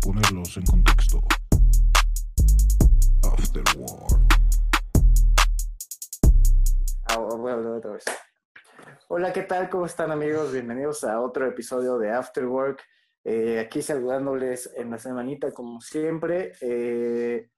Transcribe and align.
ponerlos 0.00 0.56
en 0.56 0.64
contexto. 0.64 1.20
Ah, 7.06 7.16
bueno, 7.36 7.76
otra 7.76 7.92
vez. 7.92 8.04
Hola, 9.08 9.32
¿qué 9.32 9.42
tal? 9.42 9.68
¿Cómo 9.70 9.86
están 9.86 10.10
amigos? 10.10 10.52
Bienvenidos 10.52 11.04
a 11.04 11.20
otro 11.20 11.46
episodio 11.46 11.98
de 11.98 12.10
Afterwork. 12.10 12.82
Eh, 13.24 13.58
aquí 13.58 13.82
saludándoles 13.82 14.72
en 14.76 14.90
la 14.90 14.98
semanita 14.98 15.52
como 15.52 15.80
siempre. 15.80 16.52
Eh, 16.60 17.50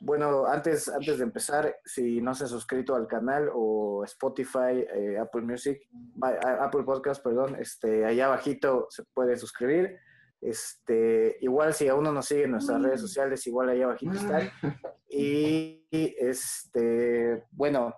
bueno, 0.00 0.46
antes, 0.46 0.88
antes 0.88 1.18
de 1.18 1.24
empezar, 1.24 1.76
si 1.84 2.20
no 2.20 2.34
se 2.34 2.44
han 2.44 2.50
suscrito 2.50 2.94
al 2.94 3.06
canal 3.06 3.50
o 3.54 4.02
Spotify, 4.04 4.84
eh, 4.94 5.18
Apple 5.20 5.42
Music, 5.42 5.80
Apple 6.20 6.82
Podcast, 6.84 7.22
perdón, 7.22 7.56
este, 7.58 8.04
allá 8.04 8.26
abajito 8.26 8.86
se 8.90 9.04
puede 9.14 9.36
suscribir. 9.36 9.98
Este, 10.42 11.36
igual 11.40 11.72
si 11.72 11.86
aún 11.88 12.02
no 12.04 12.12
nos 12.12 12.26
siguen 12.26 12.46
en 12.46 12.50
nuestras 12.52 12.82
redes 12.82 13.00
sociales, 13.00 13.46
igual 13.46 13.70
allá 13.70 13.84
abajito 13.84 14.12
están. 14.12 14.50
Y 15.14 15.84
este, 15.92 17.44
bueno, 17.50 17.94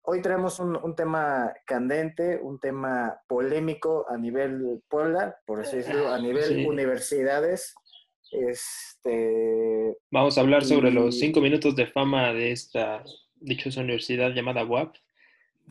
hoy 0.00 0.22
traemos 0.22 0.58
un, 0.60 0.76
un 0.76 0.94
tema 0.96 1.52
candente, 1.66 2.40
un 2.42 2.58
tema 2.58 3.20
polémico 3.28 4.06
a 4.08 4.16
nivel 4.16 4.82
Puebla, 4.88 5.36
por 5.46 5.60
así 5.60 5.76
decirlo, 5.76 6.08
a 6.10 6.18
nivel 6.18 6.42
Sí. 6.44 6.64
universidades. 6.66 7.74
Este, 8.32 9.96
Vamos 10.10 10.38
a 10.38 10.40
hablar 10.40 10.64
sobre 10.64 10.90
los 10.90 11.16
Y- 11.16 11.20
cinco 11.20 11.40
minutos 11.42 11.76
de 11.76 11.86
fama 11.86 12.32
de 12.32 12.52
esta 12.52 13.04
dichosa 13.36 13.80
universidad 13.82 14.30
llamada 14.32 14.64
WAP. 14.64 14.94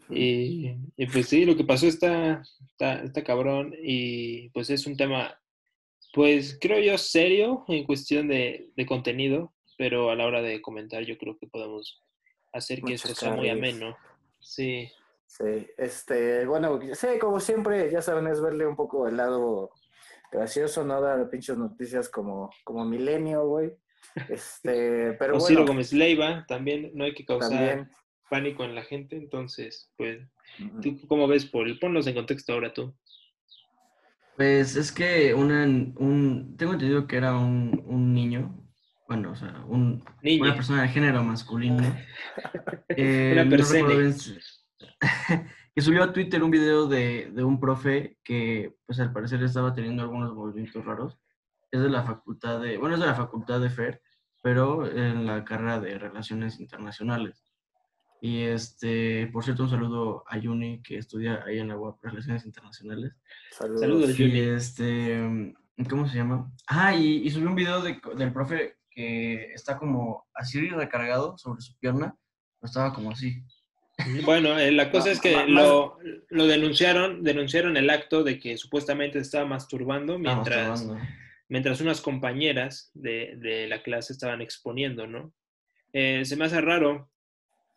Y, 0.09 0.75
y 0.95 1.05
pues 1.07 1.27
sí, 1.27 1.43
lo 1.45 1.55
que 1.55 1.63
pasó 1.63 1.87
está, 1.87 2.43
está, 2.69 3.01
está 3.03 3.23
cabrón 3.23 3.73
y 3.81 4.49
pues 4.49 4.69
es 4.69 4.85
un 4.85 4.95
tema, 4.97 5.39
pues 6.13 6.57
creo 6.61 6.79
yo 6.79 6.97
serio 6.97 7.65
en 7.67 7.83
cuestión 7.85 8.27
de, 8.27 8.69
de 8.75 8.85
contenido, 8.85 9.53
pero 9.77 10.09
a 10.09 10.15
la 10.15 10.25
hora 10.25 10.41
de 10.41 10.61
comentar 10.61 11.03
yo 11.03 11.17
creo 11.17 11.37
que 11.37 11.47
podemos 11.47 12.01
hacer 12.53 12.77
que 12.77 12.91
Muchos 12.91 13.05
esto 13.05 13.25
sea 13.25 13.35
muy 13.35 13.49
ameno. 13.49 13.97
Sí, 14.39 14.89
Sí, 15.35 15.67
este, 15.79 16.45
bueno, 16.45 16.79
sí, 16.93 17.07
como 17.19 17.39
siempre, 17.39 17.89
ya 17.91 18.03
saben, 18.03 18.27
es 18.27 18.39
verle 18.39 18.67
un 18.67 18.75
poco 18.75 19.07
el 19.07 19.17
lado 19.17 19.71
gracioso, 20.31 20.83
no 20.83 21.01
dar 21.01 21.27
pinches 21.31 21.57
noticias 21.57 22.07
como, 22.07 22.51
como 22.63 22.85
Milenio, 22.85 23.47
güey. 23.47 23.71
Este, 24.29 25.13
pero 25.19 25.37
o 25.37 25.39
Ciro 25.39 25.61
bueno, 25.61 25.73
Gómez 25.73 25.91
Leiva, 25.91 26.45
también 26.47 26.91
no 26.93 27.05
hay 27.05 27.15
que 27.15 27.25
causar 27.25 27.49
también. 27.49 27.89
pánico 28.29 28.63
en 28.63 28.75
la 28.75 28.83
gente, 28.83 29.15
entonces, 29.15 29.91
pues. 29.97 30.19
¿tú 30.83 30.99
cómo 31.07 31.27
ves, 31.27 31.47
Paul? 31.47 31.79
Ponlos 31.79 32.05
en 32.05 32.13
contexto 32.13 32.53
ahora 32.53 32.71
tú. 32.71 32.93
Pues 34.35 34.75
es 34.75 34.91
que 34.91 35.33
una, 35.33 35.63
un, 35.63 36.55
tengo 36.57 36.73
entendido 36.73 37.05
que 37.07 37.17
era 37.17 37.37
un, 37.37 37.83
un 37.85 38.13
niño, 38.13 38.59
bueno, 39.07 39.31
o 39.31 39.35
sea, 39.35 39.63
un, 39.67 40.03
una 40.23 40.55
persona 40.55 40.81
de 40.81 40.87
género 40.89 41.23
masculino. 41.23 41.83
eh, 42.89 43.31
Una 43.39 43.49
persona. 43.49 43.87
bien 43.89 44.13
si- 44.13 44.37
que 45.75 45.81
subió 45.81 46.03
a 46.03 46.13
Twitter 46.13 46.43
un 46.43 46.51
video 46.51 46.87
de, 46.87 47.31
de 47.33 47.43
un 47.43 47.59
profe 47.59 48.17
que, 48.23 48.75
pues 48.85 48.99
al 48.99 49.11
parecer 49.13 49.41
estaba 49.43 49.73
teniendo 49.73 50.03
algunos 50.03 50.33
movimientos 50.33 50.83
raros. 50.83 51.17
Es 51.71 51.81
de 51.81 51.89
la 51.89 52.03
facultad 52.03 52.59
de, 52.61 52.77
bueno, 52.77 52.95
es 52.95 53.01
de 53.01 53.07
la 53.07 53.15
facultad 53.15 53.59
de 53.59 53.69
FER, 53.69 54.01
pero 54.41 54.85
en 54.87 55.25
la 55.25 55.43
carrera 55.43 55.79
de 55.79 55.97
Relaciones 55.97 56.59
Internacionales. 56.59 57.52
Y 58.25 58.43
este, 58.43 59.27
por 59.33 59.43
cierto, 59.43 59.63
un 59.63 59.69
saludo 59.69 60.23
a 60.29 60.37
Yuni, 60.37 60.81
que 60.81 60.97
estudia 60.97 61.43
ahí 61.45 61.59
en 61.59 61.67
la 61.67 61.75
UAP 61.77 62.01
Relaciones 62.01 62.45
Internacionales. 62.45 63.11
Saludos. 63.51 63.81
Saludos. 63.81 64.17
Yuni. 64.17 64.39
este, 64.39 65.53
¿cómo 65.89 66.07
se 66.07 66.15
llama? 66.15 66.49
Ah, 66.67 66.95
y, 66.95 67.17
y 67.17 67.29
subió 67.29 67.49
un 67.49 67.55
video 67.55 67.81
de- 67.81 67.99
del 68.15 68.31
profe 68.31 68.77
que 68.89 69.51
está 69.53 69.77
como 69.77 70.25
así 70.33 70.69
recargado 70.69 71.37
sobre 71.37 71.59
su 71.59 71.77
pierna, 71.79 72.15
pero 72.61 72.69
estaba 72.69 72.93
como 72.93 73.11
así. 73.11 73.43
Bueno, 74.23 74.57
eh, 74.57 74.71
la 74.71 74.89
cosa 74.89 75.07
Ma- 75.07 75.11
es 75.11 75.19
que 75.19 75.45
lo, 75.47 75.97
lo 76.29 76.47
denunciaron, 76.47 77.23
denunciaron 77.23 77.75
el 77.75 77.89
acto 77.89 78.23
de 78.23 78.39
que 78.39 78.55
supuestamente 78.57 79.19
estaba 79.19 79.45
masturbando 79.45 80.15
estaba 80.15 80.35
mientras, 80.35 80.69
masturbando. 80.69 81.05
mientras 81.49 81.81
unas 81.81 81.99
compañeras 81.99 82.89
de, 82.93 83.35
de 83.37 83.67
la 83.67 83.83
clase 83.83 84.13
estaban 84.13 84.41
exponiendo, 84.41 85.07
¿no? 85.07 85.33
Eh, 85.91 86.23
se 86.23 86.37
me 86.37 86.45
hace 86.45 86.61
raro, 86.61 87.09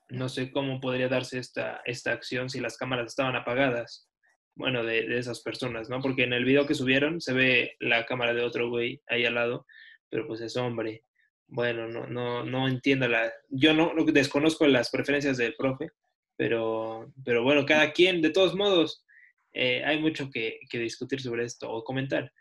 no 0.08 0.28
sé 0.28 0.50
cómo 0.52 0.80
podría 0.80 1.08
darse 1.08 1.38
esta, 1.38 1.80
esta 1.84 2.12
acción 2.12 2.48
si 2.48 2.60
las 2.60 2.76
cámaras 2.76 3.06
estaban 3.08 3.36
apagadas, 3.36 4.08
bueno, 4.54 4.84
de, 4.84 5.06
de 5.06 5.18
esas 5.18 5.40
personas, 5.42 5.88
¿no? 5.90 6.00
Porque 6.00 6.24
en 6.24 6.32
el 6.32 6.44
video 6.44 6.66
que 6.66 6.74
subieron 6.74 7.20
se 7.20 7.32
ve 7.34 7.76
la 7.80 8.06
cámara 8.06 8.32
de 8.34 8.42
otro 8.42 8.70
güey 8.70 9.02
ahí 9.08 9.24
al 9.26 9.34
lado, 9.34 9.66
pero 10.08 10.26
pues 10.26 10.40
es 10.40 10.56
hombre. 10.56 11.02
Bueno, 11.48 11.86
no, 11.88 12.06
no, 12.06 12.44
no 12.44 12.66
entiendo 12.66 13.06
la... 13.08 13.32
Yo 13.50 13.74
no 13.74 13.92
no- 13.94 14.04
desconozco 14.04 14.66
las 14.66 14.90
preferencias 14.90 15.36
del 15.36 15.54
profe, 15.56 15.90
pero, 16.36 17.12
pero 17.24 17.42
bueno, 17.42 17.66
cada 17.66 17.92
quien, 17.92 18.22
de 18.22 18.30
todos 18.30 18.54
modos, 18.54 19.04
eh, 19.52 19.84
hay 19.84 20.00
mucho 20.00 20.30
que, 20.30 20.58
que 20.70 20.78
discutir 20.78 21.20
sobre 21.20 21.44
esto 21.44 21.70
o 21.70 21.84
comentar. 21.84 22.32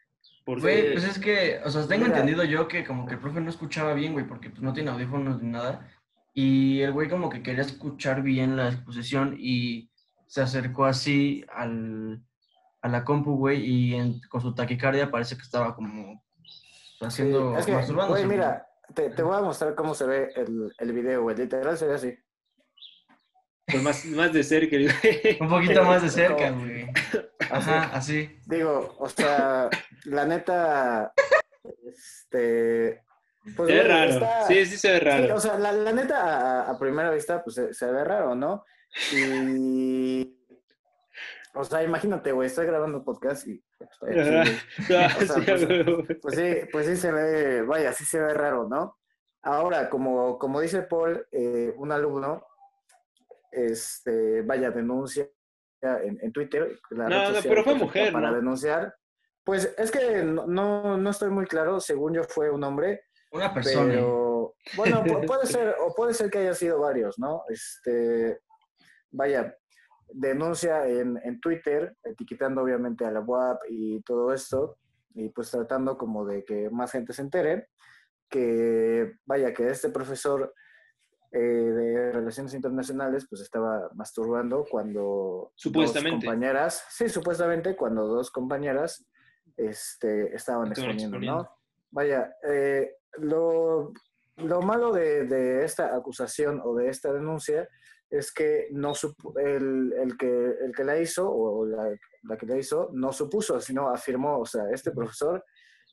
Porque, 0.44 0.62
Güey, 0.62 0.92
pues 0.94 1.04
es 1.06 1.20
que, 1.20 1.60
o 1.64 1.70
sea, 1.70 1.88
tengo 1.88 2.06
entendido 2.06 2.44
yo 2.44 2.68
que 2.68 2.84
como 2.84 3.08
que 3.08 3.16
el 3.16 3.20
profe 3.20 3.42
no 3.42 3.50
escuchaba 3.50 3.94
bien, 3.94 4.14
güey, 4.14 4.28
porque 4.28 4.50
pues 4.52 4.62
no 4.62 4.74
tiene 4.74 4.92
audífonos 4.92 5.42
ni 5.42 5.50
nada. 5.50 5.92
Y 6.38 6.82
el 6.82 6.92
güey 6.92 7.10
como 7.10 7.30
que 7.30 7.42
quería 7.42 7.62
escuchar 7.64 8.22
bien 8.22 8.58
la 8.58 8.68
exposición 8.68 9.36
y 9.40 9.90
se 10.28 10.42
acercó 10.42 10.84
así 10.86 11.46
al, 11.52 12.22
a 12.82 12.90
la 12.90 13.04
compu, 13.06 13.38
güey, 13.38 13.66
y 13.66 13.96
en- 13.96 14.20
con 14.30 14.42
su 14.42 14.54
taquicardia 14.54 15.10
parece 15.10 15.36
que 15.38 15.44
estaba 15.44 15.74
como 15.76 16.22
haciendo, 17.02 17.54
Sí, 17.54 17.60
es 17.62 17.66
que, 17.66 17.72
masturbándose. 17.72 18.26
güey, 18.26 18.38
güey. 18.38 18.38
mira, 18.38 18.68
te, 18.94 19.10
te 19.12 19.24
voy 19.24 19.38
a 19.38 19.42
mostrar 19.42 19.76
cómo 19.76 19.96
se 19.96 20.06
ve 20.06 20.34
el, 20.36 20.74
el 20.78 20.92
video, 20.94 21.22
güey. 21.24 21.38
Literal 21.38 21.78
se 21.78 21.88
ve 21.88 21.94
así. 21.96 22.14
pues 23.66 23.82
más, 23.82 24.04
más 24.08 24.34
de 24.34 24.44
cerca. 24.44 24.76
Un 25.40 25.48
poquito 25.50 25.84
más 25.86 26.02
de 26.04 26.10
cerca, 26.10 26.52
güey. 26.52 26.86
Ajá, 27.50 27.92
así. 27.96 28.30
Digo, 28.46 28.94
o 29.00 29.08
sea, 29.08 29.70
la 30.04 30.26
neta, 30.26 31.14
este... 31.88 33.05
Pues, 33.56 33.70
se 33.70 33.76
ve 33.76 33.84
raro. 33.84 34.12
está- 34.12 34.48
Sí, 34.48 34.66
sí 34.66 34.78
se 34.78 34.92
ve 34.92 35.00
Sí, 35.00 35.06
raro. 35.06 35.36
o 35.36 35.40
sea, 35.40 35.58
la, 35.60 35.72
la 35.72 35.92
neta, 35.92 36.64
a, 36.66 36.72
a 36.72 36.80
primera 36.80 37.12
vista, 37.12 37.44
pues 37.44 37.56
se, 37.56 37.74
se 37.74 37.86
ve 37.92 38.04
raro, 38.04 38.36
¿no? 38.36 38.64
Y. 39.14 40.32
O 41.54 41.64
sea, 41.64 41.84
imagínate, 41.84 42.32
güey, 42.32 42.48
estoy 42.48 42.66
grabando 42.66 43.04
podcast 43.04 43.48
y. 43.48 43.64
güey. 44.02 44.16
Ah, 44.98 45.10
o 45.18 45.26
sea, 45.26 45.58
sí, 45.58 45.66
pues-. 45.68 46.18
Pues 46.22 46.36
sí, 46.36 46.56
pues 46.72 46.86
sí 46.88 46.96
se 46.98 47.12
ve, 47.12 47.62
vaya, 47.62 47.94
sí 47.94 48.04
se 48.06 48.20
ve 48.20 48.34
raro, 48.34 48.68
¿no? 48.68 48.98
Ahora, 49.44 49.90
como, 49.90 50.40
como 50.40 50.60
dice 50.60 50.82
Paul, 50.82 51.28
eh, 51.32 51.72
un 51.78 51.92
alumno, 51.92 52.46
este, 53.52 54.42
vaya, 54.42 54.72
denuncia 54.72 55.28
en, 55.82 56.18
en 56.22 56.32
Twitter. 56.32 56.80
la 56.90 57.08
No, 57.10 57.40
pero 57.44 57.64
fue 57.64 57.76
mujer, 57.76 58.12
Para 58.12 58.32
¿no? 58.32 58.36
denunciar. 58.38 58.96
Pues 59.44 59.74
es 59.78 59.92
que 59.92 60.24
no, 60.24 60.48
no, 60.48 60.98
no 60.98 61.10
estoy 61.12 61.30
muy 61.30 61.46
claro, 61.46 61.80
según 61.80 62.16
yo 62.16 62.24
fue 62.24 62.50
un 62.50 62.64
hombre, 62.64 63.04
Una 63.36 63.54
persona. 63.54 63.88
pero 63.88 64.56
bueno, 64.76 65.04
pu- 65.04 65.26
puede 65.28 65.46
ser, 65.46 65.76
o 65.80 65.94
puede 65.94 66.14
ser 66.14 66.30
que 66.30 66.40
haya 66.40 66.54
sido 66.54 66.80
varios, 66.80 67.20
¿no? 67.20 67.44
Este, 67.50 68.40
vaya, 69.12 69.56
denuncia 70.10 70.88
en, 70.88 71.20
en 71.24 71.40
Twitter, 71.40 71.96
etiquetando 72.04 72.62
obviamente 72.62 73.06
a 73.06 73.12
la 73.12 73.22
UAP 73.22 73.60
y 73.70 74.02
todo 74.04 74.34
esto, 74.34 74.78
y 75.14 75.30
pues 75.30 75.52
tratando 75.52 75.98
como 75.98 76.26
de 76.26 76.44
que 76.46 76.70
más 76.70 76.92
gente 76.92 77.14
se 77.14 77.22
entere, 77.22 77.70
que 78.30 79.14
vaya, 79.26 79.54
que 79.54 79.68
este 79.70 79.90
profesor 79.90 80.54
eh, 81.32 81.40
de 81.40 82.12
Relaciones 82.12 82.54
Internacionales 82.54 83.26
pues 83.30 83.42
estaba 83.42 83.90
masturbando 83.94 84.66
cuando 84.70 85.52
Supuestamente. 85.56 86.16
dos 86.18 86.24
compañeras, 86.26 86.86
sí, 86.90 87.10
supuestamente 87.10 87.76
cuando 87.76 88.08
dos 88.08 88.32
compañeras 88.32 89.06
este, 89.58 90.34
estaban 90.36 90.72
Estaban 90.72 90.72
exponiendo, 90.72 91.18
exponiendo. 91.18 91.44
¿no? 91.44 91.55
Vaya, 91.96 92.36
eh, 92.46 92.98
lo, 93.20 93.94
lo 94.36 94.62
malo 94.62 94.92
de, 94.92 95.24
de 95.26 95.64
esta 95.64 95.96
acusación 95.96 96.62
o 96.62 96.76
de 96.76 96.90
esta 96.90 97.14
denuncia 97.14 97.70
es 98.10 98.34
que 98.34 98.68
no 98.72 98.94
supo- 98.94 99.34
el, 99.40 99.94
el 99.94 100.18
que, 100.18 100.28
el 100.66 100.74
que 100.76 100.84
la 100.84 100.98
hizo 101.00 101.32
o 101.32 101.66
la, 101.66 101.90
la 102.24 102.38
que 102.38 102.46
la 102.46 102.58
hizo 102.58 102.90
no 102.92 103.14
supuso, 103.14 103.62
sino 103.62 103.90
afirmó, 103.90 104.40
o 104.40 104.46
sea, 104.46 104.64
este 104.72 104.92
profesor 104.92 105.44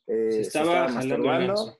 eh, 0.09 0.33
Se 0.33 0.41
estaba 0.41 0.87
el 0.87 0.93
ganso. 1.47 1.79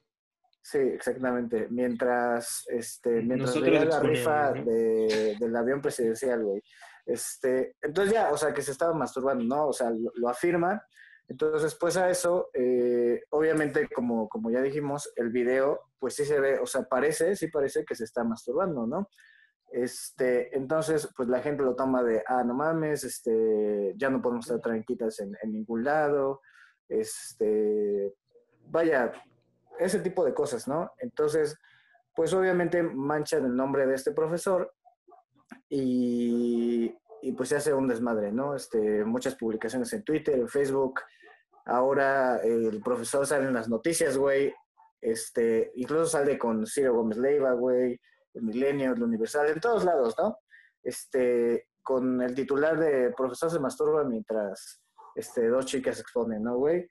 Sí, 0.65 0.79
exactamente. 0.79 1.67
Mientras, 1.71 2.65
este, 2.69 3.11
mientras 3.23 3.57
la 3.57 4.01
rifa 4.01 4.53
de- 4.53 5.37
del 5.41 5.57
avión 5.57 5.81
presidencial, 5.83 6.45
güey. 6.45 6.63
Este, 7.05 7.75
entonces 7.83 8.15
ya, 8.15 8.31
o 8.31 8.37
sea, 8.37 8.55
que 8.55 8.63
se 8.63 8.71
estaba 8.71 8.95
masturbando, 8.95 9.43
¿no? 9.45 9.67
O 9.67 9.73
sea, 9.73 9.91
lo, 9.91 10.13
lo 10.15 10.29
afirma. 10.29 10.81
Entonces, 11.29 11.63
después 11.63 11.97
a 11.97 12.11
eso, 12.11 12.51
eh, 12.53 13.23
obviamente, 13.31 13.89
como, 13.89 14.29
como 14.29 14.51
ya 14.51 14.61
dijimos, 14.61 15.13
el 15.17 15.31
video, 15.31 15.81
pues 15.99 16.15
sí 16.15 16.25
se 16.25 16.41
ve, 16.41 16.59
o 16.59 16.67
sea, 16.67 16.83
parece, 16.83 17.37
sí 17.37 17.49
parece 17.49 17.85
que 17.85 17.95
se 17.95 18.05
está 18.05 18.25
masturbando, 18.25 18.87
¿no? 18.87 19.09
Este, 19.71 20.55
entonces, 20.57 21.09
pues 21.17 21.29
la 21.29 21.41
gente 21.41 21.63
lo 21.63 21.75
toma 21.75 22.03
de, 22.03 22.23
ah, 22.27 22.45
no 22.45 22.55
mames, 22.55 23.05
este, 23.05 23.95
ya 23.97 24.11
no 24.11 24.21
podemos 24.21 24.47
estar 24.47 24.61
tranquilas 24.61 25.21
en, 25.21 25.35
en 25.43 25.53
ningún 25.53 25.85
lado, 25.85 26.43
este, 26.89 28.15
vaya, 28.67 29.13
ese 29.79 30.01
tipo 30.01 30.25
de 30.25 30.35
cosas, 30.35 30.69
¿no? 30.69 30.93
Entonces, 30.99 31.59
pues 32.15 32.33
obviamente 32.35 32.83
manchan 32.83 33.45
el 33.45 33.57
nombre 33.57 33.87
de 33.87 33.95
este 33.95 34.13
profesor 34.13 34.73
y, 35.69 36.95
y 37.23 37.33
pues 37.33 37.49
se 37.49 37.57
hace 37.57 37.73
un 37.73 37.87
desmadre, 37.87 38.33
¿no? 38.33 38.55
Este, 38.55 39.05
muchas 39.05 39.37
publicaciones 39.37 39.93
en 39.93 40.03
Twitter, 40.03 40.35
en 40.35 40.49
Facebook. 40.49 41.01
Ahora 41.65 42.39
el 42.39 42.83
profesor 42.83 43.27
sale 43.27 43.47
en 43.47 43.55
las 43.55 43.69
noticias, 43.69 44.19
güey. 44.19 44.53
Este, 45.01 45.73
incluso 45.77 46.07
sale 46.07 46.37
con 46.37 46.67
Ciro 46.67 46.95
Gómez 46.95 47.19
Leiva, 47.19 47.53
güey, 47.53 48.01
el 48.35 48.43
Milenio, 48.43 48.93
el 48.93 49.03
Universal, 49.03 49.49
en 49.49 49.61
todos 49.61 49.85
lados, 49.85 50.17
¿no? 50.19 50.39
Este, 50.83 51.69
con 51.83 52.21
el 52.23 52.35
titular 52.35 52.79
de 52.79 53.13
profesor 53.17 53.51
se 53.51 53.61
masturba 53.61 54.05
mientras 54.05 54.83
este, 55.15 55.49
dos 55.49 55.67
chicas 55.67 56.01
exponen, 56.01 56.43
¿no, 56.43 56.57
güey? 56.57 56.89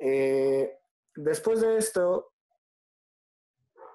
Eh, 0.00 0.78
después 1.14 1.60
de 1.60 1.76
esto, 1.76 2.32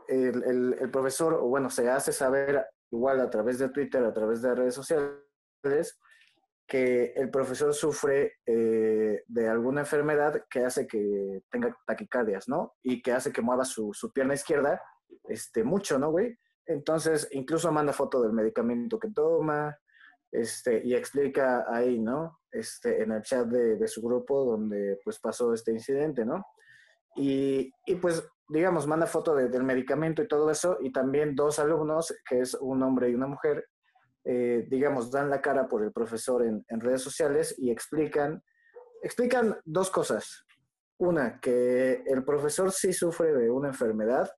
el, 0.07 0.43
el, 0.43 0.77
el 0.79 0.91
profesor, 0.91 1.39
bueno, 1.41 1.69
se 1.69 1.89
hace 1.89 2.13
saber 2.13 2.65
igual 2.91 3.19
a 3.19 3.29
través 3.29 3.59
de 3.59 3.69
Twitter, 3.69 4.03
a 4.03 4.13
través 4.13 4.41
de 4.41 4.55
redes 4.55 4.73
sociales, 4.73 5.28
que 6.67 7.13
el 7.15 7.31
profesor 7.31 7.73
sufre 7.73 8.33
eh, 8.45 9.23
de 9.27 9.47
alguna 9.47 9.81
enfermedad 9.81 10.45
que 10.49 10.63
hace 10.63 10.85
que 10.85 11.41
tenga 11.49 11.75
taquicardias, 11.85 12.47
¿no? 12.47 12.75
Y 12.83 13.01
que 13.01 13.11
hace 13.11 13.31
que 13.31 13.41
mueva 13.41 13.65
su, 13.65 13.91
su 13.93 14.11
pierna 14.13 14.35
izquierda 14.35 14.79
este, 15.27 15.63
mucho, 15.63 15.97
¿no, 15.97 16.11
güey? 16.11 16.37
Entonces, 16.67 17.27
incluso 17.31 17.71
manda 17.71 17.91
foto 17.91 18.21
del 18.21 18.33
medicamento 18.33 18.99
que 18.99 19.09
toma 19.09 19.75
este, 20.31 20.81
y 20.85 20.93
explica 20.93 21.65
ahí, 21.67 21.99
¿no? 21.99 22.39
Este, 22.51 23.01
en 23.01 23.11
el 23.13 23.23
chat 23.23 23.47
de, 23.47 23.75
de 23.77 23.87
su 23.87 24.01
grupo 24.03 24.45
donde 24.45 24.99
pues 25.03 25.19
pasó 25.19 25.51
este 25.53 25.71
incidente, 25.71 26.23
¿no? 26.23 26.45
Y, 27.15 27.71
y 27.87 27.95
pues, 27.95 28.23
digamos, 28.47 28.85
manda 28.85 29.07
foto 29.07 29.33
de- 29.35 29.49
del 29.49 29.63
medicamento 29.63 30.21
y 30.21 30.27
todo 30.27 30.51
eso, 30.51 30.77
y 30.81 30.91
también 30.91 31.35
dos 31.35 31.57
alumnos, 31.57 32.13
que 32.29 32.41
es 32.41 32.53
un 32.53 32.83
hombre 32.83 33.09
y 33.09 33.15
una 33.15 33.25
mujer, 33.25 33.65
eh, 34.25 34.65
digamos, 34.69 35.11
dan 35.11 35.29
la 35.29 35.41
cara 35.41 35.67
por 35.67 35.83
el 35.83 35.91
profesor 35.91 36.45
en, 36.45 36.65
en 36.67 36.79
redes 36.79 37.01
sociales 37.01 37.55
y 37.57 37.71
explican, 37.71 38.43
explican 39.01 39.57
dos 39.65 39.89
cosas. 39.89 40.45
Una, 40.97 41.39
que 41.39 42.03
el 42.05 42.23
profesor 42.25 42.71
sí 42.71 42.91
sufre 42.91 43.33
de 43.33 43.49
una 43.49 43.69
enfermedad 43.69 44.29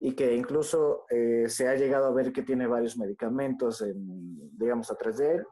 y 0.00 0.14
que 0.14 0.34
incluso 0.34 1.04
eh, 1.10 1.44
se 1.48 1.68
ha 1.68 1.74
llegado 1.74 2.06
a 2.06 2.12
ver 2.12 2.32
que 2.32 2.42
tiene 2.42 2.66
varios 2.66 2.96
medicamentos, 2.96 3.82
en, 3.82 4.58
digamos, 4.58 4.90
atrás 4.90 5.18
de 5.18 5.36
él. 5.36 5.46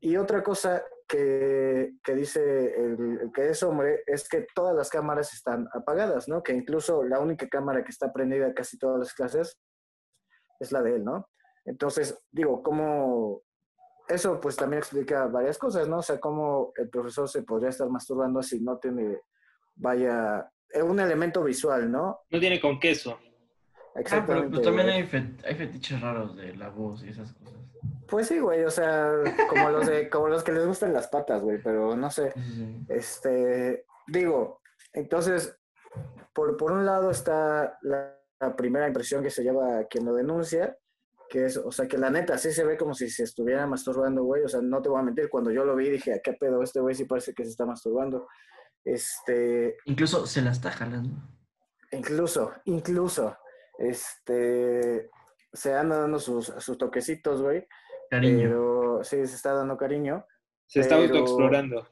Y 0.00 0.16
otra 0.16 0.42
cosa 0.42 0.82
que, 1.08 1.94
que 2.02 2.14
dice 2.14 2.74
el, 2.74 3.18
el 3.22 3.32
que 3.32 3.48
es 3.48 3.62
hombre 3.62 4.02
es 4.06 4.28
que 4.28 4.46
todas 4.54 4.74
las 4.74 4.90
cámaras 4.90 5.32
están 5.32 5.68
apagadas, 5.72 6.28
¿no? 6.28 6.42
Que 6.42 6.52
incluso 6.52 7.04
la 7.04 7.20
única 7.20 7.48
cámara 7.48 7.82
que 7.84 7.90
está 7.90 8.12
prendida 8.12 8.46
en 8.46 8.52
casi 8.52 8.76
todas 8.76 8.98
las 8.98 9.14
clases 9.14 9.58
es 10.60 10.72
la 10.72 10.82
de 10.82 10.96
él, 10.96 11.04
¿no? 11.04 11.28
Entonces, 11.64 12.18
digo, 12.30 12.62
¿cómo...? 12.62 13.42
Eso 14.06 14.38
pues 14.38 14.54
también 14.54 14.80
explica 14.80 15.26
varias 15.28 15.56
cosas, 15.56 15.88
¿no? 15.88 15.98
O 15.98 16.02
sea, 16.02 16.20
cómo 16.20 16.72
el 16.76 16.90
profesor 16.90 17.26
se 17.26 17.42
podría 17.42 17.70
estar 17.70 17.88
masturbando 17.88 18.42
si 18.42 18.60
no 18.60 18.76
tiene, 18.76 19.22
vaya, 19.76 20.46
eh, 20.70 20.82
un 20.82 21.00
elemento 21.00 21.42
visual, 21.42 21.90
¿no? 21.90 22.20
No 22.28 22.38
tiene 22.38 22.60
con 22.60 22.78
queso. 22.78 23.12
Ah, 23.12 23.20
pero 23.94 24.00
Exactamente. 24.00 24.50
pues 24.50 24.62
también 24.62 24.88
hay, 24.90 25.04
fet- 25.04 25.42
hay 25.46 25.54
fetiches 25.54 26.00
raros 26.02 26.36
de 26.36 26.54
la 26.54 26.68
voz 26.68 27.02
y 27.02 27.08
esas 27.08 27.32
cosas. 27.32 27.54
Pues 28.06 28.28
sí, 28.28 28.38
güey, 28.40 28.62
o 28.64 28.70
sea, 28.70 29.10
como 29.48 29.70
los, 29.70 29.86
de, 29.86 30.10
como 30.10 30.28
los 30.28 30.44
que 30.44 30.52
les 30.52 30.66
gustan 30.66 30.92
las 30.92 31.08
patas, 31.08 31.40
güey, 31.40 31.62
pero 31.62 31.96
no 31.96 32.10
sé. 32.10 32.32
Sí. 32.32 32.84
Este, 32.90 33.86
digo, 34.06 34.60
entonces, 34.92 35.56
por, 36.34 36.58
por 36.58 36.72
un 36.72 36.84
lado 36.84 37.10
está 37.10 37.78
la, 37.80 38.14
la 38.38 38.54
primera 38.54 38.86
impresión 38.86 39.22
que 39.22 39.30
se 39.30 39.42
lleva 39.42 39.78
a 39.78 39.84
quien 39.86 40.04
lo 40.04 40.12
denuncia, 40.12 40.76
que 41.34 41.46
es, 41.46 41.56
o 41.56 41.72
sea, 41.72 41.88
que 41.88 41.98
la 41.98 42.10
neta 42.10 42.38
sí 42.38 42.52
se 42.52 42.64
ve 42.64 42.76
como 42.76 42.94
si 42.94 43.10
se 43.10 43.24
estuviera 43.24 43.66
masturbando, 43.66 44.22
güey, 44.22 44.44
o 44.44 44.48
sea, 44.48 44.60
no 44.62 44.80
te 44.80 44.88
voy 44.88 45.00
a 45.00 45.02
mentir, 45.02 45.28
cuando 45.28 45.50
yo 45.50 45.64
lo 45.64 45.74
vi 45.74 45.90
dije, 45.90 46.14
¿a 46.14 46.20
qué 46.20 46.34
pedo 46.34 46.62
este 46.62 46.78
güey 46.78 46.94
sí 46.94 47.06
parece 47.06 47.34
que 47.34 47.42
se 47.42 47.50
está 47.50 47.66
masturbando? 47.66 48.28
Este, 48.84 49.76
Incluso 49.86 50.28
se 50.28 50.42
la 50.42 50.52
está 50.52 50.70
jalando. 50.70 51.16
incluso, 51.90 52.52
incluso, 52.66 53.36
este, 53.78 55.10
se 55.52 55.74
anda 55.74 55.98
dando 55.98 56.20
sus, 56.20 56.52
sus 56.58 56.78
toquecitos, 56.78 57.42
güey, 57.42 57.66
Cariño. 58.10 58.38
pero 58.48 59.00
sí, 59.02 59.16
se 59.26 59.34
está 59.34 59.54
dando 59.54 59.76
cariño. 59.76 60.24
Se 60.66 60.80
está 60.80 60.96
Pero- 60.96 61.08
autoexplorando. 61.14 61.88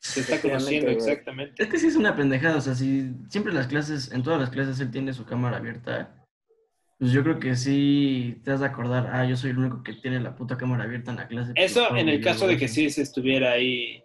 Se 0.00 0.22
está 0.22 0.40
conociendo, 0.40 0.86
güey. 0.86 0.96
exactamente. 0.96 1.62
Es 1.62 1.68
que 1.68 1.78
sí 1.78 1.86
es 1.86 1.94
una 1.94 2.16
pendejada, 2.16 2.56
o 2.56 2.60
sea, 2.60 2.74
si 2.74 3.14
siempre 3.28 3.52
en 3.52 3.58
las 3.58 3.68
clases, 3.68 4.10
en 4.10 4.24
todas 4.24 4.40
las 4.40 4.50
clases 4.50 4.80
él 4.80 4.90
tiene 4.90 5.12
su 5.12 5.24
cámara 5.24 5.58
abierta, 5.58 6.21
pues 6.98 7.12
yo 7.12 7.22
creo 7.22 7.38
que 7.40 7.56
sí 7.56 8.36
te 8.44 8.52
has 8.52 8.60
de 8.60 8.66
acordar, 8.66 9.08
ah, 9.12 9.24
yo 9.26 9.36
soy 9.36 9.50
el 9.50 9.58
único 9.58 9.82
que 9.82 9.94
tiene 9.94 10.20
la 10.20 10.36
puta 10.36 10.56
cámara 10.56 10.84
abierta 10.84 11.10
en 11.10 11.16
la 11.16 11.28
clase. 11.28 11.52
pues, 11.54 11.70
Eso 11.72 11.96
en 11.96 12.08
el 12.08 12.20
caso 12.20 12.46
de 12.46 12.56
que 12.56 12.68
sí 12.68 12.90
se 12.90 13.02
estuviera 13.02 13.52
ahí 13.52 14.02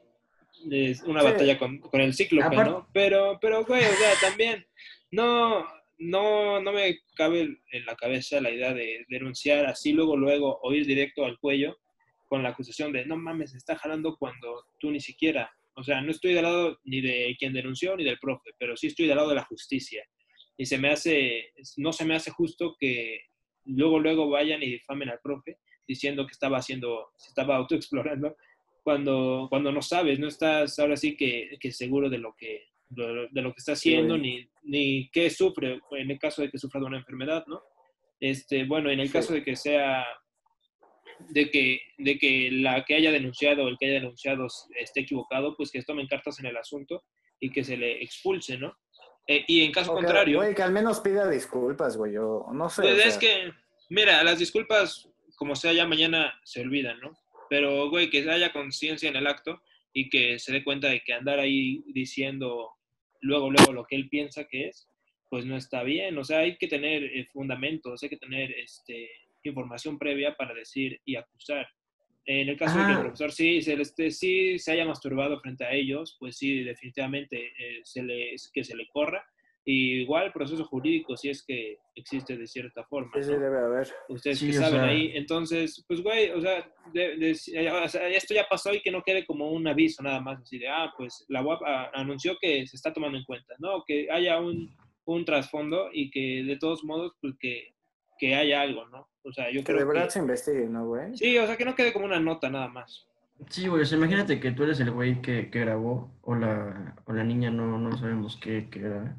es 0.71 1.03
una 1.03 1.21
Sí. 1.21 1.27
batalla 1.27 1.57
con, 1.59 1.77
con 1.79 2.01
el 2.01 2.13
cíclope, 2.13 2.47
Aparte- 2.47 2.71
¿no? 2.71 2.87
Pero, 2.93 3.37
pero, 3.39 3.63
güey, 3.65 3.83
o 3.83 3.93
sea, 3.93 4.29
también 4.29 4.65
no, 5.11 5.65
no, 5.99 6.59
no 6.61 6.71
me 6.71 6.99
cabe 7.15 7.59
en 7.71 7.85
la 7.85 7.95
cabeza 7.95 8.41
la 8.41 8.49
idea 8.51 8.73
de 8.73 9.05
denunciar 9.09 9.65
así 9.67 9.93
luego, 9.93 10.17
luego, 10.17 10.59
o 10.63 10.73
ir 10.73 10.85
directo 10.87 11.23
al 11.25 11.37
cuello 11.39 11.77
con 12.27 12.43
la 12.43 12.49
acusación 12.49 12.91
de, 12.91 13.05
no 13.05 13.15
mames, 13.15 13.51
se 13.51 13.57
está 13.57 13.77
jalando 13.77 14.17
cuando 14.17 14.65
tú 14.79 14.91
ni 14.91 14.99
siquiera, 14.99 15.49
o 15.75 15.83
sea, 15.83 16.01
no 16.01 16.11
estoy 16.11 16.33
del 16.33 16.43
lado 16.43 16.79
ni 16.83 16.99
de 17.01 17.35
quien 17.39 17.53
denunció 17.53 17.95
ni 17.95 18.03
del 18.03 18.17
profe, 18.19 18.49
pero 18.59 18.75
sí 18.75 18.87
estoy 18.87 19.05
del 19.07 19.15
lado 19.17 19.29
de 19.29 19.35
la 19.35 19.45
justicia. 19.45 20.03
Y 20.57 20.65
se 20.65 20.77
me 20.77 20.89
hace, 20.89 21.51
no 21.77 21.94
se 21.94 22.06
me 22.06 22.15
hace 22.15 22.31
justo 22.31 22.75
que 22.80 23.21
luego, 23.65 24.00
luego 24.00 24.30
vayan 24.30 24.63
y 24.63 24.71
difamen 24.71 25.09
al 25.09 25.19
profe 25.21 25.57
diciendo 25.88 26.25
que 26.25 26.33
estaba 26.33 26.57
haciendo, 26.57 27.12
se 27.15 27.30
estaba 27.30 27.56
autoexplorando, 27.56 28.36
cuando, 28.83 29.48
cuando 29.50 29.71
no 29.71 29.81
sabes, 29.81 30.19
no 30.19 30.27
estás 30.27 30.77
ahora 30.80 30.98
sí 30.98 31.15
que, 31.15 31.57
que 31.59 31.71
seguro 31.71 32.09
de 32.09 32.18
lo 32.18 32.36
que, 32.38 32.65
de, 32.89 33.27
de 33.31 33.42
lo 33.42 33.51
que 33.54 33.59
está 33.59 33.74
haciendo, 33.74 34.15
Sí. 34.15 34.21
ni, 34.21 34.50
ni 34.63 35.09
qué 35.12 35.30
sufre, 35.30 35.80
en 35.92 36.12
el 36.12 36.19
caso 36.19 36.42
de 36.42 36.50
que 36.50 36.57
sufra 36.57 36.80
de 36.80 36.88
una 36.88 36.98
enfermedad, 36.98 37.45
¿no? 37.48 37.62
Este, 38.19 38.63
bueno, 38.65 38.89
en 38.89 39.00
el 39.00 39.12
caso 39.12 39.33
de 39.33 39.44
que 39.44 39.56
sea, 39.56 40.06
de 41.30 41.50
que, 41.51 41.81
de 41.98 42.18
que 42.18 42.50
la 42.51 42.83
que 42.86 42.95
haya 42.95 43.12
denunciado, 43.12 43.68
el 43.68 43.77
que 43.77 43.86
haya 43.88 43.95
denunciado 43.95 44.48
esté 44.80 45.01
equivocado, 45.01 45.56
pues 45.56 45.71
que 45.71 45.83
tomen 45.83 46.07
cartas 46.07 46.39
en 46.39 46.48
el 46.48 46.57
asunto 46.57 47.04
y 47.39 47.51
que 47.51 47.63
se 47.63 47.77
le 47.77 48.01
expulse, 48.04 48.57
¿no? 48.57 48.76
Eh, 49.27 49.43
y 49.47 49.63
en 49.63 49.71
caso 49.71 49.93
contrario, 49.93 50.37
Güey, 50.37 50.55
que 50.55 50.63
al 50.63 50.71
menos 50.71 51.01
pida 51.01 51.29
disculpas, 51.29 51.97
güey, 51.97 52.13
yo 52.13 52.45
no 52.53 52.69
sé. 52.69 52.81
pues 52.81 53.05
es 53.05 53.13
sea, 53.15 53.19
que, 53.19 53.53
mira, 53.89 54.23
las 54.23 54.39
disculpas, 54.39 55.09
como 55.35 55.55
sea, 55.55 55.73
ya 55.73 55.85
mañana 55.85 56.39
se 56.43 56.61
olvidan, 56.61 56.99
¿no? 57.01 57.11
Pero, 57.49 57.89
güey, 57.89 58.09
que 58.09 58.29
haya 58.29 58.53
conciencia 58.53 59.09
en 59.09 59.17
el 59.17 59.27
acto 59.27 59.61
y 59.93 60.09
que 60.09 60.39
se 60.39 60.53
dé 60.53 60.63
cuenta 60.63 60.87
de 60.87 61.01
que 61.01 61.13
andar 61.13 61.39
ahí 61.39 61.83
diciendo 61.87 62.71
luego, 63.21 63.49
luego 63.49 63.73
lo 63.73 63.85
que 63.85 63.95
él 63.95 64.09
piensa 64.09 64.45
que 64.45 64.69
es, 64.69 64.89
pues 65.29 65.45
no 65.45 65.57
está 65.57 65.83
bien. 65.83 66.17
O 66.17 66.23
sea, 66.23 66.39
hay 66.39 66.57
que 66.57 66.67
tener 66.67 67.03
eh, 67.03 67.27
fundamentos, 67.31 68.01
hay 68.03 68.09
que 68.09 68.17
tener 68.17 68.51
este, 68.51 69.09
información 69.43 69.97
previa 69.97 70.35
para 70.35 70.53
decir 70.53 71.01
y 71.05 71.15
acusar. 71.15 71.67
En 72.29 72.49
el 72.49 72.57
caso 72.57 72.77
de 72.77 72.85
que 72.85 72.91
el 72.91 72.97
Ah. 72.97 73.01
profesor 73.01 73.31
sí 73.31 73.61
se, 73.61 73.73
este, 73.81 74.11
sí 74.11 74.59
se 74.59 74.73
haya 74.73 74.85
masturbado 74.85 75.39
frente 75.39 75.63
a 75.63 75.71
ellos, 75.71 76.17
pues 76.19 76.37
sí, 76.37 76.61
definitivamente 76.63 77.37
eh, 77.57 77.79
se 77.83 78.03
le, 78.03 78.35
que 78.53 78.63
se 78.63 78.75
le 78.75 78.85
corra. 78.89 79.25
Y 79.69 80.01
igual 80.01 80.31
proceso 80.31 80.63
jurídico, 80.63 81.17
si 81.17 81.29
es 81.29 81.43
que 81.45 81.77
existe 81.95 82.37
de 82.37 82.47
cierta 82.47 82.85
forma. 82.85 83.11
Sí, 83.15 83.23
sí, 83.23 83.31
¿no? 83.31 83.39
debe 83.39 83.59
haber. 83.59 83.87
Ustedes 84.07 84.39
Sí, 84.39 84.47
que 84.47 84.53
saben 84.53 84.79
sea- 84.79 84.83
ahí. 84.89 85.11
Entonces, 85.13 85.83
pues, 85.87 86.01
güey, 86.01 86.29
o 86.31 86.39
sea, 86.39 86.65
de- 86.93 87.17
de- 87.17 87.31
o 87.71 87.87
sea, 87.89 88.07
esto 88.09 88.33
ya 88.33 88.45
pasó 88.49 88.73
y 88.73 88.81
que 88.81 88.91
no 88.91 89.03
quede 89.03 89.25
como 89.25 89.51
un 89.51 89.67
aviso 89.67 90.01
nada 90.03 90.21
más, 90.21 90.41
así 90.41 90.57
de, 90.57 90.69
ah, 90.69 90.93
pues 90.97 91.25
la 91.27 91.41
UAP 91.41 91.61
ah, 91.65 91.91
anunció 91.93 92.37
que 92.39 92.65
se 92.67 92.77
está 92.77 92.93
tomando 92.93 93.17
en 93.17 93.25
cuenta, 93.25 93.55
¿no? 93.59 93.83
Que 93.85 94.07
haya 94.09 94.39
un, 94.39 94.73
un 95.05 95.25
trasfondo 95.25 95.89
y 95.91 96.11
que 96.11 96.43
de 96.45 96.57
todos 96.57 96.83
modos, 96.85 97.13
pues 97.21 97.33
que, 97.39 97.73
que 98.18 98.36
haya 98.36 98.62
algo, 98.62 98.86
¿no? 98.88 99.09
O 99.24 99.31
sea, 99.31 99.52
yo 99.52 99.64
Que 99.64 99.74
de 99.74 99.80
creo 99.80 99.88
verdad 99.88 100.06
que... 100.06 100.12
se 100.12 100.19
investigue, 100.19 100.68
¿no, 100.68 100.86
güey? 100.88 101.16
Sí, 101.18 101.38
o 101.38 101.45
sea, 101.45 101.57
que 101.57 101.66
no 101.66 101.76
quede 101.76 101.94
como 101.94 102.06
una 102.06 102.19
nota 102.19 102.50
nada 102.50 102.68
más. 102.68 103.07
Sí, 103.50 103.68
güey, 103.68 103.83
o 103.83 103.86
sea, 103.86 103.97
imagínate 103.97 104.40
que 104.40 104.52
tú 104.52 104.64
eres 104.64 104.80
el 104.80 104.92
güey 104.92 105.21
que, 105.21 105.50
que 105.52 105.59
grabó, 105.59 106.18
o 106.21 106.36
la, 106.36 106.95
o 107.06 107.14
la 107.14 107.24
niña, 107.24 107.52
no, 107.52 107.78
no 107.78 107.97
sabemos 107.97 108.38
qué, 108.38 108.68
qué 108.69 108.80
era. 108.80 109.18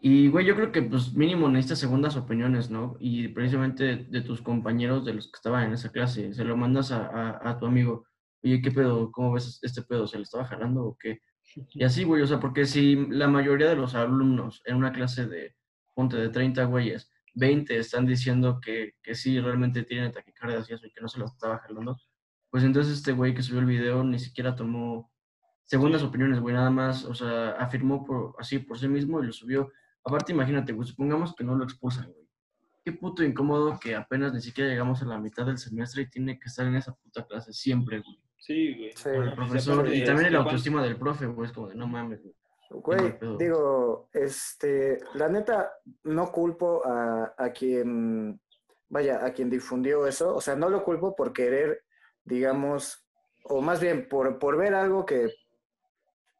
Y, 0.00 0.28
güey, 0.28 0.46
yo 0.46 0.54
creo 0.54 0.72
que, 0.72 0.82
pues, 0.82 1.14
mínimo 1.14 1.48
necesitas 1.48 1.78
segundas 1.80 2.16
opiniones, 2.16 2.70
¿no? 2.70 2.96
Y 3.00 3.28
precisamente 3.28 3.96
de 3.96 4.20
tus 4.22 4.42
compañeros, 4.42 5.04
de 5.04 5.14
los 5.14 5.26
que 5.26 5.36
estaban 5.36 5.66
en 5.66 5.72
esa 5.72 5.90
clase, 5.90 6.32
se 6.32 6.44
lo 6.44 6.56
mandas 6.56 6.92
a, 6.92 7.06
a, 7.06 7.50
a 7.50 7.58
tu 7.58 7.66
amigo. 7.66 8.06
Oye, 8.42 8.60
¿qué 8.62 8.70
pedo? 8.70 9.10
¿Cómo 9.10 9.32
ves 9.32 9.58
este 9.62 9.82
pedo? 9.82 10.06
¿Se 10.06 10.16
le 10.16 10.22
estaba 10.22 10.44
jalando 10.44 10.84
o 10.84 10.96
qué? 10.98 11.20
Y 11.70 11.82
así, 11.82 12.04
güey, 12.04 12.22
o 12.22 12.26
sea, 12.26 12.38
porque 12.38 12.66
si 12.66 13.06
la 13.08 13.26
mayoría 13.26 13.68
de 13.68 13.76
los 13.76 13.94
alumnos 13.94 14.62
en 14.66 14.76
una 14.76 14.92
clase 14.92 15.26
de, 15.26 15.54
ponte, 15.94 16.16
de 16.16 16.28
30 16.28 16.64
güeyes, 16.64 17.10
20 17.38 17.78
están 17.78 18.06
diciendo 18.06 18.60
que, 18.60 18.94
que 19.02 19.14
sí, 19.14 19.40
realmente 19.40 19.82
tienen 19.84 20.12
taquicardias 20.12 20.68
y 20.68 20.74
eso, 20.74 20.86
y 20.86 20.90
que 20.90 21.00
no 21.00 21.08
se 21.08 21.18
lo 21.18 21.26
estaba 21.26 21.58
jalando, 21.58 21.96
pues 22.50 22.64
entonces 22.64 22.94
este 22.94 23.12
güey 23.12 23.34
que 23.34 23.42
subió 23.42 23.60
el 23.60 23.66
video 23.66 24.02
ni 24.04 24.18
siquiera 24.18 24.54
tomó 24.54 25.10
segundas 25.64 26.02
opiniones, 26.02 26.40
güey, 26.40 26.54
nada 26.54 26.70
más, 26.70 27.04
o 27.04 27.14
sea, 27.14 27.50
afirmó 27.52 28.04
por, 28.04 28.34
así 28.38 28.58
por 28.58 28.78
sí 28.78 28.88
mismo 28.88 29.22
y 29.22 29.26
lo 29.26 29.32
subió. 29.32 29.70
Aparte, 30.02 30.32
imagínate, 30.32 30.72
güey, 30.72 30.88
supongamos 30.88 31.34
que 31.34 31.44
no 31.44 31.54
lo 31.54 31.64
expulsan, 31.64 32.10
güey. 32.10 32.26
Qué 32.82 32.92
puto 32.92 33.22
incómodo 33.22 33.78
que 33.78 33.94
apenas 33.94 34.32
ni 34.32 34.40
siquiera 34.40 34.70
llegamos 34.70 35.02
a 35.02 35.04
la 35.04 35.18
mitad 35.18 35.44
del 35.44 35.58
semestre 35.58 36.02
y 36.02 36.10
tiene 36.10 36.38
que 36.38 36.46
estar 36.46 36.66
en 36.66 36.76
esa 36.76 36.94
puta 36.94 37.26
clase 37.26 37.52
siempre, 37.52 38.00
güey. 38.00 38.18
Sí, 38.38 38.74
güey. 38.74 38.92
Sí. 38.92 39.10
Con 39.10 39.22
el 39.24 39.32
Y 39.32 39.36
profesor. 39.36 39.94
Y 39.94 40.04
también 40.04 40.26
este, 40.26 40.30
la 40.30 40.38
autoestima 40.38 40.82
del 40.82 40.96
profe, 40.96 41.26
güey. 41.26 41.48
Es 41.48 41.52
como 41.52 41.68
de, 41.68 41.74
no 41.74 41.86
mames, 41.86 42.22
güey. 42.22 42.34
Güey, 42.70 43.18
digo, 43.38 44.08
este, 44.12 44.98
la 45.14 45.28
neta, 45.28 45.72
no 46.04 46.30
culpo 46.30 46.82
a, 46.86 47.34
a 47.36 47.52
quien, 47.52 48.40
vaya, 48.88 49.24
a 49.24 49.32
quien 49.32 49.48
difundió 49.50 50.06
eso, 50.06 50.34
o 50.34 50.40
sea, 50.40 50.54
no 50.54 50.68
lo 50.68 50.84
culpo 50.84 51.16
por 51.16 51.32
querer, 51.32 51.84
digamos, 52.24 53.06
o 53.44 53.62
más 53.62 53.80
bien 53.80 54.08
por, 54.08 54.38
por 54.38 54.56
ver 54.58 54.74
algo 54.74 55.06
que, 55.06 55.30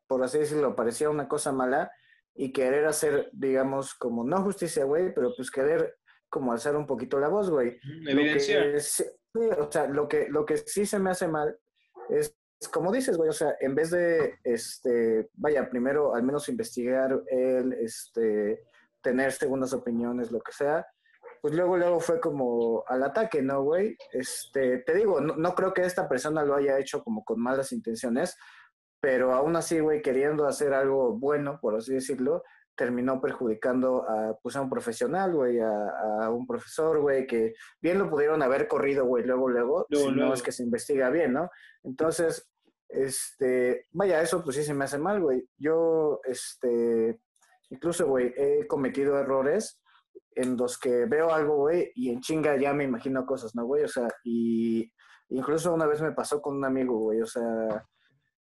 por 0.07 0.23
así 0.23 0.39
decirlo, 0.39 0.75
parecía 0.77 1.11
una 1.11 1.29
cosa 1.29 1.53
mala 1.53 1.91
y 2.35 2.53
querer 2.53 2.87
hacer, 2.87 3.31
digamos, 3.33 3.95
como 3.95 4.23
no 4.25 4.43
justicia, 4.43 4.85
güey, 4.85 5.13
pero 5.15 5.33
pues 5.37 5.51
querer 5.51 5.97
como 6.29 6.53
alzar 6.53 6.77
un 6.77 6.87
poquito 6.87 7.19
la 7.19 7.29
voz, 7.29 7.51
güey. 7.51 7.69
Ujú, 7.79 8.17
Lo 8.17 8.23
que 8.35 8.81
sí- 8.81 9.05
o 9.59 9.71
sea, 9.71 9.87
lo 9.87 10.09
que, 10.09 10.29
lo 10.29 10.45
que 10.45 10.57
sí 10.59 10.85
se 10.87 10.99
me 10.99 11.11
hace 11.11 11.27
mal 11.29 11.59
es 12.11 12.38
como 12.67 12.91
dices, 12.91 13.17
güey, 13.17 13.29
o 13.29 13.33
sea, 13.33 13.55
en 13.61 13.75
vez 13.75 13.91
de, 13.91 14.35
este, 14.43 15.31
vaya, 15.35 15.71
primero 15.71 16.15
al 16.15 16.25
menos 16.25 16.49
investigar 16.49 17.23
el, 17.29 17.73
este, 17.75 18.65
tener 19.01 19.33
segundas 19.33 19.73
opiniones, 19.73 20.33
lo 20.33 20.41
que 20.41 20.53
sea, 20.53 20.85
pues 21.41 21.55
luego, 21.55 21.77
luego 21.77 22.01
fue 22.01 22.21
como 22.21 22.83
al 22.89 23.05
ataque, 23.05 23.43
¿no, 23.43 23.63
güey? 23.63 23.97
Este, 24.13 24.79
te 24.79 24.95
digo, 24.95 25.21
no, 25.21 25.37
no 25.37 25.55
creo 25.55 25.73
que 25.73 25.83
esta 25.83 26.09
persona 26.09 26.43
lo 26.43 26.57
haya 26.57 26.79
hecho 26.79 27.05
como 27.05 27.25
con 27.25 27.41
malas 27.41 27.71
intenciones, 27.73 28.37
pero 29.01 29.33
aún 29.33 29.55
así, 29.55 29.79
güey, 29.79 30.03
queriendo 30.03 30.47
hacer 30.47 30.75
algo 30.75 31.17
bueno, 31.17 31.61
por 31.61 31.77
así 31.77 31.95
decirlo, 31.95 32.43
terminó 32.79 33.21
perjudicando 33.21 34.09
a, 34.09 34.39
pues, 34.41 34.55
a 34.55 34.61
un 34.63 34.71
profesional, 34.71 35.35
güey, 35.35 35.59
a, 35.59 36.25
a 36.25 36.31
un 36.31 36.47
profesor, 36.47 37.01
güey, 37.01 37.27
que 37.27 37.55
bien 37.83 37.99
lo 37.99 38.09
pudieron 38.09 38.41
haber 38.41 38.69
corrido, 38.69 39.05
güey, 39.05 39.25
luego, 39.25 39.49
luego, 39.49 39.87
Luego, 39.91 40.09
si 40.09 40.15
luego. 40.15 40.29
no 40.29 40.35
es 40.35 40.43
que 40.43 40.53
se 40.53 40.63
investiga 40.63 41.11
bien, 41.11 41.33
¿no? 41.33 41.51
Entonces, 41.83 42.49
este, 42.89 43.87
vaya, 43.91 44.23
eso 44.23 44.43
pues 44.45 44.55
sí 44.57 44.63
se 44.63 44.75
me 44.75 44.85
hace 44.85 44.97
mal, 44.97 45.21
güey. 45.21 45.45
Yo, 45.57 46.21
este, 46.25 47.19
incluso, 47.71 48.07
güey, 48.07 48.33
he 48.37 48.67
cometido 48.69 49.19
errores 49.19 49.83
en 50.37 50.57
los 50.57 50.79
que 50.79 51.07
veo 51.07 51.33
algo, 51.33 51.57
güey, 51.57 51.91
y 51.97 52.11
en 52.11 52.21
chinga 52.21 52.57
ya 52.57 52.73
me 52.73 52.85
imagino 52.85 53.27
cosas, 53.27 53.57
¿no, 53.57 53.67
güey? 53.67 53.83
O 53.83 53.89
sea, 53.89 54.07
y 54.23 54.89
incluso 55.31 55.75
una 55.75 55.87
vez 55.87 56.01
me 56.01 56.13
pasó 56.13 56.41
con 56.41 56.57
un 56.57 56.65
amigo, 56.65 56.97
güey, 56.97 57.21
o 57.23 57.27
sea, 57.27 57.85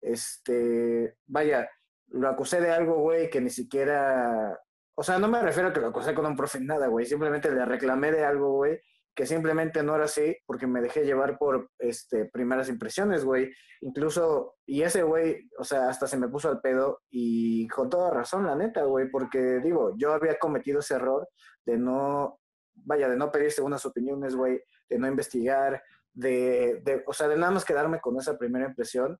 este, 0.01 1.17
vaya, 1.27 1.69
lo 2.13 2.29
acusé 2.29 2.61
de 2.61 2.71
algo, 2.71 2.97
güey, 2.97 3.31
que 3.31 3.41
ni 3.41 3.51
siquiera, 3.51 4.59
o 4.95 5.03
sea, 5.03 5.19
no 5.19 5.29
me 5.29 5.43
refiero 5.43 5.71
a 5.71 5.73
que 5.73 5.81
lo 5.81 5.89
acusé 5.89 6.15
con 6.15 6.27
un 6.27 6.37
profe, 6.37 6.61
nada, 6.61 6.87
güey, 6.87 7.07
simplemente 7.07 7.51
le 7.51 7.65
reclamé 7.65 8.13
de 8.13 8.25
algo, 8.25 8.53
güey, 8.53 8.81
que 9.15 9.27
simplemente 9.27 9.83
no 9.83 9.95
era 9.95 10.05
así 10.05 10.37
porque 10.47 10.67
me 10.67 10.81
dejé 10.81 11.05
llevar 11.05 11.39
por, 11.39 11.71
este, 11.79 12.27
primeras 12.27 12.69
impresiones, 12.69 13.25
güey, 13.25 13.51
incluso, 13.81 14.57
y 14.67 14.83
ese 14.83 15.03
güey, 15.03 15.49
o 15.59 15.65
sea, 15.65 15.89
hasta 15.89 16.07
se 16.07 16.19
me 16.19 16.29
puso 16.29 16.49
al 16.49 16.61
pedo 16.61 17.01
y 17.11 17.67
con 17.69 17.89
toda 17.89 18.11
razón, 18.11 18.47
la 18.47 18.57
neta, 18.57 18.85
güey, 18.85 19.11
porque 19.11 19.61
digo, 19.61 19.95
yo 19.97 20.13
había 20.13 20.39
cometido 20.39 20.81
ese 20.81 20.95
error 20.95 21.29
de 21.65 21.79
no, 21.79 22.41
vaya, 22.75 23.09
de 23.09 23.17
no 23.17 23.33
pedir 23.33 23.53
segundas 23.53 23.87
opiniones, 23.87 24.35
güey, 24.35 24.63
de 24.89 24.99
no 24.99 25.09
investigar, 25.09 25.83
de, 26.13 26.81
de, 26.85 27.03
o 27.07 27.13
sea, 27.13 27.29
de 27.29 27.37
nada 27.37 27.53
más 27.53 27.65
quedarme 27.65 28.01
con 28.01 28.19
esa 28.19 28.37
primera 28.37 28.67
impresión, 28.67 29.19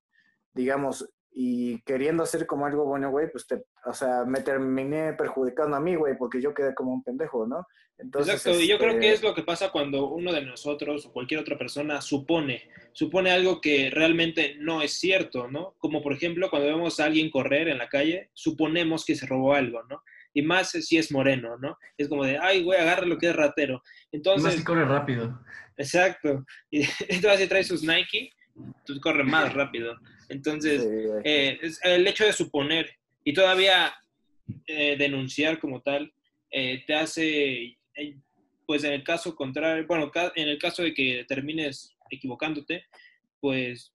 digamos, 0.53 1.11
y 1.35 1.81
queriendo 1.81 2.23
hacer 2.23 2.45
como 2.45 2.65
algo 2.65 2.85
bueno, 2.85 3.09
güey, 3.09 3.31
pues, 3.31 3.47
te, 3.47 3.63
o 3.85 3.93
sea, 3.93 4.23
me 4.25 4.41
terminé 4.41 5.13
perjudicando 5.13 5.75
a 5.75 5.79
mí, 5.79 5.95
güey, 5.95 6.15
porque 6.17 6.41
yo 6.41 6.53
quedé 6.53 6.75
como 6.75 6.93
un 6.93 7.03
pendejo, 7.03 7.47
¿no? 7.47 7.65
Entonces, 7.97 8.35
Exacto, 8.35 8.59
y 8.59 8.67
yo 8.67 8.77
creo 8.77 8.91
este, 8.91 9.01
que 9.01 9.13
es 9.13 9.23
lo 9.23 9.33
que 9.33 9.43
pasa 9.43 9.71
cuando 9.71 10.09
uno 10.09 10.31
de 10.33 10.41
nosotros 10.41 11.05
o 11.05 11.13
cualquier 11.13 11.39
otra 11.39 11.57
persona 11.57 12.01
supone, 12.01 12.69
supone 12.91 13.31
algo 13.31 13.61
que 13.61 13.89
realmente 13.91 14.55
no 14.59 14.81
es 14.81 14.99
cierto, 14.99 15.47
¿no? 15.47 15.75
Como 15.77 16.01
por 16.01 16.13
ejemplo 16.13 16.49
cuando 16.49 16.67
vemos 16.67 16.99
a 16.99 17.05
alguien 17.05 17.29
correr 17.29 17.67
en 17.67 17.77
la 17.77 17.89
calle, 17.89 18.29
suponemos 18.33 19.05
que 19.05 19.15
se 19.15 19.25
robó 19.25 19.53
algo, 19.53 19.83
¿no? 19.83 20.03
Y 20.33 20.41
más 20.41 20.71
si 20.71 20.97
es 20.97 21.11
moreno, 21.11 21.57
¿no? 21.57 21.77
Es 21.97 22.09
como 22.09 22.25
de, 22.25 22.39
ay, 22.39 22.63
güey, 22.63 22.79
agarra 22.79 23.05
lo 23.05 23.17
que 23.17 23.29
es 23.29 23.35
ratero. 23.35 23.75
Más 23.75 23.83
Entonces, 24.11 24.55
que 24.55 24.63
corre 24.63 24.85
rápido. 24.85 25.39
exacto. 25.77 26.43
Y 26.71 26.81
entonces 27.09 27.41
si 27.41 27.47
traes 27.47 27.67
sus 27.67 27.83
Nike, 27.83 28.31
tú 28.85 28.99
corres 28.99 29.25
más 29.25 29.53
rápido. 29.53 29.95
Entonces, 30.29 30.81
sí, 30.81 30.87
eh, 31.23 31.59
es 31.61 31.79
el 31.83 32.05
hecho 32.07 32.25
de 32.25 32.33
suponer 32.33 32.95
y 33.23 33.33
todavía 33.33 33.93
eh, 34.67 34.95
denunciar 34.97 35.59
como 35.59 35.81
tal 35.81 36.13
eh, 36.51 36.83
te 36.85 36.93
hace, 36.93 37.77
eh, 37.95 38.17
pues 38.65 38.83
en 38.83 38.93
el 38.93 39.03
caso 39.03 39.35
contrario, 39.35 39.85
bueno, 39.87 40.11
en 40.35 40.47
el 40.47 40.59
caso 40.59 40.83
de 40.83 40.93
que 40.93 41.25
termines 41.27 41.95
equivocándote, 42.09 42.85
pues 43.39 43.93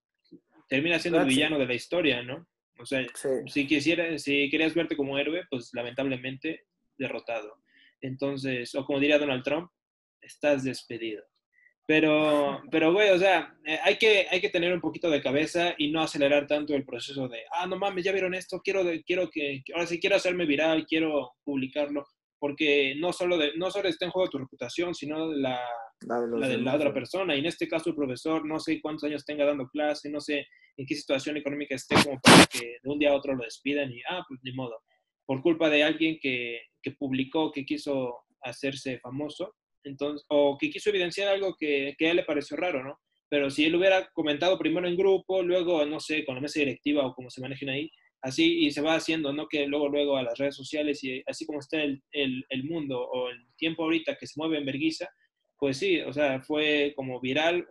termina 0.68 0.99
siendo 0.99 1.20
el 1.20 1.26
villano 1.26 1.58
de 1.58 1.66
la 1.66 1.75
historia, 1.75 2.23
¿no? 2.23 2.47
O 2.78 2.87
sea, 2.87 3.06
Sí. 3.14 3.28
si 3.47 3.66
quisieras, 3.66 4.23
si 4.23 4.50
querías 4.50 4.75
verte 4.75 4.97
como 4.97 5.18
héroe, 5.18 5.44
pues 5.50 5.70
lamentablemente 5.73 6.64
derrotado. 6.97 7.62
Entonces, 8.00 8.75
o 8.75 8.85
como 8.85 9.00
diría 9.00 9.18
Donald 9.18 9.42
Trump, 9.42 9.70
estás 10.20 10.64
despedido. 10.64 11.25
Pero, 11.88 12.61
pero 12.71 12.92
güey, 12.92 13.09
o 13.09 13.18
sea, 13.18 13.57
eh, 13.64 13.78
hay, 13.83 13.97
que, 13.97 14.26
hay 14.30 14.42
que 14.42 14.50
tener 14.50 14.75
un 14.75 14.80
poquito 14.83 15.09
de 15.09 15.23
cabeza 15.23 15.75
y 15.78 15.90
no 15.90 16.02
acelerar 16.02 16.47
tanto 16.47 16.75
el 16.75 16.85
proceso 16.85 17.28
de, 17.28 17.38
ah, 17.50 17.66
no 17.66 17.78
mames, 17.78 18.04
ya 18.04 18.12
vieron 18.12 18.35
esto, 18.35 18.61
quiero, 18.62 18.83
quiero 19.07 19.30
que, 19.30 19.62
ahora 19.73 19.87
sí 19.87 19.99
quiero 19.99 20.16
hacerme 20.16 20.45
viral, 20.45 20.85
quiero 20.85 21.33
publicarlo, 21.42 22.04
porque 22.38 22.95
no 22.99 23.11
solo, 23.14 23.38
de, 23.38 23.57
no 23.57 23.71
solo 23.71 23.88
está 23.88 24.04
en 24.04 24.11
juego 24.11 24.28
tu 24.28 24.37
reputación, 24.37 24.95
sino 24.95 25.33
la, 25.33 25.62
La 26.02 26.21
de, 26.21 26.26
la 26.28 26.37
de 26.37 26.40
la 26.40 26.49
demás, 26.59 26.75
otra 26.75 26.92
persona. 26.92 27.35
Y 27.35 27.38
en 27.38 27.47
este 27.47 27.66
caso, 27.66 27.88
el 27.88 27.97
profesor, 27.97 28.45
no 28.45 28.61
sé 28.61 28.83
cuántos 28.83 29.04
años 29.04 29.25
tenga 29.25 29.47
dando 29.47 29.66
clase, 29.68 30.11
no 30.11 30.21
sé 30.21 30.47
en 30.76 30.85
qué 30.85 30.95
situación 30.95 31.38
económica 31.38 31.75
esté 31.75 31.95
como 32.04 32.21
para 32.21 32.45
que 32.45 32.76
de 32.83 32.90
un 32.90 32.99
día 32.99 33.12
a 33.12 33.16
otro 33.16 33.35
lo 33.35 33.45
despidan 33.45 33.90
y, 33.90 34.02
ah, 34.11 34.23
pues 34.28 34.40
ni 34.42 34.52
modo. 34.52 34.78
Por 35.25 35.40
culpa 35.40 35.71
de 35.71 35.85
alguien 35.85 36.18
que, 36.21 36.61
que 36.83 36.90
publicó, 36.90 37.50
que 37.50 37.64
quiso 37.64 38.14
hacerse 38.42 38.99
famoso, 38.99 39.54
entonces, 39.85 40.25
o 40.28 40.56
que 40.58 40.70
quiso 40.70 40.90
evidenciar 40.90 41.28
algo 41.28 41.54
que, 41.58 41.94
que 41.99 42.06
a 42.06 42.11
él 42.11 42.16
le 42.16 42.25
pareció 42.25 42.56
raro, 42.56 42.82
¿no? 42.82 42.99
Pero 43.28 43.50
si 43.50 43.64
él 43.64 43.75
hubiera 43.75 44.08
comentado 44.14 44.58
primero 44.58 44.88
en 44.88 44.97
grupo, 44.97 45.42
luego, 45.42 45.85
no 45.85 46.00
sé, 46.00 46.25
con 46.25 46.35
la 46.35 46.40
mesa 46.40 46.61
directiva 46.61 47.06
o 47.06 47.14
como 47.14 47.30
se 47.30 47.40
manejen 47.40 47.68
ahí, 47.68 47.90
así 48.23 48.66
y 48.66 48.70
se 48.70 48.80
va 48.80 48.94
haciendo, 48.94 49.32
¿no? 49.32 49.47
Que 49.49 49.66
luego, 49.66 49.88
luego 49.88 50.16
a 50.16 50.23
las 50.23 50.38
redes 50.38 50.56
sociales 50.56 51.02
y 51.04 51.23
así 51.26 51.47
como 51.47 51.61
está 51.61 51.82
el, 51.82 52.02
el, 52.12 52.44
el 52.49 52.64
mundo 52.64 53.00
o 53.00 53.28
el 53.28 53.47
tiempo 53.56 53.85
ahorita 53.85 54.16
que 54.16 54.26
se 54.26 54.35
mueve 54.37 54.58
en 54.58 54.66
verguiza, 54.66 55.08
pues 55.58 55.76
sí, 55.76 56.00
o 56.00 56.12
sea, 56.12 56.40
fue 56.40 56.92
como 56.97 57.20
viral, 57.20 57.66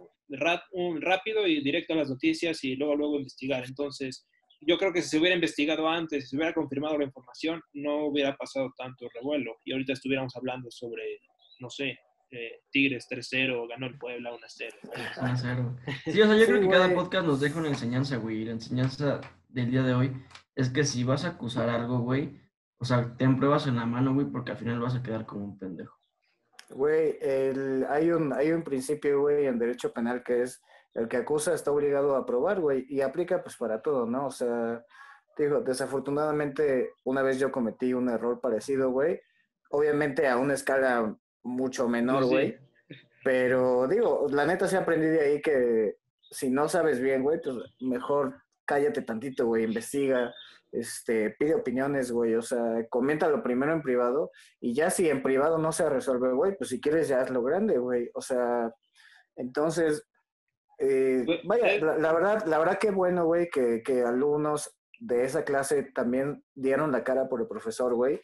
un, 0.71 1.01
rápido 1.01 1.47
y 1.47 1.61
directo 1.61 1.93
a 1.93 1.97
las 1.97 2.09
noticias 2.09 2.63
y 2.63 2.75
luego, 2.75 2.95
luego 2.95 3.17
investigar. 3.17 3.63
Entonces, 3.65 4.27
yo 4.61 4.77
creo 4.77 4.91
que 4.91 5.01
si 5.01 5.09
se 5.09 5.19
hubiera 5.19 5.35
investigado 5.35 5.87
antes, 5.87 6.23
si 6.23 6.29
se 6.31 6.35
hubiera 6.35 6.53
confirmado 6.53 6.97
la 6.97 7.05
información, 7.05 7.61
no 7.73 8.07
hubiera 8.07 8.35
pasado 8.35 8.73
tanto 8.77 9.07
revuelo. 9.13 9.55
Y 9.63 9.71
ahorita 9.71 9.93
estuviéramos 9.93 10.35
hablando 10.35 10.69
sobre, 10.71 11.19
no 11.59 11.69
sé, 11.69 11.97
eh, 12.31 12.61
Tigres 12.71 13.07
3-0, 13.09 13.67
ganó 13.69 13.85
el 13.87 13.97
Puebla 13.97 14.31
1-0. 14.33 14.73
Ah, 15.17 15.35
cero. 15.39 15.75
Sí, 16.05 16.21
o 16.21 16.25
sea, 16.27 16.35
yo 16.35 16.41
Sí, 16.45 16.51
creo 16.51 16.61
que 16.61 16.69
cada 16.69 16.93
podcast 16.93 17.25
nos 17.25 17.39
deja 17.39 17.59
una 17.59 17.69
enseñanza, 17.69 18.17
güey. 18.17 18.41
Y 18.41 18.45
la 18.45 18.51
enseñanza 18.51 19.21
del 19.47 19.71
día 19.71 19.83
de 19.83 19.93
hoy 19.93 20.13
es 20.55 20.69
que 20.69 20.83
si 20.83 21.03
vas 21.03 21.23
a 21.25 21.29
acusar 21.29 21.69
algo, 21.69 21.99
güey, 21.99 22.41
o 22.79 22.85
sea, 22.85 23.15
ten 23.17 23.37
pruebas 23.37 23.65
en 23.67 23.75
la 23.77 23.85
mano, 23.85 24.13
güey, 24.13 24.27
porque 24.27 24.51
al 24.51 24.57
final 24.57 24.79
vas 24.79 24.95
a 24.95 25.01
quedar 25.03 25.25
como 25.25 25.45
un 25.45 25.57
pendejo. 25.57 25.95
Güey, 26.69 27.17
el- 27.21 27.85
hay, 27.89 28.11
un, 28.11 28.33
hay 28.33 28.51
un 28.51 28.61
principio, 28.63 29.21
güey, 29.21 29.45
en 29.45 29.57
derecho 29.57 29.93
penal 29.93 30.21
que 30.23 30.41
es 30.41 30.61
el 30.95 31.07
que 31.07 31.17
acusa 31.17 31.53
está 31.53 31.71
obligado 31.71 32.15
a 32.15 32.25
probar, 32.25 32.59
güey, 32.59 32.85
y 32.89 33.01
aplica 33.01 33.41
pues 33.41 33.55
para 33.55 33.81
todo, 33.81 34.05
¿no? 34.05 34.25
O 34.27 34.31
sea, 34.31 34.83
digo, 35.37 35.61
desafortunadamente 35.61 36.91
una 37.05 37.21
vez 37.21 37.39
yo 37.39 37.51
cometí 37.51 37.93
un 37.93 38.09
error 38.09 38.41
parecido, 38.41 38.89
güey, 38.91 39.21
obviamente 39.69 40.27
a 40.27 40.37
una 40.37 40.55
escala 40.55 41.15
mucho 41.47 41.87
menor, 41.87 42.23
Sí. 42.23 42.29
güey, 42.29 42.57
pero 43.23 43.87
digo, 43.87 44.27
la 44.29 44.45
neta 44.45 44.67
sí 44.67 44.75
aprendí 44.75 45.07
de 45.07 45.21
ahí 45.21 45.41
que 45.41 45.97
si 46.21 46.49
no 46.49 46.67
sabes 46.69 46.99
bien, 46.99 47.23
güey, 47.23 47.41
pues 47.41 47.55
mejor 47.79 48.35
cállate 48.65 49.01
tantito, 49.01 49.45
güey, 49.45 49.63
investiga, 49.63 50.33
este, 50.71 51.31
pide 51.31 51.55
opiniones, 51.55 52.11
güey, 52.11 52.35
o 52.35 52.41
sea, 52.41 52.85
coméntalo 52.89 53.41
primero 53.41 53.71
en 53.73 53.81
privado 53.81 54.31
y 54.59 54.73
ya 54.73 54.89
si 54.89 55.09
en 55.09 55.23
privado 55.23 55.57
no 55.57 55.71
se 55.71 55.89
resuelve, 55.89 56.33
güey, 56.33 56.57
pues 56.57 56.69
si 56.69 56.81
quieres 56.81 57.07
ya 57.07 57.21
hazlo 57.21 57.41
grande, 57.41 57.77
güey. 57.77 58.09
O 58.13 58.21
sea, 58.21 58.73
entonces, 59.37 60.05
eh, 60.79 61.25
vaya, 61.45 61.73
eh. 61.73 61.79
la, 61.81 61.97
la 61.97 62.13
verdad, 62.13 62.45
la 62.45 62.59
verdad 62.59 62.77
que 62.77 62.91
bueno, 62.91 63.25
güey, 63.25 63.49
que, 63.49 63.81
que 63.83 64.01
alumnos 64.01 64.77
de 64.99 65.23
esa 65.23 65.43
clase 65.43 65.83
también 65.93 66.43
dieron 66.55 66.91
la 66.91 67.03
cara 67.03 67.29
por 67.29 67.41
el 67.41 67.47
profesor, 67.47 67.93
güey. 67.95 68.19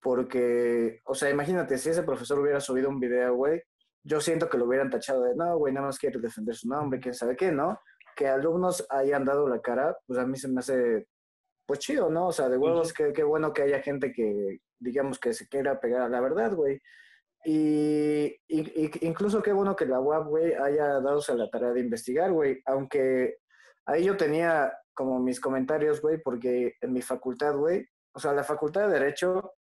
Porque, 0.00 1.00
o 1.04 1.14
sea, 1.14 1.30
imagínate, 1.30 1.76
si 1.78 1.90
ese 1.90 2.02
profesor 2.02 2.38
hubiera 2.38 2.60
subido 2.60 2.88
un 2.88 3.00
video, 3.00 3.34
güey, 3.34 3.62
yo 4.04 4.20
siento 4.20 4.48
que 4.48 4.56
lo 4.58 4.66
hubieran 4.66 4.90
tachado 4.90 5.22
de, 5.24 5.34
no, 5.34 5.56
güey, 5.58 5.72
nada 5.74 5.86
más 5.86 5.98
quiere 5.98 6.18
defender 6.20 6.54
su 6.54 6.68
nombre, 6.68 7.00
quién 7.00 7.14
sabe 7.14 7.36
qué, 7.36 7.50
¿no? 7.52 7.80
Que 8.16 8.28
alumnos 8.28 8.86
hayan 8.90 9.24
dado 9.24 9.48
la 9.48 9.60
cara, 9.60 9.96
pues 10.06 10.18
a 10.18 10.26
mí 10.26 10.36
se 10.38 10.48
me 10.48 10.60
hace, 10.60 11.06
pues 11.66 11.80
chido, 11.80 12.08
¿no? 12.10 12.28
O 12.28 12.32
sea, 12.32 12.48
de 12.48 12.56
huevos, 12.58 12.92
qué, 12.92 13.12
qué 13.12 13.24
bueno 13.24 13.52
que 13.52 13.62
haya 13.62 13.82
gente 13.82 14.12
que, 14.12 14.58
digamos 14.78 15.18
que 15.18 15.32
se 15.32 15.48
quiera 15.48 15.80
pegar 15.80 16.02
a 16.02 16.08
la 16.08 16.20
verdad, 16.20 16.54
güey. 16.54 16.80
Y, 17.44 18.26
y- 18.48 18.86
y 18.86 18.90
incluso 19.02 19.42
qué 19.42 19.52
bueno 19.52 19.74
que 19.76 19.86
la 19.86 20.00
UAP, 20.00 20.26
güey, 20.28 20.54
haya 20.54 21.00
dado 21.00 21.20
a 21.26 21.34
la 21.34 21.50
tarea 21.50 21.72
de 21.72 21.80
investigar, 21.80 22.32
güey. 22.32 22.60
Aunque 22.66 23.38
ahí 23.86 24.04
yo 24.04 24.16
tenía 24.16 24.72
como 24.94 25.18
mis 25.20 25.40
comentarios, 25.40 26.00
güey, 26.00 26.18
porque 26.22 26.74
en 26.80 26.92
mi 26.92 27.02
facultad, 27.02 27.56
güey, 27.56 27.86
o 28.12 28.18
sea, 28.20 28.32
la 28.32 28.42
facultad 28.44 28.88
de 28.88 28.94
Derecho 28.98 29.52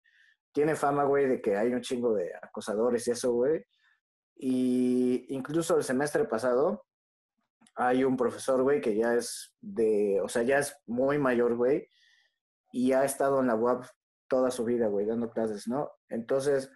tiene 0.52 0.76
fama, 0.76 1.04
güey, 1.04 1.28
de 1.28 1.42
que 1.42 1.56
hay 1.56 1.74
un 1.74 1.82
chingo 1.82 2.14
de 2.14 2.32
acosadores 2.42 3.08
y 3.08 3.12
eso, 3.12 3.32
güey. 3.34 3.64
Y 4.36 5.26
incluso 5.34 5.78
el 5.78 5.84
semestre 5.84 6.26
pasado 6.26 6.86
hay 7.76 8.04
un 8.04 8.18
profesor, 8.18 8.64
güey, 8.64 8.82
que 8.82 8.96
ya 8.96 9.14
es 9.14 9.56
de, 9.62 10.20
o 10.22 10.28
sea, 10.28 10.44
ya 10.44 10.58
es 10.60 10.76
muy 10.88 11.20
mayor, 11.20 11.56
güey, 11.56 11.90
y 12.72 12.92
ha 12.94 13.06
estado 13.06 13.40
en 13.40 13.48
la 13.48 13.56
UAP 13.56 13.86
toda 14.28 14.52
su 14.52 14.66
vida, 14.66 14.88
güey, 14.88 15.06
dando 15.06 15.30
clases, 15.30 15.68
¿no? 15.68 15.92
Entonces, 16.10 16.72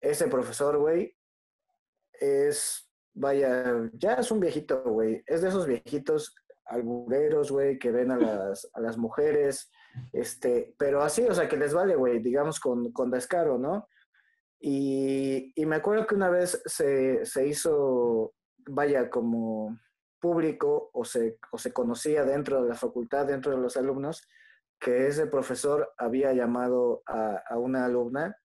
ese 0.00 0.28
profesor, 0.28 0.78
güey, 0.78 1.16
es, 2.12 2.90
vaya, 3.14 3.90
ya 3.94 4.14
es 4.14 4.30
un 4.30 4.40
viejito, 4.40 4.82
güey, 4.82 5.22
es 5.26 5.40
de 5.40 5.48
esos 5.48 5.66
viejitos 5.66 6.34
albureros, 6.66 7.50
güey, 7.50 7.78
que 7.78 7.90
ven 7.90 8.10
a 8.10 8.18
las, 8.18 8.68
a 8.74 8.80
las 8.80 8.98
mujeres, 8.98 9.70
este, 10.12 10.74
pero 10.78 11.02
así, 11.02 11.22
o 11.22 11.34
sea, 11.34 11.48
que 11.48 11.56
les 11.56 11.74
vale, 11.74 11.94
güey, 11.96 12.20
digamos 12.20 12.60
con, 12.60 12.92
con 12.92 13.10
descaro, 13.10 13.58
¿no? 13.58 13.88
Y, 14.58 15.52
y 15.54 15.66
me 15.66 15.76
acuerdo 15.76 16.06
que 16.06 16.14
una 16.14 16.30
vez 16.30 16.62
se, 16.64 17.24
se 17.24 17.46
hizo, 17.46 18.34
vaya, 18.68 19.10
como 19.10 19.78
público 20.20 20.90
o 20.92 21.04
se, 21.04 21.38
o 21.52 21.58
se 21.58 21.72
conocía 21.72 22.24
dentro 22.24 22.62
de 22.62 22.68
la 22.68 22.74
facultad, 22.74 23.26
dentro 23.26 23.52
de 23.52 23.58
los 23.58 23.76
alumnos, 23.76 24.26
que 24.80 25.06
ese 25.06 25.26
profesor 25.26 25.92
había 25.98 26.32
llamado 26.32 27.02
a, 27.06 27.42
a 27.48 27.58
una 27.58 27.84
alumna 27.84 28.36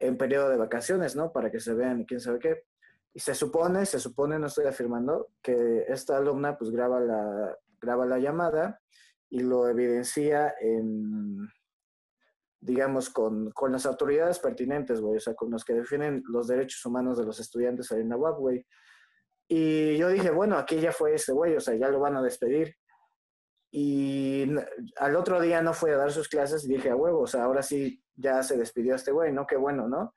en 0.00 0.18
periodo 0.18 0.50
de 0.50 0.56
vacaciones, 0.56 1.16
¿no? 1.16 1.32
Para 1.32 1.50
que 1.50 1.60
se 1.60 1.74
vean 1.74 2.04
quién 2.04 2.20
sabe 2.20 2.38
qué. 2.38 2.64
Y 3.12 3.20
se 3.20 3.34
supone, 3.34 3.86
se 3.86 4.00
supone, 4.00 4.38
no 4.38 4.48
estoy 4.48 4.66
afirmando, 4.66 5.28
que 5.40 5.84
esta 5.88 6.16
alumna 6.16 6.58
pues 6.58 6.70
graba 6.70 7.00
la, 7.00 7.56
graba 7.80 8.06
la 8.06 8.18
llamada 8.18 8.80
y 9.30 9.40
lo 9.40 9.68
evidencia 9.68 10.54
en, 10.60 11.48
digamos, 12.60 13.10
con, 13.10 13.50
con 13.50 13.72
las 13.72 13.86
autoridades 13.86 14.38
pertinentes, 14.38 15.00
güey, 15.00 15.16
o 15.16 15.20
sea, 15.20 15.34
con 15.34 15.50
los 15.50 15.64
que 15.64 15.74
definen 15.74 16.22
los 16.28 16.46
derechos 16.46 16.84
humanos 16.86 17.18
de 17.18 17.24
los 17.24 17.38
estudiantes 17.40 17.90
en 17.92 18.08
la 18.08 18.16
UAP, 18.16 18.38
güey. 18.38 18.66
Y 19.48 19.96
yo 19.98 20.08
dije, 20.08 20.30
bueno, 20.30 20.56
aquí 20.56 20.80
ya 20.80 20.92
fue 20.92 21.14
ese 21.14 21.32
güey, 21.32 21.56
o 21.56 21.60
sea, 21.60 21.74
ya 21.74 21.88
lo 21.88 22.00
van 22.00 22.16
a 22.16 22.22
despedir. 22.22 22.76
Y 23.70 24.46
al 24.98 25.16
otro 25.16 25.40
día 25.40 25.60
no 25.60 25.74
fue 25.74 25.92
a 25.92 25.96
dar 25.96 26.12
sus 26.12 26.28
clases 26.28 26.64
y 26.64 26.68
dije, 26.68 26.90
a 26.90 26.96
huevo, 26.96 27.22
o 27.22 27.26
sea, 27.26 27.44
ahora 27.44 27.62
sí 27.62 28.02
ya 28.14 28.42
se 28.42 28.56
despidió 28.56 28.94
este 28.94 29.10
güey, 29.10 29.32
¿no? 29.32 29.46
Qué 29.46 29.56
bueno, 29.56 29.88
¿no? 29.88 30.14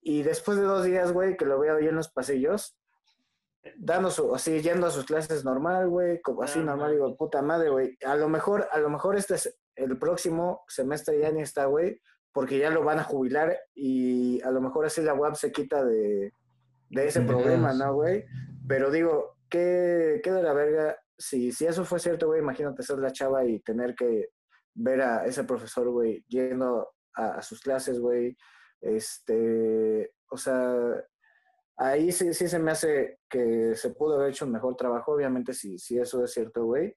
Y 0.00 0.22
después 0.22 0.58
de 0.58 0.64
dos 0.64 0.84
días, 0.84 1.12
güey, 1.12 1.36
que 1.36 1.44
lo 1.44 1.60
veo 1.60 1.76
ahí 1.76 1.86
en 1.86 1.96
los 1.96 2.10
pasillos, 2.10 2.76
dando 3.76 4.10
su, 4.10 4.34
así, 4.34 4.60
yendo 4.60 4.86
a 4.86 4.90
sus 4.90 5.04
clases 5.04 5.44
normal, 5.44 5.88
güey, 5.88 6.20
como 6.20 6.42
así 6.42 6.58
Ah, 6.60 6.64
normal, 6.64 6.92
digo, 6.92 7.16
puta 7.16 7.42
madre, 7.42 7.70
güey. 7.70 7.96
A 8.04 8.16
lo 8.16 8.28
mejor, 8.28 8.68
a 8.70 8.78
lo 8.78 8.90
mejor 8.90 9.16
este 9.16 9.34
es 9.34 9.58
el 9.76 9.98
próximo 9.98 10.64
semestre 10.68 11.18
ya 11.18 11.30
ni 11.30 11.42
está, 11.42 11.66
güey, 11.66 12.00
porque 12.32 12.58
ya 12.58 12.70
lo 12.70 12.84
van 12.84 12.98
a 12.98 13.04
jubilar 13.04 13.56
y 13.74 14.42
a 14.42 14.50
lo 14.50 14.60
mejor 14.60 14.86
así 14.86 15.02
la 15.02 15.14
web 15.14 15.34
se 15.34 15.52
quita 15.52 15.84
de, 15.84 16.32
de 16.90 17.06
ese 17.06 17.22
problema, 17.22 17.72
¿no, 17.72 17.94
güey? 17.94 18.24
Pero 18.66 18.90
digo, 18.90 19.36
¿qué, 19.48 20.20
qué 20.22 20.32
de 20.32 20.42
la 20.42 20.52
verga? 20.52 20.96
Si, 21.16 21.52
si 21.52 21.66
eso 21.66 21.84
fue 21.84 22.00
cierto, 22.00 22.26
güey, 22.26 22.40
imagínate 22.40 22.82
ser 22.82 22.98
la 22.98 23.12
chava 23.12 23.44
y 23.44 23.60
tener 23.60 23.94
que 23.94 24.28
ver 24.74 25.00
a 25.00 25.24
ese 25.26 25.44
profesor, 25.44 25.88
güey, 25.90 26.24
yendo 26.28 26.92
a, 27.14 27.36
a 27.36 27.42
sus 27.42 27.60
clases, 27.60 28.00
güey. 28.00 28.36
Este, 28.80 30.12
o 30.28 30.36
sea, 30.36 30.74
ahí 31.76 32.12
sí, 32.12 32.32
se 32.32 32.58
me 32.58 32.70
hace 32.70 33.18
que 33.28 33.74
se 33.74 33.90
pudo 33.90 34.16
haber 34.16 34.30
hecho 34.30 34.44
un 34.44 34.52
mejor 34.52 34.76
trabajo, 34.76 35.12
obviamente, 35.12 35.52
si, 35.52 35.78
si 35.78 35.98
eso 35.98 36.22
es 36.24 36.32
cierto, 36.32 36.64
güey. 36.64 36.94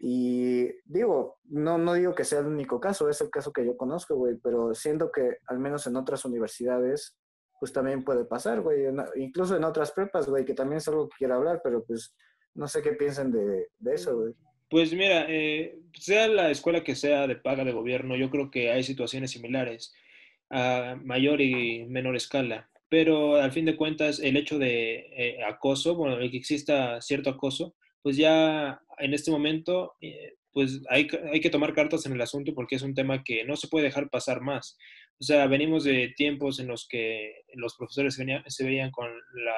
Y 0.00 0.68
digo, 0.84 1.38
no, 1.44 1.78
no 1.78 1.94
digo 1.94 2.14
que 2.14 2.24
sea 2.24 2.40
el 2.40 2.46
único 2.46 2.80
caso, 2.80 3.08
es 3.08 3.20
el 3.20 3.30
caso 3.30 3.52
que 3.52 3.64
yo 3.64 3.76
conozco, 3.76 4.14
güey, 4.14 4.36
pero 4.42 4.74
siento 4.74 5.10
que 5.10 5.38
al 5.46 5.58
menos 5.58 5.86
en 5.86 5.96
otras 5.96 6.24
universidades, 6.24 7.16
pues 7.58 7.72
también 7.72 8.04
puede 8.04 8.26
pasar, 8.26 8.60
güey, 8.60 8.84
incluso 9.16 9.56
en 9.56 9.64
otras 9.64 9.92
prepas, 9.92 10.28
güey, 10.28 10.44
que 10.44 10.54
también 10.54 10.78
es 10.78 10.88
algo 10.88 11.08
que 11.08 11.16
quiero 11.18 11.36
hablar, 11.36 11.60
pero 11.64 11.82
pues 11.84 12.14
no 12.54 12.68
sé 12.68 12.82
qué 12.82 12.92
piensen 12.92 13.32
de, 13.32 13.68
de 13.78 13.94
eso, 13.94 14.16
güey. 14.16 14.34
Pues 14.68 14.92
mira, 14.92 15.26
eh, 15.28 15.78
sea 15.94 16.26
la 16.28 16.50
escuela 16.50 16.82
que 16.82 16.96
sea 16.96 17.26
de 17.26 17.36
paga 17.36 17.64
de 17.64 17.72
gobierno, 17.72 18.16
yo 18.16 18.30
creo 18.30 18.50
que 18.50 18.72
hay 18.72 18.82
situaciones 18.82 19.30
similares 19.30 19.94
a 20.50 20.96
mayor 21.02 21.40
y 21.40 21.86
menor 21.86 22.16
escala. 22.16 22.68
Pero 22.88 23.36
al 23.36 23.52
fin 23.52 23.64
de 23.64 23.76
cuentas, 23.76 24.20
el 24.20 24.36
hecho 24.36 24.58
de 24.58 25.06
eh, 25.16 25.38
acoso, 25.44 25.96
bueno, 25.96 26.18
el 26.18 26.30
que 26.30 26.36
exista 26.36 27.00
cierto 27.00 27.30
acoso, 27.30 27.74
pues 28.02 28.16
ya 28.16 28.80
en 28.98 29.12
este 29.14 29.30
momento, 29.30 29.94
eh, 30.00 30.34
pues 30.52 30.80
hay, 30.88 31.08
hay 31.32 31.40
que 31.40 31.50
tomar 31.50 31.74
cartas 31.74 32.06
en 32.06 32.12
el 32.12 32.20
asunto 32.20 32.54
porque 32.54 32.76
es 32.76 32.82
un 32.82 32.94
tema 32.94 33.22
que 33.24 33.44
no 33.44 33.56
se 33.56 33.68
puede 33.68 33.86
dejar 33.86 34.08
pasar 34.08 34.40
más. 34.40 34.78
O 35.18 35.24
sea, 35.24 35.46
venimos 35.48 35.84
de 35.84 36.12
tiempos 36.16 36.60
en 36.60 36.68
los 36.68 36.86
que 36.88 37.32
los 37.54 37.74
profesores 37.76 38.14
se, 38.14 38.22
venía- 38.24 38.44
se 38.46 38.64
veían 38.64 38.90
con 38.90 39.08
la- 39.10 39.54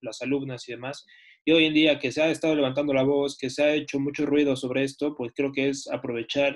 las 0.00 0.22
alumnas 0.22 0.68
y 0.68 0.72
demás, 0.72 1.04
y 1.44 1.50
hoy 1.52 1.64
en 1.64 1.74
día 1.74 1.98
que 1.98 2.12
se 2.12 2.22
ha 2.22 2.30
estado 2.30 2.54
levantando 2.54 2.92
la 2.94 3.02
voz, 3.02 3.36
que 3.36 3.50
se 3.50 3.62
ha 3.64 3.74
hecho 3.74 3.98
mucho 3.98 4.26
ruido 4.26 4.54
sobre 4.54 4.84
esto, 4.84 5.16
pues 5.16 5.32
creo 5.34 5.50
que 5.52 5.68
es 5.70 5.88
aprovechar 5.90 6.54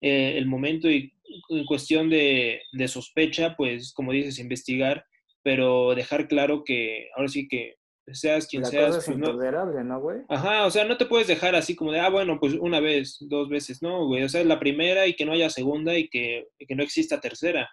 eh, 0.00 0.34
el 0.38 0.46
momento 0.46 0.88
y 0.90 1.12
en 1.50 1.64
cuestión 1.66 2.08
de, 2.08 2.62
de 2.72 2.88
sospecha, 2.88 3.54
pues 3.56 3.92
como 3.92 4.12
dices, 4.12 4.38
investigar, 4.38 5.04
pero 5.48 5.94
dejar 5.94 6.28
claro 6.28 6.62
que 6.62 7.08
ahora 7.16 7.28
sí 7.28 7.48
que 7.48 7.76
seas 8.12 8.46
quien 8.46 8.64
La 8.64 8.68
seas, 8.68 8.86
cosa 8.88 8.98
es 8.98 9.04
pues, 9.06 9.16
no, 9.16 9.30
intolerable, 9.30 9.82
¿no, 9.82 9.98
güey? 9.98 10.18
Ajá, 10.28 10.66
o 10.66 10.70
sea, 10.70 10.84
no 10.84 10.98
te 10.98 11.06
puedes 11.06 11.26
dejar 11.26 11.54
así 11.54 11.74
como 11.74 11.90
de, 11.90 12.00
ah, 12.00 12.10
bueno, 12.10 12.38
pues 12.38 12.52
una 12.52 12.80
vez, 12.80 13.16
dos 13.20 13.48
veces, 13.48 13.80
no, 13.80 14.06
güey, 14.06 14.24
o 14.24 14.28
sea, 14.28 14.42
es 14.42 14.46
la 14.46 14.60
primera 14.60 15.06
y 15.06 15.14
que 15.14 15.24
no 15.24 15.32
haya 15.32 15.48
segunda 15.48 15.96
y 15.96 16.10
que, 16.10 16.48
y 16.58 16.66
que 16.66 16.74
no 16.74 16.82
exista 16.82 17.18
tercera, 17.18 17.66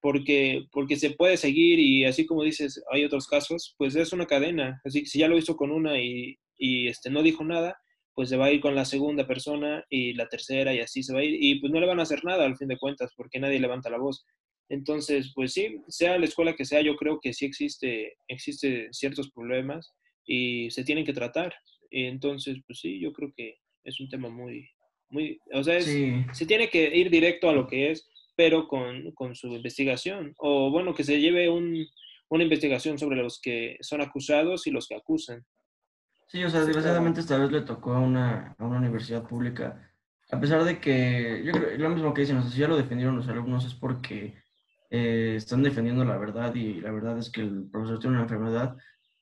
porque, 0.00 0.62
porque 0.72 0.96
se 0.96 1.10
puede 1.10 1.36
seguir 1.36 1.78
y 1.78 2.06
así 2.06 2.24
como 2.24 2.42
dices, 2.42 2.82
hay 2.90 3.04
otros 3.04 3.26
casos, 3.26 3.74
pues 3.76 3.94
es 3.96 4.14
una 4.14 4.24
cadena, 4.24 4.80
así 4.86 5.02
que 5.02 5.06
si 5.06 5.18
ya 5.18 5.28
lo 5.28 5.36
hizo 5.36 5.56
con 5.56 5.70
una 5.70 6.00
y, 6.00 6.38
y 6.56 6.88
este, 6.88 7.10
no 7.10 7.22
dijo 7.22 7.44
nada, 7.44 7.76
pues 8.14 8.30
se 8.30 8.38
va 8.38 8.46
a 8.46 8.50
ir 8.50 8.62
con 8.62 8.74
la 8.74 8.86
segunda 8.86 9.26
persona 9.26 9.84
y 9.90 10.14
la 10.14 10.26
tercera 10.26 10.72
y 10.72 10.80
así 10.80 11.02
se 11.02 11.12
va 11.12 11.20
a 11.20 11.24
ir 11.24 11.36
y 11.38 11.60
pues 11.60 11.70
no 11.70 11.80
le 11.80 11.86
van 11.86 12.00
a 12.00 12.04
hacer 12.04 12.24
nada 12.24 12.46
al 12.46 12.56
fin 12.56 12.68
de 12.68 12.78
cuentas 12.78 13.12
porque 13.14 13.40
nadie 13.40 13.60
levanta 13.60 13.90
la 13.90 13.98
voz. 13.98 14.24
Entonces, 14.70 15.32
pues 15.34 15.52
sí, 15.52 15.82
sea 15.88 16.16
la 16.16 16.26
escuela 16.26 16.54
que 16.54 16.64
sea, 16.64 16.80
yo 16.80 16.94
creo 16.96 17.18
que 17.20 17.34
sí 17.34 17.44
existe, 17.44 18.16
existe 18.28 18.88
ciertos 18.92 19.30
problemas 19.32 19.92
y 20.24 20.70
se 20.70 20.84
tienen 20.84 21.04
que 21.04 21.12
tratar. 21.12 21.52
Entonces, 21.90 22.58
pues 22.66 22.78
sí, 22.78 23.00
yo 23.00 23.12
creo 23.12 23.32
que 23.36 23.58
es 23.82 23.98
un 23.98 24.08
tema 24.08 24.28
muy, 24.28 24.70
muy, 25.08 25.40
o 25.52 25.64
sea, 25.64 25.76
es, 25.76 25.86
Sí, 25.86 26.24
se 26.32 26.46
tiene 26.46 26.70
que 26.70 26.96
ir 26.96 27.10
directo 27.10 27.50
a 27.50 27.52
lo 27.52 27.66
que 27.66 27.90
es, 27.90 28.08
pero 28.36 28.68
con, 28.68 29.10
con 29.10 29.34
su 29.34 29.48
investigación. 29.48 30.34
O 30.38 30.70
bueno, 30.70 30.94
que 30.94 31.02
se 31.02 31.20
lleve 31.20 31.50
un, 31.50 31.84
una 32.28 32.44
investigación 32.44 32.96
sobre 32.96 33.16
los 33.16 33.40
que 33.40 33.76
son 33.80 34.00
acusados 34.00 34.68
y 34.68 34.70
los 34.70 34.86
que 34.86 34.94
acusan. 34.94 35.44
sí, 36.28 36.44
o 36.44 36.48
sea, 36.48 36.60
desgraciadamente 36.60 37.18
esta 37.18 37.38
vez 37.38 37.50
le 37.50 37.62
tocó 37.62 37.94
a 37.94 37.98
una, 37.98 38.54
a 38.56 38.64
una 38.64 38.78
universidad 38.78 39.26
pública, 39.26 39.92
a 40.30 40.38
pesar 40.38 40.62
de 40.62 40.78
que, 40.80 41.42
yo 41.44 41.50
creo, 41.50 41.76
lo 41.76 41.90
mismo 41.90 42.14
que 42.14 42.20
dicen, 42.20 42.36
o 42.36 42.42
sea, 42.42 42.52
si 42.52 42.60
ya 42.60 42.68
lo 42.68 42.76
defendieron 42.76 43.16
los 43.16 43.26
alumnos 43.26 43.64
es 43.64 43.74
porque 43.74 44.39
eh, 44.90 45.34
están 45.36 45.62
defendiendo 45.62 46.04
la 46.04 46.18
verdad 46.18 46.54
y 46.54 46.80
la 46.80 46.90
verdad 46.90 47.18
es 47.18 47.30
que 47.30 47.42
el 47.42 47.68
profesor 47.70 48.00
tiene 48.00 48.16
una 48.16 48.24
enfermedad, 48.24 48.76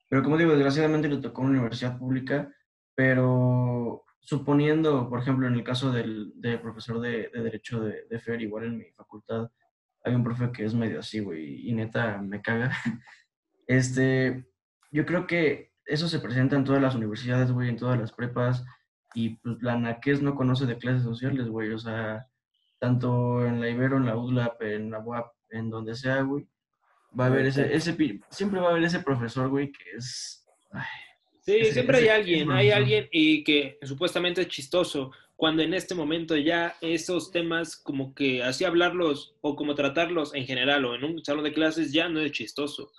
pero 0.09 0.23
como 0.23 0.39
digo, 0.39 0.53
desgraciadamente 0.53 1.09
le 1.09 1.19
tocó 1.19 1.43
una 1.43 1.51
universidad 1.51 1.99
pública, 1.99 2.51
pero 2.95 4.05
suponiendo, 4.21 5.09
por 5.09 5.21
ejemplo, 5.21 5.47
en 5.47 5.55
el 5.55 5.65
caso 5.65 5.93
del, 5.93 6.33
del 6.37 6.61
profesor 6.61 7.01
de, 7.01 7.31
de 7.33 7.43
Derecho 7.43 7.81
de, 7.81 8.07
de 8.09 8.19
FER, 8.19 8.41
igual 8.41 8.65
en 8.65 8.79
mi 8.79 8.91
facultad, 8.93 9.51
hay 10.05 10.15
un 10.15 10.25
profe 10.25 10.51
que 10.53 10.65
es 10.65 10.75
medio 10.75 11.01
así, 11.01 11.21
güey, 11.21 11.69
y 11.69 11.73
neta 11.75 12.21
me 12.23 12.41
caga. 12.43 12.71
Este, 13.71 14.47
yo 14.91 15.05
creo 15.05 15.27
que 15.27 15.75
eso 15.85 16.09
se 16.09 16.21
presenta 16.21 16.57
en 16.57 16.65
todas 16.65 16.81
las 16.81 16.95
universidades, 16.95 17.53
güey, 17.53 17.69
en 17.69 17.77
todas 17.77 18.01
las 18.01 18.13
prepas, 18.13 18.65
y 19.15 19.37
pues 19.37 19.63
la 19.63 19.77
NAQUES 19.77 20.23
no 20.23 20.35
conoce 20.35 20.65
de 20.65 20.79
clases 20.79 21.03
sociales, 21.03 21.49
güey, 21.49 21.71
o 21.73 21.79
sea, 21.79 22.27
tanto 22.79 23.45
en 23.45 23.61
la 23.61 23.69
Ibero, 23.69 23.99
en 23.99 24.07
la 24.07 24.17
UDLAP, 24.17 24.63
en 24.63 24.91
la 24.91 25.01
UAP, 25.01 25.27
en 25.51 25.71
donde 25.71 25.95
sea, 25.95 26.23
güey, 26.23 26.47
va 27.19 27.25
a 27.25 27.29
haber 27.29 27.47
ese, 27.47 27.75
ese, 27.75 27.97
siempre 28.31 28.61
va 28.61 28.69
a 28.69 28.71
haber 28.71 28.85
ese 28.85 29.01
profesor, 29.01 29.49
güey, 29.49 29.73
que 29.73 29.85
es... 29.97 30.47
ay, 30.71 30.85
Sí, 31.41 31.57
Ese- 31.57 31.73
siempre 31.73 31.97
hay 31.99 32.03
ese- 32.05 32.13
alguien, 32.13 32.43
ese 32.51 32.53
hay 32.59 32.71
alguien 32.71 33.09
y 33.11 33.43
que 33.43 33.79
supuestamente 33.83 34.43
es 34.43 34.49
chistoso, 34.49 35.13
cuando 35.35 35.63
en 35.63 35.73
este 35.73 35.95
momento 35.95 36.37
ya 36.37 36.77
esos 36.83 37.31
temas 37.31 37.77
como 37.77 38.15
que 38.15 38.43
así 38.43 38.65
hablarlos 38.65 39.35
o 39.41 39.57
como 39.57 39.75
tratarlos 39.75 40.35
en 40.35 40.45
general 40.47 40.85
o 40.85 40.95
en 40.95 41.05
un 41.05 41.25
salón 41.25 41.45
de 41.45 41.53
clases 41.55 41.93
ya 41.93 42.09
no 42.11 42.21
es 42.21 42.33
chistoso. 42.33 42.91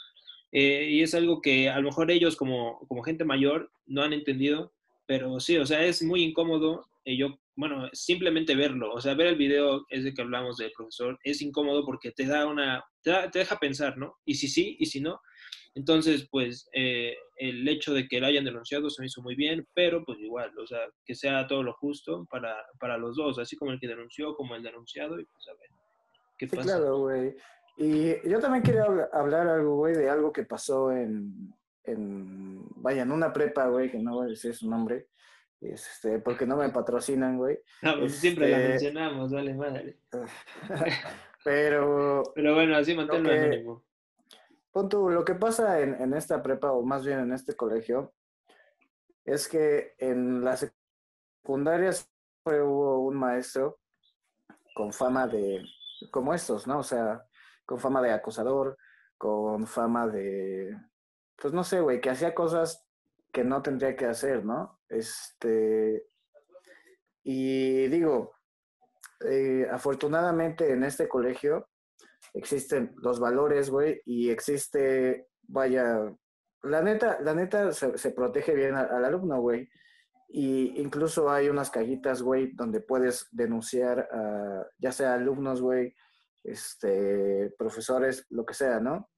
Eh, 0.52 0.88
y 0.90 1.04
es 1.04 1.14
algo 1.14 1.42
que 1.44 1.70
a 1.70 1.76
lo 1.80 1.90
mejor 1.90 2.10
ellos 2.10 2.36
como, 2.36 2.80
como 2.88 3.04
gente 3.04 3.24
mayor 3.24 3.70
no 3.86 4.02
han 4.02 4.14
entendido, 4.14 4.72
pero 5.06 5.40
sí, 5.40 5.58
o 5.58 5.66
sea, 5.68 5.84
es 5.86 6.02
muy 6.02 6.24
incómodo. 6.24 6.88
Y 7.06 7.18
yo 7.18 7.38
bueno, 7.60 7.90
simplemente 7.92 8.56
verlo, 8.56 8.94
o 8.94 9.02
sea, 9.02 9.16
ver 9.16 9.28
el 9.28 9.36
video 9.36 9.86
ese 9.90 10.14
que 10.14 10.22
hablamos 10.22 10.56
del 10.56 10.72
profesor 10.72 11.20
es 11.24 11.42
incómodo 11.42 11.86
porque 11.86 12.12
te 12.14 12.26
da 12.26 12.48
una, 12.48 12.82
te, 13.04 13.12
da- 13.12 13.30
te 13.30 13.40
deja 13.40 13.58
pensar, 13.58 13.98
¿no? 13.98 14.16
Y 14.24 14.36
si 14.36 14.48
sí, 14.48 14.78
y 14.80 14.86
si 14.86 15.02
no. 15.02 15.20
Entonces, 15.76 16.28
pues, 16.32 16.70
eh, 16.74 17.16
el 17.36 17.68
hecho 17.68 17.94
de 17.94 18.08
que 18.08 18.20
lo 18.22 18.28
hayan 18.28 18.46
denunciado 18.46 18.90
se 18.90 19.02
me 19.02 19.08
hizo 19.08 19.22
muy 19.22 19.36
bien, 19.36 19.68
pero 19.74 20.06
pues 20.06 20.20
igual, 20.20 20.58
o 20.58 20.66
sea, 20.66 20.80
que 21.06 21.16
sea 21.16 21.48
todo 21.48 21.62
lo 21.64 21.74
justo 21.74 22.26
para, 22.30 22.56
para 22.80 22.98
los 22.98 23.18
dos, 23.18 23.38
así 23.40 23.58
como 23.58 23.72
el 23.72 23.80
que 23.80 23.88
denunció, 23.88 24.36
como 24.36 24.56
el 24.56 24.64
denunciado, 24.64 25.20
y 25.20 25.26
pues 25.26 25.48
a 25.50 25.52
ver, 25.60 25.70
¿qué 26.38 26.48
Sí, 26.48 26.56
pasa? 26.56 26.78
claro, 26.78 26.98
güey. 27.00 27.36
Y 27.78 28.30
yo 28.30 28.40
también 28.40 28.64
quería 28.64 28.84
habla- 28.84 29.10
hablar 29.12 29.48
algo, 29.48 29.76
güey, 29.76 29.96
de 29.96 30.10
algo 30.10 30.32
que 30.32 30.44
pasó 30.46 30.92
en, 30.94 31.54
en, 31.84 32.62
vaya, 32.78 33.02
en 33.04 33.12
una 33.12 33.32
prepa, 33.34 33.68
güey, 33.68 33.92
que 33.92 34.00
no 34.00 34.16
voy 34.16 34.28
a 34.28 34.30
decir 34.30 34.56
su 34.56 34.70
nombre, 34.70 35.08
este, 35.62 36.20
porque 36.20 36.46
no 36.46 36.58
me 36.58 36.70
patrocinan, 36.70 37.38
güey. 37.38 37.60
Ah, 37.84 37.96
pues, 38.00 38.16
Siempre 38.16 38.50
la 38.50 38.58
Este- 38.58 38.70
mencionamos, 38.70 39.32
vale 39.32 39.54
madre. 39.54 40.00
Pero 41.44 42.24
Pero 42.36 42.54
bueno, 42.56 42.76
así 42.78 42.94
manténlo 42.96 43.30
que- 43.30 43.40
anónimo. 43.40 43.84
Pon 44.72 44.88
tú, 44.88 45.10
lo 45.10 45.26
que 45.26 45.34
pasa 45.36 45.80
en, 45.82 45.96
en 46.00 46.14
esta 46.14 46.44
prepa, 46.44 46.72
o 46.72 46.84
más 46.84 47.04
bien 47.04 47.20
en 47.20 47.34
este 47.34 47.56
colegio, 47.56 48.14
es 49.26 49.48
que 49.48 49.96
en 49.98 50.44
la 50.44 50.56
secundaria 50.58 51.92
siempre 51.92 52.62
hubo 52.62 53.00
un 53.00 53.16
maestro 53.16 53.80
con 54.76 54.94
fama 54.94 55.28
de, 55.28 55.64
como 56.12 56.34
estos, 56.36 56.68
¿no? 56.68 56.80
O 56.80 56.84
sea, 56.84 57.26
con 57.66 57.80
fama 57.80 58.02
de 58.02 58.12
acosador, 58.12 58.78
con 59.18 59.66
fama 59.66 60.08
de, 60.08 60.78
pues 61.36 61.52
no 61.54 61.64
sé, 61.64 61.82
güey, 61.82 62.00
que 62.00 62.12
hacía 62.12 62.36
cosas 62.36 62.86
que 63.32 63.44
no 63.44 63.62
tendría 63.62 63.96
que 63.96 64.06
hacer, 64.06 64.46
¿no? 64.46 64.80
Este, 64.88 66.06
y 67.24 67.88
digo, 67.88 68.34
eh, 69.26 69.68
afortunadamente 69.72 70.72
en 70.72 70.84
este 70.84 71.08
colegio 71.08 71.70
existen 72.34 72.94
los 72.98 73.20
valores, 73.20 73.70
güey, 73.70 74.02
y 74.06 74.30
existe, 74.30 75.28
vaya, 75.44 76.00
la 76.64 76.82
neta, 76.82 77.20
la 77.22 77.34
neta 77.34 77.72
se, 77.72 78.12
protege 78.12 78.54
bien 78.54 78.76
al, 78.76 78.90
al 78.90 79.06
alumno, 79.06 79.40
güey. 79.42 79.70
Y 80.32 80.80
incluso 80.80 81.30
hay 81.30 81.50
unas 81.50 81.72
cajitas, 81.72 82.22
güey, 82.22 82.52
donde 82.54 82.82
puedes 82.82 83.28
denunciar 83.32 84.08
a, 84.12 84.66
ya 84.78 84.92
sea 84.92 85.16
alumnos, 85.16 85.62
güey, 85.62 85.96
este, 86.44 87.54
profesores, 87.58 88.26
lo 88.30 88.46
que 88.46 88.54
sea, 88.54 88.80
¿no? 88.80 89.10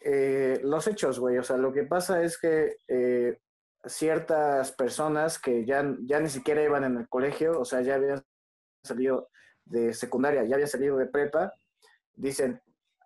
Eh, 0.00 0.60
los 0.62 0.86
hechos, 0.86 1.18
güey, 1.18 1.36
o 1.38 1.42
sea, 1.42 1.56
lo 1.56 1.72
que 1.72 1.84
pasa 1.84 2.22
es 2.22 2.38
que 2.38 2.76
eh, 2.88 3.38
ciertas 3.84 4.72
personas 4.72 5.38
que 5.38 5.64
ya, 5.66 5.84
ya 6.02 6.20
ni 6.20 6.30
siquiera 6.30 6.62
iban 6.62 6.84
en 6.84 6.96
el 6.96 7.08
colegio, 7.08 7.60
o 7.60 7.64
sea, 7.64 7.82
ya 7.82 7.96
habían 7.96 8.22
salido 8.82 9.28
de 9.64 9.92
secundaria, 9.92 10.44
ya 10.44 10.54
habían 10.54 10.68
salido 10.68 10.96
de 10.96 11.06
prepa, 11.06 11.52
dicen, 12.14 12.60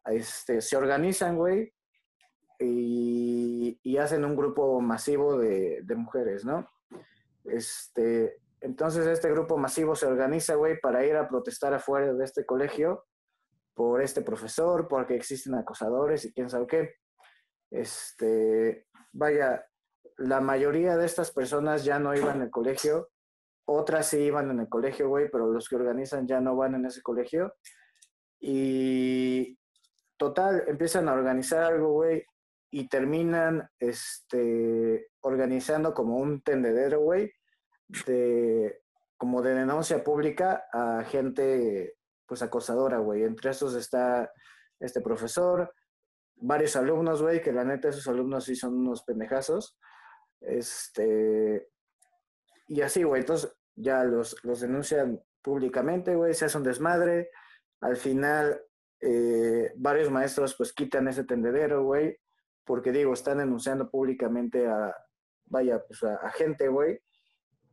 este, 0.06 0.60
se 0.60 0.76
organizan, 0.76 1.36
güey, 1.36 1.72
y, 2.60 3.78
y 3.82 3.96
hacen 3.96 4.24
un 4.24 4.36
grupo 4.36 4.80
masivo 4.80 5.36
de, 5.38 5.80
de 5.82 5.94
mujeres, 5.96 6.44
¿no? 6.44 6.68
Este, 7.44 8.38
entonces 8.60 9.06
este 9.06 9.30
grupo 9.30 9.58
masivo 9.58 9.96
se 9.96 10.06
organiza, 10.06 10.54
güey, 10.54 10.80
para 10.80 11.04
ir 11.04 11.16
a 11.16 11.28
protestar 11.28 11.74
afuera 11.74 12.12
de 12.12 12.24
este 12.24 12.46
colegio 12.46 13.04
por 13.74 14.02
este 14.02 14.22
profesor, 14.22 14.86
porque 14.88 15.14
existen 15.14 15.54
acosadores 15.54 16.24
y 16.24 16.32
quién 16.32 16.48
sabe 16.48 16.66
qué. 16.66 16.94
Este, 17.70 18.86
vaya, 19.12 19.66
la 20.18 20.40
mayoría 20.40 20.96
de 20.96 21.06
estas 21.06 21.32
personas 21.32 21.84
ya 21.84 21.98
no 21.98 22.14
iban 22.14 22.40
al 22.40 22.50
colegio, 22.50 23.10
otras 23.66 24.08
sí 24.08 24.18
iban 24.18 24.50
en 24.50 24.60
el 24.60 24.68
colegio, 24.68 25.08
güey, 25.08 25.28
pero 25.30 25.50
los 25.50 25.68
que 25.68 25.76
organizan 25.76 26.26
ya 26.26 26.40
no 26.40 26.56
van 26.56 26.74
en 26.74 26.86
ese 26.86 27.02
colegio. 27.02 27.54
Y 28.40 29.58
total, 30.16 30.64
empiezan 30.66 31.08
a 31.08 31.14
organizar 31.14 31.64
algo, 31.64 31.92
güey, 31.92 32.24
y 32.70 32.88
terminan 32.88 33.68
este, 33.78 35.08
organizando 35.20 35.94
como 35.94 36.18
un 36.18 36.42
tendedero, 36.42 37.00
güey, 37.00 37.32
de, 38.06 38.80
como 39.16 39.42
de 39.42 39.54
denuncia 39.54 40.02
pública 40.02 40.64
a 40.72 41.04
gente, 41.04 41.96
pues, 42.26 42.42
acosadora, 42.42 42.98
güey. 42.98 43.24
Entre 43.24 43.50
esos 43.50 43.74
está 43.74 44.30
este 44.80 45.00
profesor, 45.00 45.72
varios 46.36 46.76
alumnos, 46.76 47.22
güey, 47.22 47.40
que 47.40 47.52
la 47.52 47.64
neta 47.64 47.88
esos 47.88 48.06
alumnos 48.08 48.44
sí 48.44 48.56
son 48.56 48.74
unos 48.74 49.02
pendejazos. 49.04 49.78
Este, 50.40 51.68
y 52.68 52.82
así, 52.82 53.02
güey, 53.02 53.20
entonces 53.20 53.56
ya 53.74 54.04
los, 54.04 54.36
los 54.44 54.60
denuncian 54.60 55.20
públicamente, 55.42 56.14
güey, 56.14 56.34
se 56.34 56.46
hace 56.46 56.58
un 56.58 56.64
desmadre. 56.64 57.30
Al 57.80 57.96
final, 57.96 58.60
eh, 59.00 59.72
varios 59.76 60.10
maestros 60.10 60.54
pues 60.56 60.72
quitan 60.72 61.08
ese 61.08 61.24
tendedero, 61.24 61.84
güey, 61.84 62.18
porque 62.64 62.92
digo, 62.92 63.12
están 63.12 63.38
denunciando 63.38 63.90
públicamente 63.90 64.66
a, 64.66 64.94
vaya, 65.46 65.82
pues 65.86 66.02
a, 66.02 66.16
a 66.16 66.30
gente, 66.30 66.68
güey. 66.68 67.00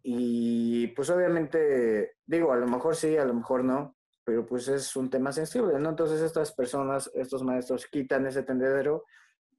Y 0.04 0.88
pues 0.88 1.10
obviamente, 1.10 2.16
digo, 2.26 2.52
a 2.52 2.58
lo 2.58 2.68
mejor 2.68 2.96
sí, 2.96 3.18
a 3.18 3.26
lo 3.26 3.34
mejor 3.34 3.64
no, 3.64 3.96
pero 4.32 4.46
pues 4.46 4.70
es 4.70 4.96
un 4.96 5.10
tema 5.10 5.34
sensible, 5.34 5.78
¿no? 5.78 5.90
Entonces 5.90 6.22
estas 6.22 6.54
personas, 6.54 7.12
estos 7.14 7.44
maestros 7.44 7.86
quitan 7.88 8.26
ese 8.26 8.44
tendedero 8.44 9.04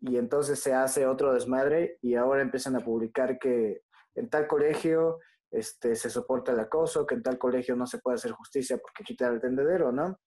y 0.00 0.16
entonces 0.16 0.60
se 0.60 0.72
hace 0.72 1.06
otro 1.06 1.34
desmadre 1.34 1.98
y 2.00 2.14
ahora 2.14 2.40
empiezan 2.40 2.76
a 2.76 2.80
publicar 2.80 3.38
que 3.38 3.82
en 4.14 4.30
tal 4.30 4.46
colegio 4.46 5.18
este, 5.50 5.94
se 5.94 6.08
soporta 6.08 6.52
el 6.52 6.60
acoso, 6.60 7.04
que 7.04 7.16
en 7.16 7.22
tal 7.22 7.36
colegio 7.36 7.76
no 7.76 7.86
se 7.86 7.98
puede 7.98 8.14
hacer 8.14 8.30
justicia 8.32 8.78
porque 8.78 9.04
quitan 9.04 9.34
el 9.34 9.42
tendedero, 9.42 9.92
¿no? 9.92 10.18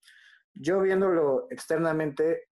Yo 0.54 0.80
viéndolo 0.80 1.48
externamente, 1.50 2.44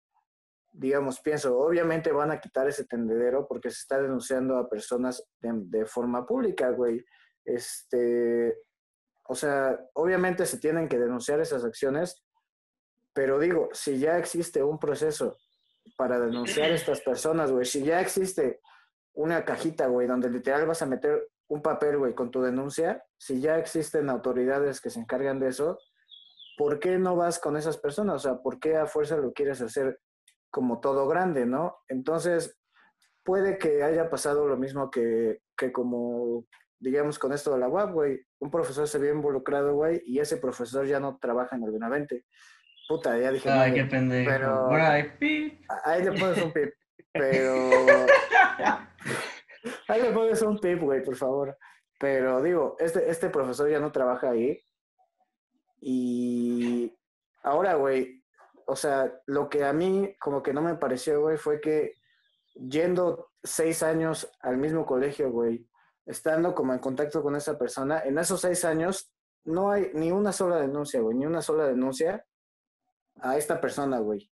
digamos, 0.73 1.21
pienso, 1.21 1.57
obviamente 1.57 2.11
van 2.11 2.33
a 2.33 2.41
quitar 2.41 2.67
ese 2.67 2.87
tendedero 2.87 3.47
porque 3.47 3.71
se 3.71 3.83
está 3.83 4.03
denunciando 4.03 4.59
a 4.59 4.69
personas 4.69 5.25
de, 5.39 5.53
de 5.67 5.87
forma 5.87 6.27
pública, 6.27 6.71
güey. 6.71 7.05
Este, 7.45 8.53
o 9.27 9.35
sea, 9.35 9.79
obviamente 9.95 10.47
se 10.47 10.59
tienen 10.59 10.89
que 10.89 10.99
denunciar 10.99 11.41
esas 11.41 11.65
acciones, 11.65 12.23
pero 13.13 13.39
digo, 13.39 13.69
si 13.73 13.99
ya 13.99 14.19
existe 14.19 14.63
un 14.63 14.79
proceso 14.79 15.37
para 15.97 16.19
denunciar 16.19 16.71
a 16.71 16.75
estas 16.75 17.01
personas, 17.01 17.51
güey, 17.51 17.65
si 17.65 17.83
ya 17.83 18.01
existe 18.01 18.61
una 19.15 19.45
cajita, 19.45 19.87
güey, 19.87 20.07
donde 20.07 20.29
literal 20.31 20.67
vas 20.67 20.83
a 20.83 20.87
meter 20.87 21.29
un 21.49 21.63
papel, 21.63 21.99
güey, 21.99 22.15
con 22.15 22.31
tu 22.31 22.43
denuncia, 22.43 23.05
si 23.17 23.41
ya 23.41 23.59
existen 23.59 24.11
autoridades 24.11 24.81
que 24.81 24.91
se 24.91 25.01
encargan 25.01 25.39
de 25.39 25.49
eso, 25.49 25.79
¿por 26.57 26.81
qué 26.81 26.99
no 26.99 27.17
vas 27.17 27.39
con 27.39 27.57
esas 27.57 27.77
personas? 27.77 28.17
O 28.17 28.19
sea, 28.19 28.43
¿por 28.43 28.59
qué 28.59 28.77
a 28.77 28.87
fuerza 28.87 29.17
lo 29.17 29.33
quieres 29.33 29.61
hacer 29.61 30.01
como 30.51 30.81
todo 30.81 31.07
grande, 31.07 31.47
no? 31.47 31.77
Entonces, 31.89 32.59
puede 33.25 33.59
que 33.59 33.83
haya 33.83 34.11
pasado 34.11 34.47
lo 34.47 34.57
mismo 34.57 34.91
que, 34.91 35.41
que 35.57 35.73
como, 35.73 36.47
digamos, 36.79 37.19
con 37.19 37.33
esto 37.33 37.53
de 37.53 37.59
la 37.59 37.69
UAP, 37.69 37.93
güey. 37.93 38.21
Un 38.45 38.51
profesor 38.51 38.87
se 38.87 38.99
vio 38.99 39.11
involucrado, 39.11 39.75
güey, 39.75 40.03
y 40.05 40.19
ese 40.19 40.37
profesor 40.37 40.87
ya 40.87 41.01
no 41.01 41.17
trabaja 41.19 41.57
en 41.57 41.63
el 41.63 41.71
Benavente. 41.71 42.27
Puta, 42.87 43.19
ya 43.19 43.33
dije, 43.33 43.49
Ay, 43.49 43.73
qué 43.73 43.85
pendejo. 43.85 44.31
pero- 44.31 44.69
pi. 45.19 45.59
ahí 45.83 46.05
le 46.05 46.13
pones 46.13 46.43
un 46.43 46.53
pip, 46.53 46.75
pero... 47.11 47.71
Ahí 49.89 50.03
le 50.03 50.11
pones 50.11 50.43
un 50.43 50.59
pip, 50.59 50.79
güey, 50.81 51.03
por 51.03 51.17
favor. 51.17 51.57
Pero 51.99 52.43
digo, 52.43 52.77
este, 52.79 53.09
este 53.09 53.31
profesor 53.31 53.71
ya 53.71 53.81
no 53.81 53.93
trabaja 53.93 54.29
ahí. 54.31 54.63
Y 55.81 56.95
ahora, 57.43 57.75
güey, 57.75 58.23
o 58.67 58.77
sea, 58.77 59.11
lo 59.25 59.49
que 59.49 59.65
a 59.65 59.73
mí 59.73 60.15
como 60.21 60.43
que 60.43 60.53
no 60.53 60.61
me 60.61 60.75
pareció, 60.75 61.23
güey, 61.23 61.39
fue 61.39 61.63
que 61.63 61.95
yendo 62.55 63.31
seis 63.43 63.83
años 63.83 64.31
al 64.41 64.59
mismo 64.59 64.85
colegio, 64.85 65.31
güey, 65.31 65.67
estando 66.07 66.55
como 66.55 66.73
en 66.73 66.79
contacto 66.79 67.23
con 67.23 67.37
esa 67.37 67.59
persona, 67.59 68.01
en 68.05 68.19
esos 68.19 68.41
seis 68.41 68.65
años 68.65 69.11
no 69.45 69.71
hay 69.71 69.91
ni 69.95 70.11
una 70.11 70.33
sola 70.33 70.57
denuncia, 70.57 71.01
güey, 71.01 71.17
ni 71.17 71.27
una 71.27 71.43
sola 71.43 71.67
denuncia 71.67 72.25
a 73.21 73.37
esta 73.37 73.61
persona, 73.61 73.99
güey. 73.99 74.31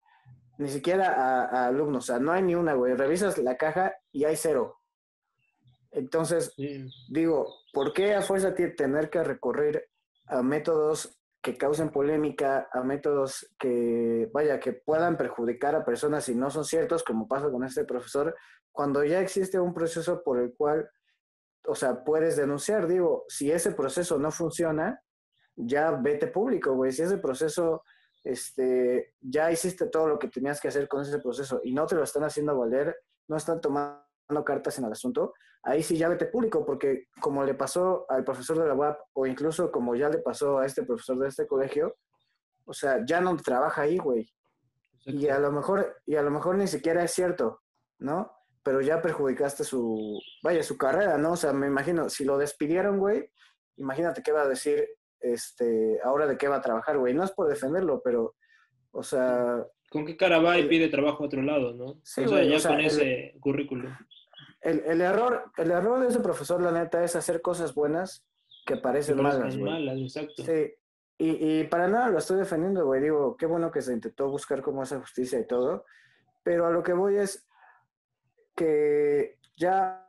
Ni 0.58 0.68
siquiera 0.68 1.12
a, 1.12 1.44
a 1.44 1.66
alumnos, 1.66 2.04
o 2.04 2.06
sea, 2.06 2.18
no 2.18 2.32
hay 2.32 2.42
ni 2.42 2.54
una, 2.54 2.74
güey. 2.74 2.94
Revisas 2.94 3.38
la 3.38 3.56
caja 3.56 3.94
y 4.10 4.24
hay 4.24 4.36
cero. 4.36 4.80
Entonces, 5.90 6.52
Sí. 6.56 6.86
digo, 7.08 7.46
¿por 7.72 7.92
qué 7.92 8.14
a 8.14 8.22
fuerza 8.22 8.54
tiene 8.54 8.72
tener 8.72 9.10
que 9.10 9.22
recurrir 9.22 9.88
a 10.26 10.42
métodos 10.42 11.18
que 11.42 11.56
causen 11.56 11.90
polémica, 11.90 12.68
a 12.72 12.82
métodos 12.82 13.48
que, 13.58 14.28
vaya, 14.32 14.58
que 14.58 14.72
puedan 14.72 15.16
perjudicar 15.16 15.76
a 15.76 15.84
personas 15.84 16.24
si 16.24 16.34
no 16.34 16.50
son 16.50 16.64
ciertos, 16.64 17.04
como 17.04 17.28
pasa 17.28 17.50
con 17.50 17.62
este 17.64 17.84
profesor, 17.84 18.34
cuando 18.72 19.04
ya 19.04 19.20
existe 19.20 19.60
un 19.60 19.72
proceso 19.72 20.22
por 20.24 20.40
el 20.40 20.54
cual, 20.56 20.90
o 21.66 21.74
sea, 21.74 22.04
puedes 22.04 22.36
denunciar? 22.36 22.86
Digo, 22.86 23.24
si 23.28 23.50
ese 23.50 23.72
proceso 23.72 24.18
no 24.18 24.30
funciona, 24.30 25.00
ya 25.56 25.90
vete 25.92 26.28
público, 26.28 26.74
güey. 26.74 26.92
Si 26.92 27.02
ese 27.02 27.18
proceso, 27.18 27.82
este, 28.22 29.14
ya 29.20 29.50
hiciste 29.50 29.86
todo 29.86 30.08
lo 30.08 30.18
que 30.18 30.28
tenías 30.28 30.60
que 30.60 30.68
hacer 30.68 30.88
con 30.88 31.02
ese 31.02 31.18
proceso 31.18 31.60
y 31.64 31.72
no 31.74 31.86
te 31.86 31.94
lo 31.94 32.02
están 32.02 32.24
haciendo 32.24 32.56
valer, 32.58 32.96
no 33.28 33.36
están 33.36 33.60
tomando 33.60 34.04
cartas 34.44 34.78
en 34.78 34.84
el 34.84 34.92
asunto, 34.92 35.34
ahí 35.62 35.82
sí 35.82 35.96
ya 35.96 36.08
vete 36.08 36.26
público, 36.26 36.64
porque 36.64 37.08
como 37.20 37.44
le 37.44 37.54
pasó 37.54 38.06
al 38.08 38.24
profesor 38.24 38.58
de 38.58 38.68
la 38.68 38.74
UAP, 38.74 38.98
o 39.14 39.26
incluso 39.26 39.70
como 39.72 39.96
ya 39.96 40.08
le 40.08 40.18
pasó 40.18 40.58
a 40.58 40.66
este 40.66 40.84
profesor 40.84 41.18
de 41.18 41.28
este 41.28 41.46
colegio, 41.46 41.96
o 42.64 42.72
sea, 42.72 43.04
ya 43.04 43.20
no 43.20 43.36
trabaja 43.36 43.82
ahí, 43.82 43.98
güey. 43.98 44.28
Y 45.04 45.28
a 45.28 45.38
lo 45.38 45.52
mejor, 45.52 46.02
y 46.04 46.16
a 46.16 46.22
lo 46.22 46.30
mejor 46.30 46.56
ni 46.56 46.66
siquiera 46.66 47.02
es 47.02 47.12
cierto, 47.12 47.62
¿no? 47.98 48.32
Pero 48.66 48.80
ya 48.80 49.00
perjudicaste 49.00 49.62
su, 49.62 50.20
vaya, 50.42 50.60
su 50.64 50.76
carrera, 50.76 51.16
¿no? 51.18 51.32
O 51.32 51.36
sea, 51.36 51.52
me 51.52 51.68
imagino, 51.68 52.08
si 52.10 52.24
lo 52.24 52.36
despidieron, 52.36 52.98
güey, 52.98 53.30
imagínate 53.76 54.24
qué 54.24 54.32
va 54.32 54.42
a 54.42 54.48
decir, 54.48 54.84
este, 55.20 56.00
ahora 56.02 56.26
de 56.26 56.36
qué 56.36 56.48
va 56.48 56.56
a 56.56 56.60
trabajar, 56.60 56.98
güey. 56.98 57.14
No 57.14 57.22
es 57.22 57.30
por 57.30 57.46
defenderlo, 57.48 58.02
pero, 58.04 58.34
o 58.90 59.04
sea, 59.04 59.64
¿Con 59.88 60.04
qué 60.04 60.16
cara 60.16 60.40
va 60.40 60.58
y 60.58 60.62
el- 60.62 60.68
pide 60.68 60.88
trabajo 60.88 61.22
a 61.22 61.26
otro 61.28 61.42
lado, 61.42 61.72
no? 61.74 62.00
Sí, 62.02 62.22
o 62.24 62.28
sea, 62.28 62.38
güey, 62.38 62.50
ya 62.50 62.56
o 62.56 62.58
sea, 62.58 62.70
con 62.72 62.80
el- 62.80 62.86
ese 62.86 63.36
currículum. 63.38 63.96
el, 64.62 64.80
el 64.84 65.00
error, 65.00 65.44
el 65.58 65.70
error 65.70 66.00
de 66.00 66.08
ese 66.08 66.18
profesor, 66.18 66.60
la 66.60 66.72
neta, 66.72 67.04
es 67.04 67.14
hacer 67.14 67.40
cosas 67.40 67.72
buenas 67.72 68.26
que 68.66 68.76
parecen 68.78 69.22
malas, 69.22 69.56
güey. 69.56 69.70
malas, 69.70 69.96
exacto. 70.00 70.42
Sí, 70.42 70.74
y, 71.18 71.60
y 71.60 71.64
para 71.68 71.86
nada 71.86 72.08
lo 72.08 72.18
estoy 72.18 72.36
defendiendo, 72.38 72.84
güey. 72.84 73.00
Digo, 73.00 73.36
qué 73.36 73.46
bueno 73.46 73.70
que 73.70 73.80
se 73.80 73.92
intentó 73.92 74.28
buscar 74.28 74.60
como 74.60 74.82
esa 74.82 74.98
justicia 74.98 75.38
y 75.38 75.46
todo, 75.46 75.84
pero 76.42 76.66
a 76.66 76.70
lo 76.72 76.82
que 76.82 76.92
voy 76.92 77.16
es 77.16 77.45
que 78.56 79.38
ya 79.56 80.02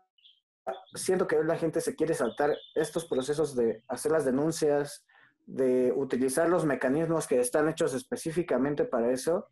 siento 0.96 1.28
que 1.28 1.44
la 1.44 1.58
gente 1.58 1.82
se 1.82 1.96
quiere 1.96 2.14
saltar 2.14 2.56
estos 2.76 3.06
procesos 3.06 3.56
de 3.56 3.84
hacer 3.88 4.12
las 4.12 4.26
denuncias, 4.26 5.06
de 5.46 5.94
utilizar 5.96 6.50
los 6.50 6.66
mecanismos 6.66 7.28
que 7.28 7.40
están 7.40 7.70
hechos 7.70 7.94
específicamente 7.94 8.86
para 8.86 9.12
eso, 9.12 9.48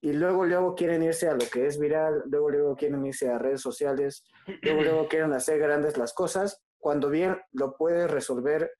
y 0.00 0.12
luego, 0.12 0.44
luego 0.44 0.74
quieren 0.74 1.02
irse 1.02 1.28
a 1.28 1.34
lo 1.34 1.44
que 1.50 1.66
es 1.66 1.78
viral, 1.78 2.22
luego, 2.26 2.50
luego 2.50 2.76
quieren 2.76 3.04
irse 3.04 3.30
a 3.30 3.38
redes 3.38 3.60
sociales, 3.60 4.24
luego, 4.62 4.82
luego 4.82 5.08
quieren 5.08 5.32
hacer 5.32 5.58
grandes 5.58 5.96
las 5.96 6.12
cosas, 6.14 6.62
cuando 6.78 7.10
bien 7.10 7.36
lo 7.52 7.76
puedes 7.76 8.10
resolver 8.10 8.70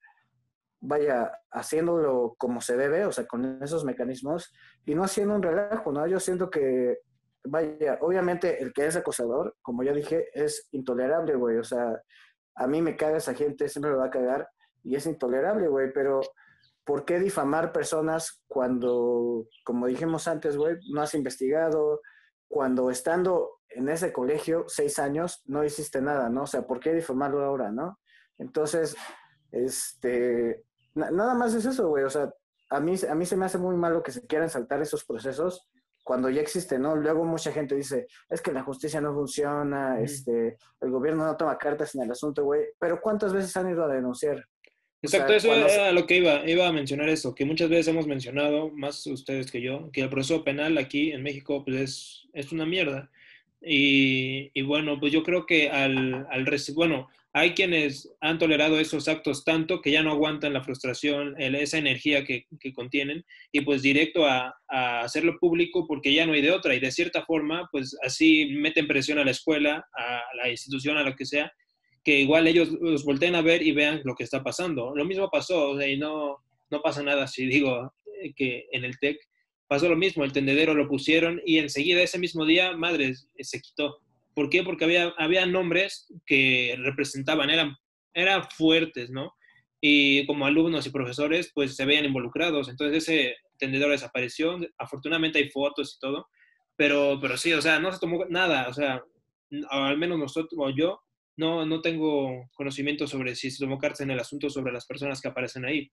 vaya, 0.81 1.33
haciéndolo 1.51 2.35
como 2.39 2.61
se 2.61 2.77
debe, 2.77 3.05
o 3.05 3.13
sea, 3.13 3.27
con 3.27 3.63
esos 3.63 3.85
mecanismos, 3.85 4.53
y 4.85 4.95
no 4.95 5.05
haciendo 5.05 5.35
un 5.35 5.43
relajo, 5.43 5.93
¿no? 5.93 6.07
Yo 6.07 6.21
siento 6.21 6.51
que, 6.51 6.99
vaya, 7.45 7.99
obviamente 8.01 8.63
el 8.63 8.73
que 8.73 8.87
es 8.87 8.97
acosador, 8.97 9.57
como 9.63 9.83
ya 9.83 9.93
dije, 9.93 10.27
es 10.33 10.69
intolerable, 10.73 11.35
güey, 11.35 11.59
o 11.59 11.65
sea, 11.65 12.01
a 12.55 12.67
mí 12.67 12.83
me 12.83 12.97
caga 12.97 13.19
esa 13.19 13.35
gente, 13.35 13.69
siempre 13.69 13.93
me 13.93 13.99
va 13.99 14.07
a 14.07 14.11
cagar, 14.11 14.49
y 14.83 14.97
es 14.97 15.07
intolerable, 15.07 15.69
güey, 15.69 15.93
pero 15.93 16.21
¿por 16.85 17.05
qué 17.05 17.19
difamar 17.19 17.73
personas 17.73 18.43
cuando, 18.49 19.47
como 19.65 19.87
dijimos 19.87 20.27
antes, 20.29 20.57
güey, 20.57 20.77
no 20.91 21.03
has 21.03 21.15
investigado, 21.15 22.01
cuando 22.49 22.91
estando 22.91 23.61
en 23.69 23.89
ese 23.91 24.13
colegio 24.13 24.65
seis 24.69 24.99
años 24.99 25.43
no 25.45 25.63
hiciste 25.65 26.01
nada, 26.01 26.31
¿no? 26.31 26.45
O 26.45 26.47
sea, 26.47 26.67
¿por 26.67 26.81
qué 26.81 26.95
difamarlo 26.95 27.45
ahora, 27.45 27.71
no? 27.71 27.99
Entonces, 28.39 28.97
este, 29.53 30.65
na- 30.95 31.11
nada 31.11 31.35
más 31.35 31.55
es 31.55 31.67
eso, 31.67 31.89
güey. 31.89 32.05
O 32.05 32.11
sea, 32.11 32.33
a 32.71 32.81
mí, 32.81 32.95
a 33.09 33.15
mí 33.15 33.27
se 33.27 33.37
me 33.37 33.45
hace 33.45 33.59
muy 33.59 33.77
malo 33.77 34.03
que 34.03 34.13
se 34.13 34.27
quieran 34.27 34.49
saltar 34.49 34.81
esos 34.81 35.05
procesos 35.05 35.69
cuando 36.09 36.31
ya 36.31 36.41
existen, 36.41 36.81
¿no? 36.81 36.97
Luego 36.97 37.23
mucha 37.23 37.53
gente 37.53 37.75
dice, 37.75 38.07
es 38.31 38.41
que 38.41 38.51
la 38.51 38.63
justicia 38.63 38.99
no 38.99 39.13
funciona, 39.13 40.01
este, 40.01 40.57
el 40.81 40.91
gobierno 40.91 41.27
no 41.27 41.37
toma 41.37 41.59
cartas 41.59 41.95
en 41.95 42.01
el 42.05 42.11
asunto, 42.11 42.45
güey. 42.45 42.63
Pero 42.79 42.99
¿cuántas 43.03 43.35
veces 43.35 43.55
han 43.59 43.69
ido 43.69 43.85
a 43.85 43.89
denunciar? 43.93 44.43
Exacto, 45.03 45.29
sea, 45.29 45.37
eso 45.37 45.69
se- 45.69 45.75
era 45.75 45.93
lo 45.93 46.07
que 46.07 46.17
iba, 46.17 46.49
iba 46.49 46.67
a 46.67 46.73
mencionar 46.73 47.11
eso, 47.11 47.35
que 47.35 47.45
muchas 47.45 47.69
veces 47.69 47.89
hemos 47.89 48.07
mencionado, 48.07 48.71
más 48.71 49.07
ustedes 49.07 49.51
que 49.51 49.61
yo, 49.61 49.91
que 49.93 50.01
el 50.01 50.09
proceso 50.09 50.43
penal 50.45 50.79
aquí 50.79 51.13
en 51.13 51.23
México 51.23 51.63
pues 51.63 51.77
es, 51.77 52.29
es 52.33 52.53
una 52.53 52.65
mierda. 52.65 53.11
Y, 53.61 54.51
y 54.55 54.63
bueno, 54.63 54.99
pues 54.99 55.13
yo 55.13 55.23
creo 55.23 55.45
que 55.45 55.69
al, 55.69 56.27
al 56.31 56.47
bueno, 56.75 57.11
hay 57.39 57.53
quienes 57.55 58.11
han 58.21 58.39
tolerado 58.39 58.79
esos 58.81 59.09
actos 59.09 59.45
tanto 59.45 59.81
que 59.81 59.91
ya 59.91 60.03
no 60.03 60.11
aguantan 60.13 60.53
la 60.53 60.63
frustración, 60.63 61.35
el- 61.41 61.55
esa 61.55 61.79
energía 61.79 62.25
que, 62.25 62.47
que 62.61 62.73
contienen, 62.73 63.25
y 63.53 63.61
pues 63.63 63.83
directo 63.83 64.27
a, 64.27 64.55
a 64.69 65.01
hacerlo 65.03 65.39
público 65.39 65.87
porque 65.87 66.13
ya 66.13 66.27
no 66.27 66.33
hay 66.35 66.43
de 66.43 66.53
otra. 66.53 66.75
Y 66.75 66.81
de 66.81 66.91
cierta 66.93 67.25
forma, 67.25 67.69
pues 67.73 67.97
así 68.03 68.47
meten 68.57 68.87
presión 68.87 69.19
a 69.19 69.25
la 69.25 69.31
escuela, 69.33 69.87
a 69.93 70.23
la 70.37 70.51
institución, 70.51 70.97
a 70.97 71.03
lo 71.03 71.15
que 71.17 71.25
sea, 71.27 71.53
que 72.05 72.21
igual 72.21 72.47
ellos 72.47 72.71
los 72.81 73.05
volteen 73.05 73.35
a 73.35 73.43
ver 73.43 73.63
y 73.63 73.73
vean 73.73 74.01
lo 74.05 74.15
que 74.15 74.25
está 74.25 74.43
pasando. 74.43 74.95
Lo 74.97 75.05
mismo 75.05 75.29
pasó, 75.31 75.71
o 75.71 75.79
sea, 75.79 75.89
y 75.89 75.97
no, 75.97 76.39
no 76.71 76.81
pasa 76.83 77.03
nada 77.03 77.27
si 77.27 77.47
digo 77.47 77.93
eh, 78.23 78.33
que 78.35 78.67
en 78.73 78.85
el 78.85 78.99
TEC 78.99 79.19
pasó 79.67 79.89
lo 79.89 79.97
mismo, 79.97 80.25
el 80.25 80.33
tendedero 80.33 80.73
lo 80.75 80.89
pusieron 80.89 81.43
y 81.45 81.59
enseguida 81.59 82.03
ese 82.03 82.19
mismo 82.19 82.47
día, 82.47 82.75
madres, 82.77 83.29
se 83.39 83.61
quitó. 83.61 83.99
¿Por 84.39 84.51
qué? 84.51 84.63
Porque 84.63 84.85
había, 84.85 85.13
había 85.19 85.47
nombres 85.47 86.07
que 86.25 86.77
representaban, 86.79 87.51
eran, 87.51 87.75
eran 88.15 88.45
fuertes, 88.49 89.11
¿no? 89.11 89.35
Y 89.81 90.25
como 90.27 90.47
alumnos 90.47 90.87
y 90.87 90.91
profesores, 90.91 91.51
pues 91.53 91.75
se 91.75 91.85
veían 91.85 92.05
involucrados. 92.05 92.69
Entonces 92.69 93.03
ese 93.03 93.35
tendedero 93.59 93.91
desapareció. 93.91 94.57
Afortunadamente 94.79 95.41
hay 95.41 95.51
fotos 95.51 95.97
y 95.97 95.99
todo. 95.99 96.29
Pero, 96.77 97.19
pero 97.21 97.37
sí, 97.37 97.53
o 97.53 97.61
sea, 97.61 97.81
no 97.81 97.91
se 97.91 97.99
tomó 97.99 98.27
nada. 98.27 98.69
O 98.69 98.73
sea, 98.73 99.03
al 99.71 99.99
menos 99.99 100.21
nosotros, 100.21 100.53
o 100.57 100.71
yo, 100.71 101.01
no, 101.37 101.67
no 101.67 101.81
tengo 101.81 102.49
conocimiento 102.55 103.09
sobre 103.09 103.35
si 103.35 103.51
se 103.51 103.65
tomó 103.65 103.77
cartas 103.77 104.03
en 104.03 104.13
el 104.13 104.21
asunto 104.21 104.51
sobre 104.51 104.73
las 104.73 104.87
personas 104.87 105.21
que 105.21 105.27
aparecen 105.27 105.65
ahí. 105.65 105.91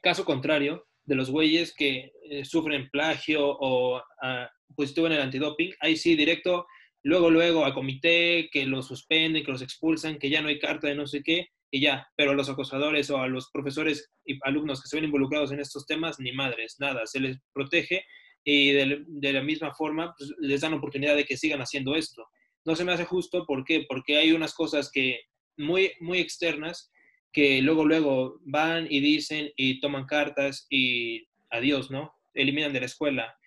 Caso 0.00 0.24
contrario, 0.24 0.86
de 1.04 1.16
los 1.16 1.30
güeyes 1.30 1.74
que 1.74 2.12
eh, 2.30 2.46
sufren 2.46 2.88
plagio 2.88 3.46
o 3.46 4.02
ah, 4.22 4.48
pues 4.74 4.88
estuvo 4.88 5.06
en 5.06 5.12
el 5.12 5.20
antidoping, 5.20 5.74
ahí 5.80 5.98
sí, 5.98 6.16
directo, 6.16 6.66
luego, 7.02 7.30
luego 7.30 7.64
a 7.64 7.74
comité, 7.74 8.48
que 8.52 8.66
los 8.66 8.86
suspenden, 8.86 9.44
que 9.44 9.52
los 9.52 9.62
expulsan, 9.62 10.18
que 10.18 10.30
ya 10.30 10.42
no 10.42 10.48
hay 10.48 10.58
carta 10.58 10.88
de 10.88 10.94
no 10.94 11.06
sé 11.06 11.22
qué, 11.22 11.48
y 11.70 11.80
ya. 11.80 12.06
Pero 12.16 12.32
a 12.32 12.34
los 12.34 12.48
acosadores 12.48 13.10
o 13.10 13.18
a 13.18 13.28
los 13.28 13.50
profesores 13.50 14.10
y 14.24 14.38
alumnos 14.42 14.82
que 14.82 14.88
se 14.88 14.96
ven 14.96 15.04
involucrados 15.04 15.52
en 15.52 15.60
estos 15.60 15.86
temas, 15.86 16.18
ni 16.18 16.32
madres, 16.32 16.76
nada, 16.78 17.06
se 17.06 17.20
les 17.20 17.38
protege 17.52 18.04
y 18.44 18.72
de, 18.72 19.32
la 19.32 19.42
misma 19.42 19.74
forma 19.74 20.14
pues, 20.16 20.32
les 20.38 20.60
dan 20.62 20.72
oportunidad 20.72 21.16
de 21.16 21.24
que 21.24 21.36
sigan 21.36 21.60
haciendo 21.60 21.94
esto. 21.94 22.26
No 22.64 22.76
se 22.76 22.84
me 22.84 22.92
hace 22.92 23.04
justo, 23.04 23.44
¿por 23.44 23.64
qué? 23.64 23.84
Porque 23.88 24.16
hay 24.16 24.32
unas 24.32 24.54
cosas 24.54 24.90
que 24.90 25.20
muy, 25.56 25.92
muy 26.00 26.18
externas 26.18 26.90
que 27.32 27.60
luego, 27.60 27.84
luego 27.84 28.40
van 28.44 28.86
y 28.90 29.00
dicen 29.00 29.50
y 29.56 29.80
toman 29.80 30.06
cartas 30.06 30.66
y 30.70 31.26
adiós, 31.50 31.90
¿no? 31.90 32.14
Eliminan 32.32 32.72
de 32.72 32.80
la 32.80 32.86
escuela. 32.86 33.37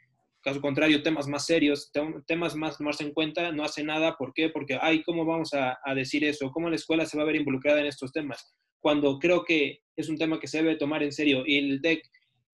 Caso 0.44 0.60
contrario, 0.60 1.04
temas 1.04 1.28
más 1.28 1.46
serios, 1.46 1.92
tem- 1.94 2.24
temas 2.26 2.56
más 2.56 2.78
tomarse 2.78 3.04
en 3.04 3.14
cuenta, 3.14 3.52
no 3.52 3.64
hace 3.64 3.84
nada. 3.84 4.16
¿Por 4.18 4.34
qué? 4.34 4.50
Porque, 4.50 4.78
ay, 4.82 5.04
¿cómo 5.04 5.24
vamos 5.26 5.54
a, 5.54 5.78
a 5.84 5.94
decir 5.94 6.24
eso? 6.24 6.50
¿Cómo 6.52 6.70
la 6.70 6.76
escuela 6.76 7.06
se 7.06 7.18
va 7.18 7.24
a 7.24 7.28
ver 7.28 7.36
involucrada 7.36 7.80
en 7.80 7.86
estos 7.86 8.12
temas? 8.12 8.52
Cuando 8.80 9.20
creo 9.20 9.44
que 9.46 9.82
es 9.96 10.10
un 10.10 10.18
tema 10.18 10.40
que 10.40 10.48
se 10.48 10.58
debe 10.64 10.78
tomar 10.78 11.04
en 11.04 11.12
serio. 11.12 11.44
Y 11.46 11.58
el 11.58 11.82
TEC, 11.82 12.04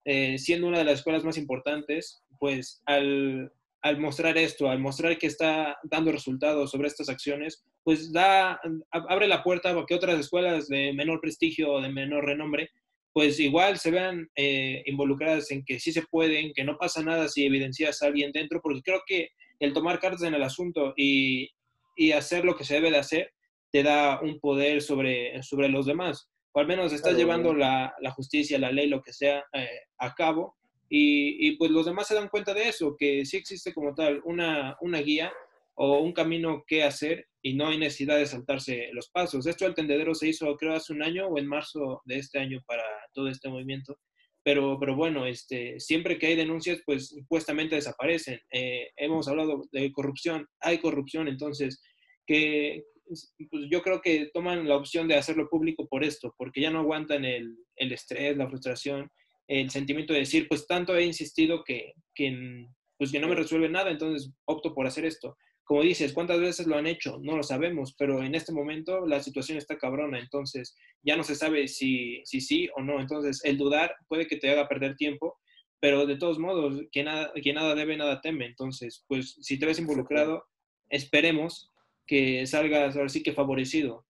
eh, 0.04 0.38
siendo 0.38 0.66
una 0.66 0.78
de 0.78 0.84
las 0.84 0.98
escuelas 0.98 1.24
más 1.24 1.38
importantes, 1.38 2.22
pues 2.38 2.82
al, 2.84 3.50
al 3.82 3.98
mostrar 3.98 4.36
esto, 4.36 4.68
al 4.68 4.78
mostrar 4.80 5.16
que 5.16 5.26
está 5.26 5.78
dando 5.84 6.12
resultados 6.12 6.70
sobre 6.70 6.88
estas 6.88 7.08
acciones, 7.08 7.64
pues 7.84 8.12
da, 8.12 8.60
abre 8.90 9.28
la 9.28 9.42
puerta 9.42 9.72
para 9.72 9.86
que 9.86 9.94
otras 9.94 10.20
escuelas 10.20 10.68
de 10.68 10.92
menor 10.92 11.20
prestigio 11.22 11.72
o 11.72 11.80
de 11.80 11.88
menor 11.88 12.26
renombre, 12.26 12.70
pues 13.18 13.40
igual 13.40 13.80
se 13.80 13.90
vean 13.90 14.30
eh, 14.36 14.84
involucradas 14.86 15.50
en 15.50 15.64
que 15.64 15.80
sí 15.80 15.90
se 15.90 16.02
pueden, 16.02 16.52
que 16.54 16.62
no 16.62 16.78
pasa 16.78 17.02
nada 17.02 17.26
si 17.26 17.44
evidencias 17.44 18.00
a 18.00 18.06
alguien 18.06 18.30
dentro, 18.30 18.60
porque 18.62 18.80
creo 18.80 19.02
que 19.04 19.30
el 19.58 19.72
tomar 19.72 19.98
cartas 19.98 20.22
en 20.22 20.34
el 20.34 20.42
asunto 20.44 20.94
y, 20.96 21.50
y 21.96 22.12
hacer 22.12 22.44
lo 22.44 22.54
que 22.54 22.62
se 22.62 22.74
debe 22.74 22.92
de 22.92 22.98
hacer 22.98 23.32
te 23.72 23.82
da 23.82 24.20
un 24.20 24.38
poder 24.38 24.82
sobre, 24.82 25.42
sobre 25.42 25.68
los 25.68 25.84
demás, 25.84 26.30
o 26.52 26.60
al 26.60 26.68
menos 26.68 26.92
estás 26.92 27.14
Claro, 27.14 27.18
llevando 27.18 27.54
la, 27.54 27.92
la 28.00 28.12
justicia, 28.12 28.56
la 28.56 28.70
ley, 28.70 28.86
lo 28.86 29.02
que 29.02 29.12
sea, 29.12 29.44
eh, 29.52 29.66
a 29.98 30.14
cabo, 30.14 30.54
y, 30.88 31.48
y, 31.48 31.56
pues 31.56 31.72
los 31.72 31.86
demás 31.86 32.06
se 32.06 32.14
dan 32.14 32.28
cuenta 32.28 32.54
de 32.54 32.68
eso, 32.68 32.94
que 32.96 33.26
sí 33.26 33.36
existe 33.36 33.74
como 33.74 33.96
tal 33.96 34.20
una, 34.26 34.76
una 34.80 35.00
guía 35.00 35.32
o 35.80 36.00
un 36.00 36.12
camino 36.12 36.64
que 36.66 36.82
hacer 36.82 37.26
y 37.40 37.54
no 37.54 37.68
hay 37.68 37.78
necesidad 37.78 38.18
de 38.18 38.26
saltarse 38.26 38.88
los 38.92 39.10
pasos. 39.10 39.46
Esto 39.46 39.64
del 39.64 39.76
tendedero 39.76 40.12
se 40.12 40.28
hizo 40.28 40.54
creo 40.56 40.74
hace 40.74 40.92
un 40.92 41.04
año 41.04 41.28
o 41.28 41.38
en 41.38 41.46
marzo 41.46 42.02
de 42.04 42.18
este 42.18 42.40
año 42.40 42.60
para 42.66 42.82
todo 43.14 43.28
este 43.28 43.48
movimiento. 43.48 43.96
Pero, 44.42 44.76
pero 44.80 44.96
bueno, 44.96 45.24
este, 45.24 45.78
siempre 45.78 46.18
que 46.18 46.26
hay 46.26 46.34
denuncias, 46.34 46.80
pues 46.84 47.10
supuestamente 47.10 47.76
desaparecen. 47.76 48.40
Eh, 48.50 48.88
hemos 48.96 49.28
hablado 49.28 49.62
de 49.70 49.92
corrupción, 49.92 50.48
hay 50.60 50.78
corrupción, 50.78 51.28
entonces, 51.28 51.80
que 52.26 52.82
pues 53.06 53.66
yo 53.70 53.80
creo 53.82 54.00
que 54.00 54.30
toman 54.34 54.68
la 54.68 54.76
opción 54.76 55.06
de 55.06 55.14
hacerlo 55.14 55.48
público 55.48 55.86
por 55.86 56.02
esto, 56.02 56.34
porque 56.36 56.60
ya 56.60 56.70
no 56.70 56.80
aguantan 56.80 57.24
el, 57.24 57.56
el 57.76 57.92
estrés, 57.92 58.36
la 58.36 58.48
frustración, 58.48 59.08
el 59.46 59.70
sentimiento 59.70 60.12
de 60.12 60.20
decir, 60.20 60.48
pues 60.48 60.66
tanto 60.66 60.96
he 60.96 61.04
insistido 61.04 61.62
que, 61.64 61.92
que, 62.14 62.66
pues, 62.98 63.12
que 63.12 63.20
no 63.20 63.28
me 63.28 63.36
resuelve 63.36 63.68
nada, 63.68 63.90
entonces 63.90 64.32
opto 64.44 64.74
por 64.74 64.86
hacer 64.86 65.04
esto. 65.04 65.36
Como 65.68 65.82
dices, 65.82 66.14
¿cuántas 66.14 66.40
veces 66.40 66.66
lo 66.66 66.78
han 66.78 66.86
hecho? 66.86 67.18
No 67.20 67.36
lo 67.36 67.42
sabemos, 67.42 67.94
pero 67.98 68.22
en 68.22 68.34
este 68.34 68.54
momento 68.54 69.06
la 69.06 69.20
situación 69.20 69.58
está 69.58 69.76
cabrona, 69.76 70.18
entonces 70.18 70.74
ya 71.02 71.14
no 71.14 71.22
se 71.22 71.34
sabe 71.34 71.68
si, 71.68 72.22
si 72.24 72.40
sí 72.40 72.70
o 72.74 72.80
no. 72.80 73.02
Entonces, 73.02 73.44
el 73.44 73.58
dudar 73.58 73.94
puede 74.08 74.26
que 74.26 74.38
te 74.38 74.48
haga 74.48 74.66
perder 74.66 74.96
tiempo, 74.96 75.36
pero 75.78 76.06
de 76.06 76.16
todos 76.16 76.38
modos, 76.38 76.80
quien 76.90 77.04
nada, 77.04 77.34
nada 77.54 77.74
debe, 77.74 77.98
nada 77.98 78.22
teme. 78.22 78.46
Entonces, 78.46 79.04
pues 79.08 79.36
si 79.42 79.58
te 79.58 79.66
ves 79.66 79.78
involucrado, 79.78 80.46
esperemos 80.88 81.70
que 82.06 82.46
salgas 82.46 82.96
ahora 82.96 83.10
sí 83.10 83.22
que 83.22 83.34
favorecido. 83.34 84.06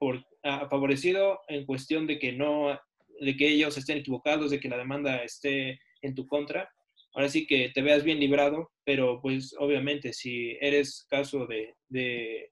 Por, 0.00 0.26
ah, 0.42 0.66
favorecido 0.68 1.38
en 1.46 1.66
cuestión 1.66 2.08
de 2.08 2.18
que 2.18 2.32
no, 2.32 2.76
de 3.20 3.36
que 3.36 3.46
ellos 3.46 3.78
estén 3.78 3.98
equivocados, 3.98 4.50
de 4.50 4.58
que 4.58 4.68
la 4.68 4.76
demanda 4.76 5.22
esté 5.22 5.78
en 6.02 6.16
tu 6.16 6.26
contra. 6.26 6.68
Ahora 7.16 7.28
sí 7.30 7.46
que 7.46 7.70
te 7.74 7.80
veas 7.82 8.04
bien 8.04 8.20
librado, 8.20 8.70
pero 8.84 9.20
pues 9.22 9.54
obviamente 9.58 10.12
si 10.12 10.56
eres 10.60 11.06
caso 11.08 11.46
de, 11.46 11.74
de, 11.88 12.50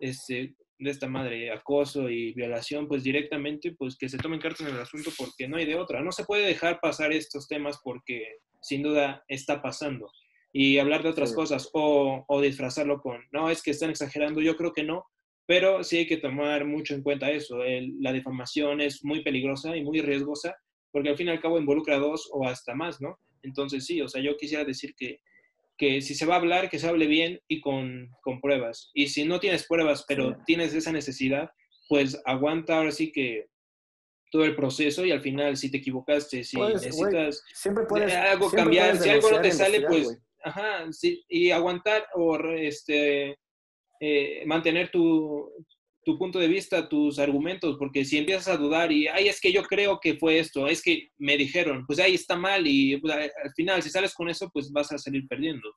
este, 0.00 0.54
de 0.78 0.90
esta 0.90 1.08
madre, 1.08 1.50
acoso 1.52 2.10
y 2.10 2.32
violación, 2.34 2.88
pues 2.88 3.04
directamente 3.04 3.72
pues 3.78 3.96
que 3.96 4.08
se 4.08 4.18
tomen 4.18 4.40
cartas 4.40 4.66
en 4.68 4.74
el 4.74 4.80
asunto 4.82 5.10
porque 5.16 5.46
no 5.48 5.56
hay 5.56 5.64
de 5.64 5.76
otra. 5.76 6.02
No 6.02 6.10
se 6.12 6.24
puede 6.24 6.44
dejar 6.46 6.80
pasar 6.80 7.12
estos 7.12 7.46
temas 7.46 7.78
porque 7.82 8.38
sin 8.60 8.82
duda 8.82 9.24
está 9.28 9.62
pasando 9.62 10.10
y 10.52 10.78
hablar 10.78 11.02
de 11.04 11.10
otras 11.10 11.30
Sí. 11.30 11.36
cosas 11.36 11.70
o, 11.72 12.24
o 12.26 12.40
disfrazarlo 12.40 13.00
con, 13.00 13.22
no, 13.32 13.48
es 13.50 13.62
que 13.62 13.70
están 13.70 13.90
exagerando, 13.90 14.40
yo 14.40 14.56
creo 14.56 14.72
que 14.72 14.82
no, 14.84 15.04
pero 15.46 15.84
sí 15.84 15.98
hay 15.98 16.06
que 16.06 16.16
tomar 16.16 16.64
mucho 16.64 16.94
en 16.94 17.02
cuenta 17.02 17.30
eso. 17.30 17.62
El- 17.62 17.94
la 18.00 18.12
difamación 18.12 18.80
es 18.80 19.04
muy 19.04 19.22
peligrosa 19.22 19.76
y 19.76 19.84
muy 19.84 20.00
riesgosa 20.00 20.56
porque 20.90 21.10
al 21.10 21.16
fin 21.16 21.28
y 21.28 21.30
al 21.30 21.40
cabo 21.40 21.58
involucra 21.60 21.96
a 21.96 22.00
dos 22.00 22.28
o 22.32 22.44
hasta 22.46 22.74
más, 22.74 23.00
¿no? 23.00 23.18
Entonces 23.44 23.84
sí, 23.86 24.00
o 24.00 24.08
sea, 24.08 24.20
yo 24.22 24.36
quisiera 24.36 24.64
decir 24.64 24.94
que, 24.96 25.20
que 25.76 26.00
si 26.02 26.14
se 26.14 26.26
va 26.26 26.34
a 26.34 26.38
hablar, 26.38 26.68
que 26.70 26.78
se 26.78 26.88
hable 26.88 27.06
bien 27.06 27.40
y 27.48 27.60
con, 27.60 28.08
con 28.22 28.40
pruebas. 28.40 28.90
Y 28.94 29.08
si 29.08 29.24
no 29.24 29.38
tienes 29.40 29.66
pruebas, 29.66 30.04
pero 30.08 30.30
Sí. 30.30 30.36
tienes 30.46 30.74
esa 30.74 30.92
necesidad, 30.92 31.50
pues 31.88 32.20
aguanta 32.24 32.76
ahora 32.78 32.90
sí 32.92 33.12
que 33.12 33.46
todo 34.30 34.44
el 34.44 34.56
proceso 34.56 35.04
y 35.04 35.12
al 35.12 35.20
final 35.20 35.56
si 35.56 35.70
te 35.70 35.76
equivocaste, 35.78 36.42
si 36.42 36.56
Puedes, 36.56 36.82
necesitas 36.82 37.42
Siempre 37.54 37.84
puedes. 37.86 38.10
de 38.10 38.16
algo 38.16 38.48
siempre 38.50 38.62
cambiar, 38.64 38.88
puedes 38.90 39.02
si 39.04 39.10
algo 39.10 39.30
no 39.30 39.40
te 39.40 39.50
sale, 39.52 39.80
pues, 39.82 40.18
ajá, 40.42 40.92
sí, 40.92 41.24
y 41.28 41.50
aguantar 41.50 42.06
o 42.14 42.36
este, 42.54 43.38
eh, 44.00 44.42
mantener 44.46 44.90
tu, 44.90 45.50
tu 46.04 46.18
punto 46.18 46.38
de 46.38 46.48
vista, 46.48 46.88
tus 46.88 47.18
argumentos, 47.18 47.76
porque 47.78 48.04
si 48.04 48.18
empiezas 48.18 48.48
a 48.48 48.56
dudar 48.56 48.92
y, 48.92 49.08
ay, 49.08 49.28
es 49.28 49.40
que 49.40 49.52
yo 49.52 49.62
creo 49.62 49.98
que 50.00 50.16
fue 50.16 50.38
esto, 50.38 50.66
es 50.66 50.82
que 50.82 51.10
me 51.18 51.36
dijeron, 51.36 51.86
pues 51.86 51.98
ahí 51.98 52.14
está 52.14 52.36
mal 52.36 52.66
y 52.66 52.96
pues, 52.98 53.14
al 53.14 53.52
final, 53.54 53.82
si 53.82 53.90
sales 53.90 54.14
con 54.14 54.28
eso, 54.28 54.50
pues 54.52 54.70
vas 54.70 54.92
a 54.92 54.98
salir 54.98 55.26
perdiendo. 55.28 55.68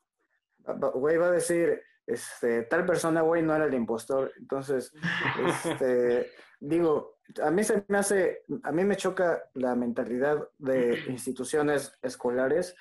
Güey, 0.93 1.17
va 1.17 1.27
a 1.27 1.31
decir, 1.31 1.81
este, 2.05 2.63
tal 2.63 2.85
persona, 2.85 3.21
güey, 3.21 3.41
no 3.41 3.55
era 3.55 3.65
el 3.65 3.73
impostor. 3.73 4.31
Entonces, 4.37 4.91
este, 5.65 6.31
digo, 6.59 7.17
a 7.43 7.51
mí 7.51 7.63
se 7.63 7.83
me 7.87 7.97
hace, 7.97 8.43
a 8.63 8.71
mí 8.71 8.83
me 8.83 8.95
choca 8.95 9.43
la 9.53 9.75
mentalidad 9.75 10.47
de 10.57 10.99
instituciones 11.09 11.97
escolares, 12.01 12.75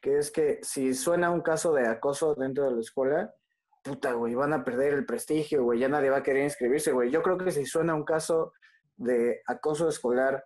que 0.00 0.18
es 0.18 0.30
que 0.30 0.60
si 0.62 0.94
suena 0.94 1.30
un 1.30 1.42
caso 1.42 1.72
de 1.74 1.86
acoso 1.86 2.34
dentro 2.34 2.64
de 2.64 2.72
la 2.72 2.80
escuela, 2.80 3.34
puta, 3.82 4.12
güey, 4.12 4.34
van 4.34 4.52
a 4.52 4.64
perder 4.64 4.94
el 4.94 5.06
prestigio, 5.06 5.64
güey, 5.64 5.78
ya 5.78 5.88
nadie 5.88 6.10
va 6.10 6.18
a 6.18 6.22
querer 6.22 6.44
inscribirse, 6.44 6.92
güey. 6.92 7.10
Yo 7.10 7.22
creo 7.22 7.38
que 7.38 7.50
si 7.50 7.64
suena 7.66 7.94
un 7.94 8.04
caso 8.04 8.52
de 8.96 9.40
acoso 9.46 9.88
escolar 9.88 10.44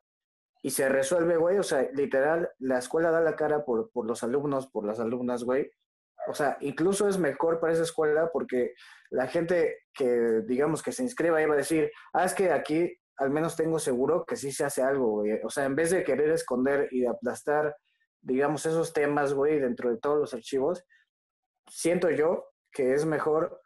y 0.62 0.70
se 0.70 0.88
resuelve, 0.88 1.36
güey, 1.36 1.58
o 1.58 1.62
sea, 1.62 1.88
literal, 1.92 2.50
la 2.58 2.78
escuela 2.78 3.10
da 3.10 3.20
la 3.20 3.36
cara 3.36 3.64
por, 3.64 3.90
por 3.90 4.06
los 4.06 4.22
alumnos, 4.22 4.68
por 4.68 4.86
las 4.86 5.00
alumnas, 5.00 5.44
güey. 5.44 5.70
O 6.28 6.34
sea, 6.34 6.56
incluso 6.60 7.08
es 7.08 7.18
mejor 7.18 7.60
para 7.60 7.72
esa 7.72 7.82
escuela 7.82 8.30
porque 8.32 8.72
la 9.10 9.26
gente 9.26 9.76
que, 9.92 10.42
digamos, 10.46 10.82
que 10.82 10.92
se 10.92 11.02
inscriba 11.02 11.38
ahí 11.38 11.46
va 11.46 11.54
a 11.54 11.58
decir, 11.58 11.90
ah, 12.14 12.24
es 12.24 12.34
que 12.34 12.50
aquí 12.50 12.96
al 13.16 13.30
menos 13.30 13.56
tengo 13.56 13.78
seguro 13.78 14.24
que 14.24 14.36
sí 14.36 14.50
se 14.52 14.64
hace 14.64 14.82
algo, 14.82 15.20
güey. 15.20 15.38
O 15.44 15.50
sea, 15.50 15.64
en 15.64 15.76
vez 15.76 15.90
de 15.90 16.02
querer 16.02 16.30
esconder 16.30 16.88
y 16.90 17.00
de 17.00 17.08
aplastar, 17.08 17.76
digamos, 18.22 18.64
esos 18.66 18.92
temas, 18.92 19.34
güey, 19.34 19.60
dentro 19.60 19.90
de 19.90 19.98
todos 19.98 20.18
los 20.18 20.34
archivos, 20.34 20.84
siento 21.68 22.10
yo 22.10 22.53
que 22.74 22.92
es 22.92 23.06
mejor 23.06 23.62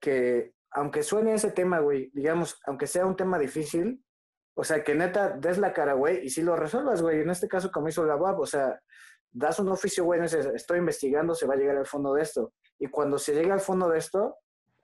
que, 0.00 0.54
aunque 0.70 1.02
suene 1.02 1.34
ese 1.34 1.50
tema, 1.50 1.80
güey, 1.80 2.10
digamos, 2.14 2.60
aunque 2.66 2.86
sea 2.86 3.06
un 3.06 3.16
tema 3.16 3.38
difícil, 3.38 4.04
o 4.56 4.62
sea, 4.62 4.84
que 4.84 4.94
neta 4.94 5.30
des 5.30 5.58
la 5.58 5.72
cara, 5.72 5.94
güey, 5.94 6.24
y 6.24 6.30
si 6.30 6.42
lo 6.42 6.54
resuelvas, 6.54 7.02
güey. 7.02 7.22
En 7.22 7.30
este 7.30 7.48
caso, 7.48 7.72
como 7.72 7.88
hizo 7.88 8.04
la 8.04 8.16
UAP, 8.16 8.38
o 8.38 8.46
sea, 8.46 8.80
das 9.32 9.58
un 9.58 9.68
oficio, 9.68 10.04
güey, 10.04 10.20
dices, 10.20 10.46
estoy 10.54 10.78
investigando, 10.78 11.34
se 11.34 11.46
va 11.46 11.54
a 11.54 11.56
llegar 11.56 11.76
al 11.76 11.86
fondo 11.86 12.14
de 12.14 12.22
esto. 12.22 12.52
Y 12.78 12.86
cuando 12.86 13.18
se 13.18 13.34
llega 13.34 13.54
al 13.54 13.60
fondo 13.60 13.88
de 13.88 13.98
esto, 13.98 14.36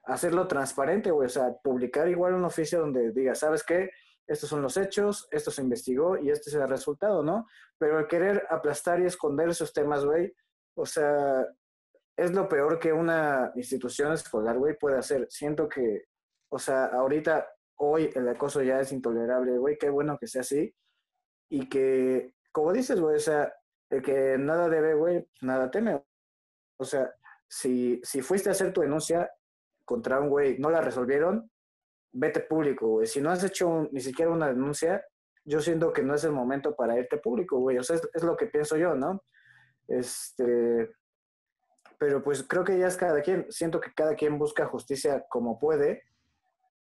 hacerlo 0.04 0.48
transparente, 0.48 1.10
güey, 1.10 1.26
o 1.26 1.30
sea, 1.30 1.54
publicar 1.62 2.08
igual 2.08 2.34
un 2.34 2.44
oficio 2.44 2.80
donde 2.80 3.12
diga, 3.12 3.34
¿sabes 3.34 3.62
qué? 3.62 3.90
Estos 4.26 4.48
son 4.48 4.62
los 4.62 4.76
hechos, 4.76 5.28
esto 5.30 5.50
se 5.50 5.62
investigó 5.62 6.16
y 6.18 6.30
este 6.30 6.50
es 6.50 6.56
el 6.56 6.68
resultado, 6.68 7.22
¿no? 7.22 7.46
Pero 7.78 8.00
el 8.00 8.06
querer 8.06 8.46
aplastar 8.48 9.00
y 9.00 9.06
esconder 9.06 9.48
esos 9.50 9.72
temas, 9.72 10.04
güey, 10.04 10.32
o 10.76 10.86
sea, 10.86 11.46
es 12.20 12.32
lo 12.32 12.48
peor 12.50 12.78
que 12.78 12.92
una 12.92 13.50
institución 13.54 14.12
escolar, 14.12 14.58
güey, 14.58 14.76
puede 14.76 14.98
hacer. 14.98 15.26
Siento 15.30 15.66
que, 15.66 16.04
o 16.50 16.58
sea, 16.58 16.84
ahorita, 16.84 17.48
hoy 17.76 18.10
el 18.14 18.28
acoso 18.28 18.62
ya 18.62 18.78
es 18.78 18.92
intolerable, 18.92 19.56
güey, 19.56 19.78
qué 19.78 19.88
bueno 19.88 20.18
que 20.18 20.26
sea 20.26 20.42
así. 20.42 20.74
Y 21.48 21.66
que, 21.70 22.34
como 22.52 22.74
dices, 22.74 23.00
güey, 23.00 23.16
o 23.16 23.20
sea, 23.20 23.50
el 23.88 24.02
que 24.02 24.36
nada 24.38 24.68
debe, 24.68 24.92
güey, 24.94 25.26
nada 25.40 25.70
teme. 25.70 26.04
O 26.76 26.84
sea, 26.84 27.10
si, 27.48 27.98
si 28.04 28.20
fuiste 28.20 28.50
a 28.50 28.52
hacer 28.52 28.70
tu 28.74 28.82
denuncia 28.82 29.30
contra 29.86 30.20
un 30.20 30.28
güey, 30.28 30.58
no 30.58 30.68
la 30.68 30.82
resolvieron, 30.82 31.50
vete 32.12 32.40
público, 32.40 32.86
güey. 32.86 33.06
Si 33.06 33.22
no 33.22 33.30
has 33.30 33.42
hecho 33.44 33.88
ni 33.92 34.00
siquiera 34.00 34.30
una 34.30 34.48
denuncia, 34.48 35.02
yo 35.46 35.62
siento 35.62 35.90
que 35.90 36.02
no 36.02 36.14
es 36.14 36.24
el 36.24 36.32
momento 36.32 36.76
para 36.76 36.98
irte 36.98 37.16
público, 37.16 37.58
güey. 37.60 37.78
O 37.78 37.82
sea, 37.82 37.96
es, 37.96 38.06
es 38.12 38.22
lo 38.22 38.36
que 38.36 38.46
pienso 38.46 38.76
yo, 38.76 38.94
¿no? 38.94 39.24
Este, 39.88 40.90
pero 42.00 42.22
pues 42.22 42.42
creo 42.42 42.64
que 42.64 42.78
ya 42.78 42.86
es 42.86 42.96
cada 42.96 43.20
quien. 43.20 43.44
Siento 43.52 43.78
que 43.78 43.92
cada 43.92 44.14
quien 44.14 44.38
busca 44.38 44.64
justicia 44.64 45.26
como 45.28 45.58
puede. 45.58 46.02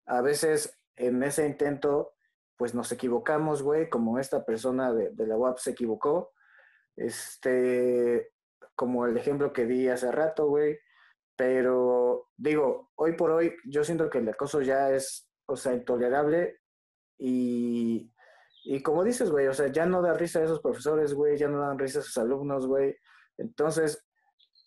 A 0.05 0.21
veces 0.21 0.79
en 0.95 1.21
ese 1.21 1.45
intento, 1.45 2.13
pues 2.55 2.73
nos 2.73 2.89
equivocamos, 2.93 3.61
güey, 3.61 3.89
como 3.89 4.19
esta 4.19 4.45
persona 4.45 4.93
de, 4.93 5.11
la 5.27 5.35
UAP 5.35 5.57
se 5.57 5.71
equivocó. 5.71 6.31
Este, 6.95 8.31
como 8.73 9.05
el 9.05 9.17
ejemplo 9.17 9.51
que 9.51 9.65
di 9.65 9.89
hace 9.89 10.13
rato, 10.13 10.47
güey. 10.47 10.79
Pero 11.35 12.29
digo, 12.37 12.91
hoy 12.95 13.11
por 13.17 13.31
hoy 13.31 13.53
yo 13.65 13.83
siento 13.83 14.09
que 14.09 14.19
el 14.19 14.29
acoso 14.29 14.61
ya 14.61 14.91
es, 14.91 15.29
o 15.45 15.57
sea, 15.57 15.73
intolerable 15.73 16.61
y, 17.17 18.13
y 18.63 18.81
como 18.81 19.03
dices, 19.03 19.29
güey, 19.29 19.47
o 19.47 19.53
sea, 19.53 19.67
ya 19.67 19.85
no 19.85 20.01
da 20.01 20.13
risa 20.13 20.39
a 20.39 20.45
esos 20.45 20.61
profesores, 20.61 21.13
güey, 21.13 21.37
ya 21.37 21.49
no 21.49 21.59
dan 21.59 21.79
risa 21.79 21.99
a 21.99 22.03
sus 22.03 22.17
alumnos, 22.17 22.65
güey. 22.65 22.95
Entonces, 23.37 24.05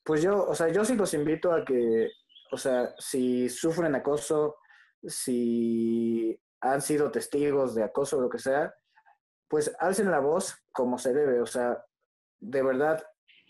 pues 0.04 0.22
yo, 0.22 0.46
o 0.46 0.54
sea, 0.54 0.68
yo 0.68 0.84
sí 0.84 0.94
los 0.94 1.14
invito 1.14 1.52
a 1.52 1.64
que, 1.64 2.10
o 2.52 2.56
sea, 2.56 2.94
si 2.98 3.48
sufren 3.48 3.94
acoso, 3.94 4.56
si 5.02 6.38
han 6.60 6.82
sido 6.82 7.10
testigos 7.10 7.74
de 7.74 7.84
acoso 7.84 8.18
o 8.18 8.20
lo 8.20 8.28
que 8.28 8.38
sea, 8.38 8.74
pues 9.48 9.74
alcen 9.78 10.10
la 10.10 10.20
voz 10.20 10.56
como 10.72 10.98
se 10.98 11.14
debe, 11.14 11.40
o 11.40 11.46
sea, 11.46 11.84
de 12.40 12.62
verdad 12.62 13.02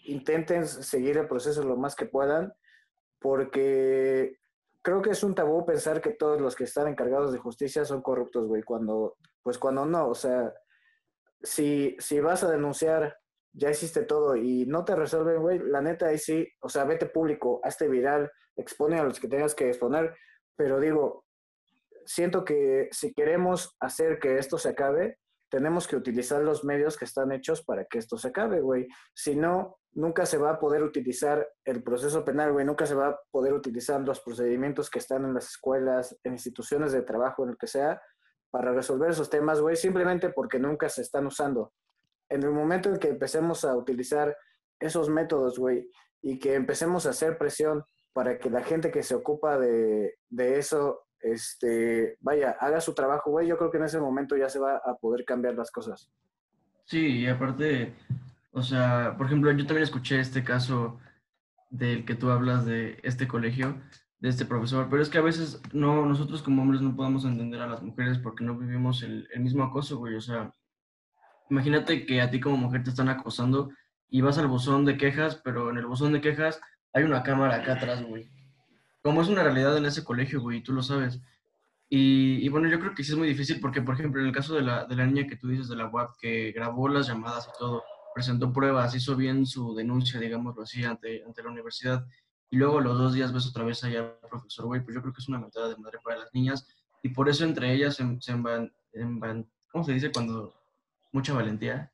intenten 0.05 0.67
seguir 0.67 1.19
el 1.19 1.29
proceso 1.29 1.63
lo 1.65 1.77
más 1.77 1.97
que 1.97 2.07
puedan, 2.07 2.53
porque 3.21 4.39
creo 4.83 5.01
que 5.01 5.11
es 5.11 5.23
un 5.23 5.35
tabú 5.35 5.65
pensar 5.65 6.01
que 6.01 6.11
todos 6.11 6.41
los 6.41 6.55
que 6.55 6.65
están 6.65 6.89
encargados 6.89 7.33
de 7.33 7.39
justicia 7.39 7.85
son 7.85 8.03
corruptos, 8.03 8.47
güey, 8.47 8.63
cuando, 8.63 9.17
pues 9.43 9.59
cuando 9.59 9.87
no, 9.87 10.09
o 10.09 10.15
sea, 10.15 10.53
si, 11.43 11.97
si 11.99 12.21
vas 12.21 12.45
a 12.45 12.51
denunciar, 12.51 13.19
ya 13.55 13.71
hiciste 13.71 14.03
todo 14.03 14.37
y 14.37 14.67
no 14.67 14.85
te 14.85 14.97
resuelven, 14.97 15.41
güey, 15.41 15.59
la 15.61 15.81
neta 15.81 16.07
ahí 16.07 16.19
sí, 16.19 16.47
o 16.61 16.69
sea, 16.69 16.85
vete 16.85 17.07
público, 17.07 17.61
hazte 17.63 17.89
viral, 17.89 18.31
expone 18.57 18.99
a 18.99 19.05
los 19.05 19.21
que 19.21 19.29
tengas 19.29 19.55
que 19.55 19.69
exponer, 19.69 20.15
pero 20.57 20.81
digo, 20.81 21.25
siento 22.05 22.45
que 22.45 22.89
si 22.91 23.15
queremos 23.15 23.77
hacer 23.81 24.19
que 24.19 24.39
esto 24.39 24.59
se 24.59 24.71
acabe, 24.71 25.19
tenemos 25.51 25.87
que 25.87 25.97
utilizar 25.97 26.43
los 26.43 26.65
medios 26.65 26.97
que 26.97 27.05
están 27.05 27.31
hechos 27.31 27.65
para 27.65 27.85
que 27.85 27.99
esto 27.99 28.19
se 28.19 28.29
acabe, 28.29 28.61
güey. 28.61 28.89
Si 29.15 29.37
no, 29.37 29.79
nunca 29.93 30.27
se 30.27 30.37
va 30.37 30.51
a 30.51 30.59
poder 30.59 30.83
utilizar 30.83 31.49
el 31.65 31.83
proceso 31.85 32.25
penal, 32.25 32.53
güey, 32.53 32.67
nunca 32.67 32.87
se 32.87 32.97
va 32.97 33.09
a 33.09 33.21
poder 33.31 33.53
utilizar 33.53 34.01
los 34.01 34.21
procedimientos 34.21 34.91
que 34.91 34.99
están 34.99 35.25
en 35.25 35.33
las 35.33 35.49
escuelas, 35.49 36.19
en 36.25 36.33
instituciones 36.33 36.91
de 36.91 37.03
trabajo, 37.03 37.45
en 37.45 37.51
lo 37.51 37.57
que 37.57 37.69
sea, 37.69 38.03
para 38.51 38.73
resolver 38.73 39.11
esos 39.11 39.31
temas, 39.31 39.61
güey, 39.61 39.77
simplemente 39.77 40.31
porque 40.31 40.59
nunca 40.59 40.89
se 40.89 41.03
están 41.03 41.27
usando. 41.27 41.73
En 42.35 42.43
el 42.43 42.51
momento 42.51 42.89
en 42.91 42.99
que 42.99 43.09
empecemos 43.09 43.65
a 43.65 43.77
utilizar 43.77 44.37
esos 44.81 45.09
métodos, 45.09 45.59
güey, 45.59 45.89
y 46.21 46.39
que 46.39 46.55
empecemos 46.55 47.07
a 47.07 47.11
hacer 47.11 47.39
presión 47.39 47.85
para 48.13 48.39
que 48.39 48.51
la 48.51 48.63
gente 48.63 48.91
que 48.91 49.03
se 49.03 49.15
ocupa 49.15 49.59
de, 49.59 50.17
de 50.29 50.59
eso 50.59 51.05
este, 51.21 52.17
vaya, 52.21 52.57
haga 52.61 52.81
su 52.81 52.93
trabajo, 52.93 53.31
güey, 53.31 53.47
yo 53.47 53.57
creo 53.57 53.71
que 53.71 53.79
en 53.79 53.85
ese 53.85 54.01
momento 54.01 54.37
ya 54.37 54.49
se 54.49 54.59
va 54.59 54.77
a 54.77 54.97
poder 54.97 55.25
cambiar 55.25 55.55
las 55.55 55.71
cosas. 55.71 56.11
Sí, 56.85 57.21
y 57.21 57.27
aparte, 57.29 57.95
o 58.53 58.63
sea, 58.63 59.15
por 59.17 59.27
ejemplo, 59.27 59.51
yo 59.53 59.67
también 59.67 59.85
escuché 59.85 60.19
este 60.19 60.43
caso 60.43 60.99
del 61.71 62.05
que 62.05 62.15
tú 62.15 62.31
hablas 62.31 62.67
de 62.67 62.99
este 63.05 63.27
colegio, 63.29 63.81
de 64.19 64.29
este 64.29 64.45
profesor, 64.45 64.89
pero 64.91 65.03
es 65.03 65.09
que 65.09 65.19
a 65.19 65.23
veces 65.23 65.63
no, 65.73 66.05
nosotros 66.05 66.43
como 66.43 66.63
hombres 66.63 66.83
no 66.83 66.97
podemos 66.97 67.25
entender 67.25 67.61
a 67.63 67.69
las 67.69 67.83
mujeres 67.83 68.19
porque 68.19 68.45
no 68.45 68.59
vivimos 68.59 69.03
el, 69.03 69.29
el 69.33 69.41
mismo 69.41 69.63
acoso, 69.63 69.99
güey, 69.99 70.17
o 70.17 70.21
sea, 70.21 70.53
imagínate 71.51 72.07
que 72.07 72.21
a 72.21 72.31
ti 72.31 72.41
como 72.41 72.57
mujer 72.57 72.83
te 72.85 72.91
están 72.91 73.09
acosando 73.09 73.71
y 74.09 74.21
vas 74.21 74.39
al 74.39 74.47
buzón 74.49 74.85
de 74.85 74.97
quejas, 74.97 75.37
pero 75.45 75.71
en 75.71 75.79
el 75.79 75.87
buzón 75.87 76.13
de 76.13 76.21
quejas 76.21 76.61
hay 76.93 77.05
una 77.05 77.23
cámara 77.23 77.57
acá 77.57 77.75
atrás, 77.75 78.03
güey. 78.05 78.31
como 79.03 79.21
es 79.23 79.29
una 79.29 79.43
realidad 79.43 79.77
en 79.77 79.87
ese 79.87 80.05
colegio, 80.05 80.41
güey, 80.41 80.63
tú 80.63 80.73
lo 80.73 80.83
sabes. 80.83 81.21
Y, 81.91 82.39
y 82.45 82.49
bueno, 82.49 82.69
yo 82.69 82.81
creo 82.81 82.95
que 82.95 83.05
sí 83.05 83.13
es 83.13 83.19
muy 83.19 83.29
difícil 83.29 83.61
porque, 83.61 83.83
por 83.83 83.95
ejemplo, 83.95 84.21
en 84.21 84.29
el 84.29 84.33
caso 84.33 84.55
de 84.55 84.63
la, 84.63 84.85
de 84.87 84.97
la 84.97 85.07
niña 85.07 85.27
que 85.27 85.37
tú 85.37 85.49
dices 85.49 85.69
de 85.69 85.77
la 85.77 85.89
UAP, 85.89 86.17
que 86.19 86.53
grabó 86.53 86.89
las 86.89 87.07
llamadas 87.07 87.47
y 87.49 87.59
todo, 87.59 87.83
presentó 88.15 88.53
pruebas, 88.53 88.95
hizo 88.95 89.15
bien 89.17 89.45
su 89.45 89.75
denuncia, 89.75 90.19
digámoslo 90.19 90.63
así, 90.63 90.85
ante, 90.85 91.23
ante 91.25 91.43
la 91.43 91.51
universidad, 91.51 92.07
y 92.51 92.57
luego 92.57 92.81
los 92.81 92.97
dos 92.97 93.13
días 93.15 93.33
ves 93.33 93.47
otra 93.47 93.65
vez 93.65 93.83
allá 93.85 94.01
al 94.23 94.29
profesor, 94.31 94.67
güey, 94.67 94.83
pues 94.83 94.95
yo 94.95 95.03
creo 95.03 95.13
que 95.13 95.21
es 95.21 95.29
una 95.29 95.39
mentada 95.41 95.69
de 95.69 95.77
madre 95.77 95.99
para 96.03 96.19
las 96.21 96.33
niñas, 96.33 96.67
y 97.03 97.11
por 97.11 97.29
eso 97.29 97.45
entre 97.45 97.73
ellas 97.75 97.97
se, 97.97 98.05
se 98.21 98.33
envan- 98.33 98.73
envan- 98.95 99.47
¿cómo 99.71 99.85
se 99.85 99.93
dice 99.93 100.11
cuando 100.13 100.55
mucha 101.15 101.33
valentía? 101.33 101.91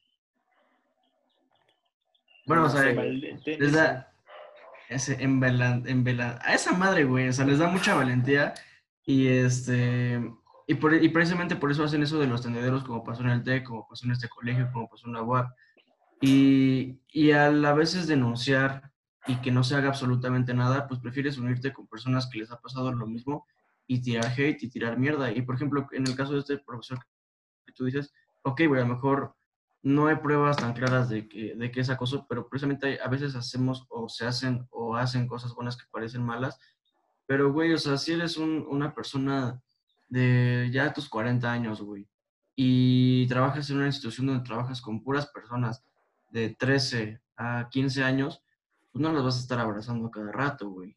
Bueno, 2.46 2.62
o 2.62 2.66
No 2.66 2.70
sea, 2.70 2.82
sé, 2.82 2.94
Valente, 2.94 3.58
les 3.58 3.72
da 3.72 4.12
ese 4.88 5.22
envelan, 5.22 5.84
envelan- 5.86 6.38
a 6.42 6.54
esa 6.54 6.72
madre, 6.72 7.04
güey, 7.04 7.28
o 7.28 7.32
sea, 7.32 7.44
les 7.44 7.58
da 7.58 7.68
mucha 7.68 7.94
valentía 7.94 8.54
y 9.04 9.28
este 9.28 10.20
y, 10.66 10.74
por, 10.74 10.94
y 10.94 11.08
precisamente 11.10 11.56
por 11.56 11.70
eso 11.70 11.84
hacen 11.84 12.02
eso 12.02 12.18
de 12.18 12.26
los 12.26 12.42
tendederos 12.42 12.82
como 12.84 13.04
pasó 13.04 13.22
en 13.22 13.30
el 13.30 13.42
TEC, 13.42 13.64
como 13.64 13.86
pasó 13.88 14.06
en 14.06 14.12
este 14.12 14.28
colegio, 14.28 14.70
como 14.72 14.88
pasó 14.88 15.06
en 15.08 15.14
la 15.14 15.22
UAP. 15.22 15.50
Y, 16.22 17.00
y 17.12 17.32
a 17.32 17.50
veces 17.72 18.06
denunciar 18.06 18.90
y 19.26 19.36
que 19.36 19.50
no 19.50 19.64
se 19.64 19.74
haga 19.74 19.88
absolutamente 19.88 20.54
nada, 20.54 20.86
pues 20.86 21.00
prefieres 21.00 21.38
unirte 21.38 21.72
con 21.72 21.88
personas 21.88 22.28
que 22.30 22.38
les 22.38 22.50
ha 22.52 22.60
pasado 22.60 22.92
lo 22.92 23.06
mismo 23.06 23.46
y 23.88 24.00
tirar 24.00 24.26
hate 24.26 24.62
y 24.62 24.68
tirar 24.68 24.96
mierda. 24.98 25.32
Y 25.32 25.42
por 25.42 25.56
ejemplo, 25.56 25.88
en 25.92 26.06
el 26.06 26.14
caso 26.14 26.34
de 26.34 26.40
este 26.40 26.58
profesor 26.58 26.98
que 27.66 27.72
tú 27.72 27.84
dices, 27.86 28.12
ok, 28.42 28.62
güey, 28.68 28.80
a 28.80 28.84
lo 28.86 28.94
mejor 28.94 29.34
no 29.82 30.08
hay 30.08 30.16
pruebas 30.16 30.56
tan 30.58 30.72
claras 30.74 31.08
de 31.08 31.26
que, 31.28 31.54
de 31.54 31.70
que 31.70 31.80
es 31.80 31.90
acoso, 31.90 32.26
pero 32.28 32.48
precisamente 32.48 33.00
a 33.02 33.08
veces 33.08 33.34
hacemos 33.34 33.86
o 33.88 34.08
se 34.08 34.26
hacen 34.26 34.66
o 34.70 34.96
hacen 34.96 35.26
cosas 35.26 35.54
buenas 35.54 35.76
que 35.76 35.84
parecen 35.90 36.22
malas. 36.22 36.58
Pero, 37.26 37.52
güey, 37.52 37.72
o 37.72 37.78
sea, 37.78 37.96
si 37.96 38.12
eres 38.12 38.36
un- 38.36 38.66
una 38.68 38.92
persona 38.94 39.60
de 40.08 40.68
ya 40.72 40.92
tus 40.92 41.08
40 41.08 41.50
años, 41.50 41.80
güey, 41.80 42.06
y 42.56 43.26
trabajas 43.28 43.70
en 43.70 43.76
una 43.78 43.86
institución 43.86 44.26
donde 44.26 44.44
trabajas 44.44 44.80
con 44.82 45.02
puras 45.02 45.26
personas 45.28 45.82
de 46.30 46.50
13 46.58 47.20
a 47.36 47.68
15 47.70 48.02
años, 48.04 48.42
pues 48.92 49.00
no 49.02 49.12
las 49.12 49.22
vas 49.24 49.36
a 49.36 49.40
estar 49.40 49.58
abrazando 49.60 50.10
cada 50.10 50.30
rato, 50.32 50.68
güey. 50.68 50.94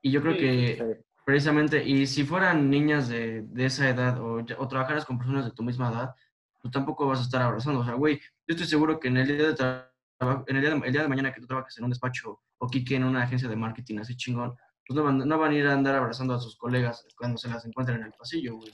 Y 0.00 0.10
yo 0.10 0.20
creo 0.22 0.32
Sí, 0.34 0.40
que 0.40 0.76
Sí. 0.96 1.04
precisamente, 1.24 1.84
y 1.86 2.06
si 2.08 2.24
fueran 2.24 2.68
niñas 2.68 3.08
de, 3.08 3.42
de 3.42 3.66
esa 3.66 3.88
edad 3.88 4.18
o, 4.20 4.38
o 4.58 4.68
trabajaras 4.68 5.04
con 5.04 5.18
personas 5.18 5.44
de 5.44 5.52
tu 5.52 5.62
misma 5.62 5.90
edad, 5.92 6.14
pues 6.62 6.72
tampoco 6.72 7.06
vas 7.06 7.18
a 7.18 7.22
estar 7.22 7.42
abrazando. 7.42 7.80
O 7.80 7.84
sea, 7.84 7.94
güey, 7.94 8.18
yo 8.18 8.54
estoy 8.54 8.66
seguro 8.66 8.98
que 8.98 9.08
en 9.08 9.16
el 9.18 9.26
día 9.26 9.48
de 9.48 9.54
trabajo, 9.54 10.44
en 10.46 10.56
el 10.56 10.62
día 10.62 10.72
el 10.72 10.92
día 10.92 11.02
de 11.02 11.08
mañana 11.08 11.32
que 11.32 11.40
tú 11.40 11.46
trabajes 11.46 11.76
en 11.76 11.84
un 11.84 11.90
despacho 11.90 12.40
o 12.58 12.68
Kike 12.68 12.94
en 12.94 13.04
una 13.04 13.24
agencia 13.24 13.48
de 13.48 13.56
marketing 13.56 13.98
así 13.98 14.16
chingón, 14.16 14.56
pues 14.86 14.96
no 14.96 15.02
van, 15.04 15.18
no 15.18 15.38
van 15.38 15.52
a 15.52 15.54
ir 15.54 15.66
a 15.66 15.72
andar 15.72 15.96
abrazando 15.96 16.34
a 16.34 16.38
sus 16.38 16.56
colegas 16.56 17.04
cuando 17.18 17.36
se 17.36 17.48
las 17.48 17.64
encuentren 17.66 17.98
en 17.98 18.06
el 18.06 18.12
pasillo, 18.12 18.56
güey. 18.56 18.72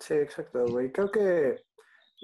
Sí, 0.00 0.14
exacto, 0.14 0.64
güey. 0.66 0.90
Creo 0.90 1.10
que, 1.10 1.64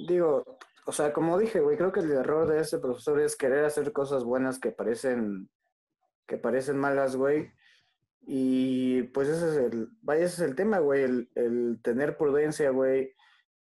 digo, 0.09 0.59
o 0.87 0.93
sea, 0.93 1.13
como 1.13 1.39
dije, 1.39 1.61
güey, 1.61 1.77
creo 1.77 1.93
que 1.93 2.01
el 2.01 2.11
error 2.11 2.49
de 2.49 2.61
ese 2.61 2.79
profesor 2.79 3.21
es 3.21 3.37
querer 3.37 3.65
hacer 3.65 3.93
cosas 3.93 4.25
buenas 4.25 4.59
que 4.59 4.73
parecen, 4.73 5.51
que 6.27 6.39
parecen 6.39 6.79
malas, 6.79 7.17
güey. 7.17 7.53
Y 8.27 9.03
pues 9.05 9.29
ese 9.29 9.49
es 9.49 9.57
el, 9.57 9.89
vaya, 10.03 10.25
ese 10.25 10.43
es 10.43 10.51
el 10.51 10.55
tema, 10.55 10.79
güey, 10.79 11.03
el, 11.03 11.31
el 11.35 11.81
tener 11.83 12.17
prudencia, 12.17 12.71
güey. 12.71 13.15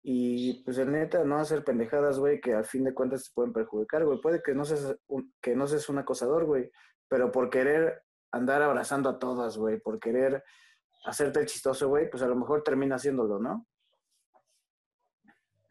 Y 0.10 0.64
pues 0.64 0.78
el 0.78 0.90
neta, 0.94 1.26
no 1.26 1.38
hacer 1.38 1.66
pendejadas, 1.66 2.18
güey, 2.18 2.40
que 2.40 2.54
al 2.54 2.64
fin 2.64 2.86
de 2.86 2.94
cuentas 2.94 3.26
te 3.26 3.32
pueden 3.36 3.52
perjudicar, 3.52 4.06
güey. 4.06 4.22
Puede 4.22 4.42
que 4.42 4.54
no 4.54 4.64
seas 4.64 4.96
un, 5.08 5.34
que 5.42 5.54
no 5.54 5.68
seas 5.68 5.90
un 5.90 5.98
acosador, 5.98 6.46
güey, 6.46 6.72
pero 7.10 7.30
por 7.30 7.50
querer 7.50 8.04
andar 8.32 8.62
abrazando 8.62 9.10
a 9.10 9.20
todas, 9.20 9.58
güey, 9.58 9.82
por 9.82 10.00
querer 10.00 10.46
hacerte 11.04 11.42
el 11.42 11.46
chistoso, 11.46 11.90
güey, 11.90 12.10
pues 12.10 12.24
a 12.24 12.28
lo 12.28 12.38
mejor 12.38 12.64
termina 12.64 12.96
haciéndolo, 12.96 13.38
¿no? 13.38 13.68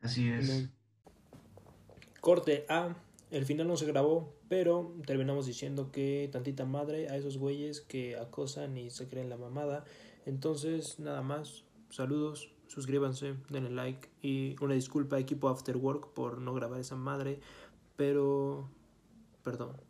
Así 0.02 0.28
es. 0.30 0.68
Corte 2.20 2.66
A. 2.68 2.94
El 3.30 3.46
final 3.46 3.66
no 3.66 3.78
se 3.78 3.86
grabó, 3.86 4.34
pero 4.50 4.98
terminamos 5.06 5.46
diciendo 5.46 5.90
que 5.90 6.28
tantita 6.30 6.66
madre 6.66 7.08
a 7.08 7.16
esos 7.16 7.38
güeyes 7.38 7.80
que 7.80 8.18
acosan 8.18 8.76
y 8.76 8.90
se 8.90 9.08
creen 9.08 9.30
la 9.30 9.38
mamada. 9.38 9.84
Entonces, 10.26 11.00
nada 11.00 11.22
más. 11.22 11.64
Saludos, 11.88 12.52
suscríbanse, 12.66 13.36
denle 13.48 13.70
like 13.70 14.08
y 14.22 14.56
una 14.60 14.74
disculpa 14.74 15.18
equipo 15.18 15.48
After 15.48 15.76
Work 15.76 16.12
por 16.12 16.40
no 16.40 16.54
grabar 16.54 16.80
esa 16.80 16.96
madre, 16.96 17.40
pero 17.96 18.68
perdón. 19.42 19.85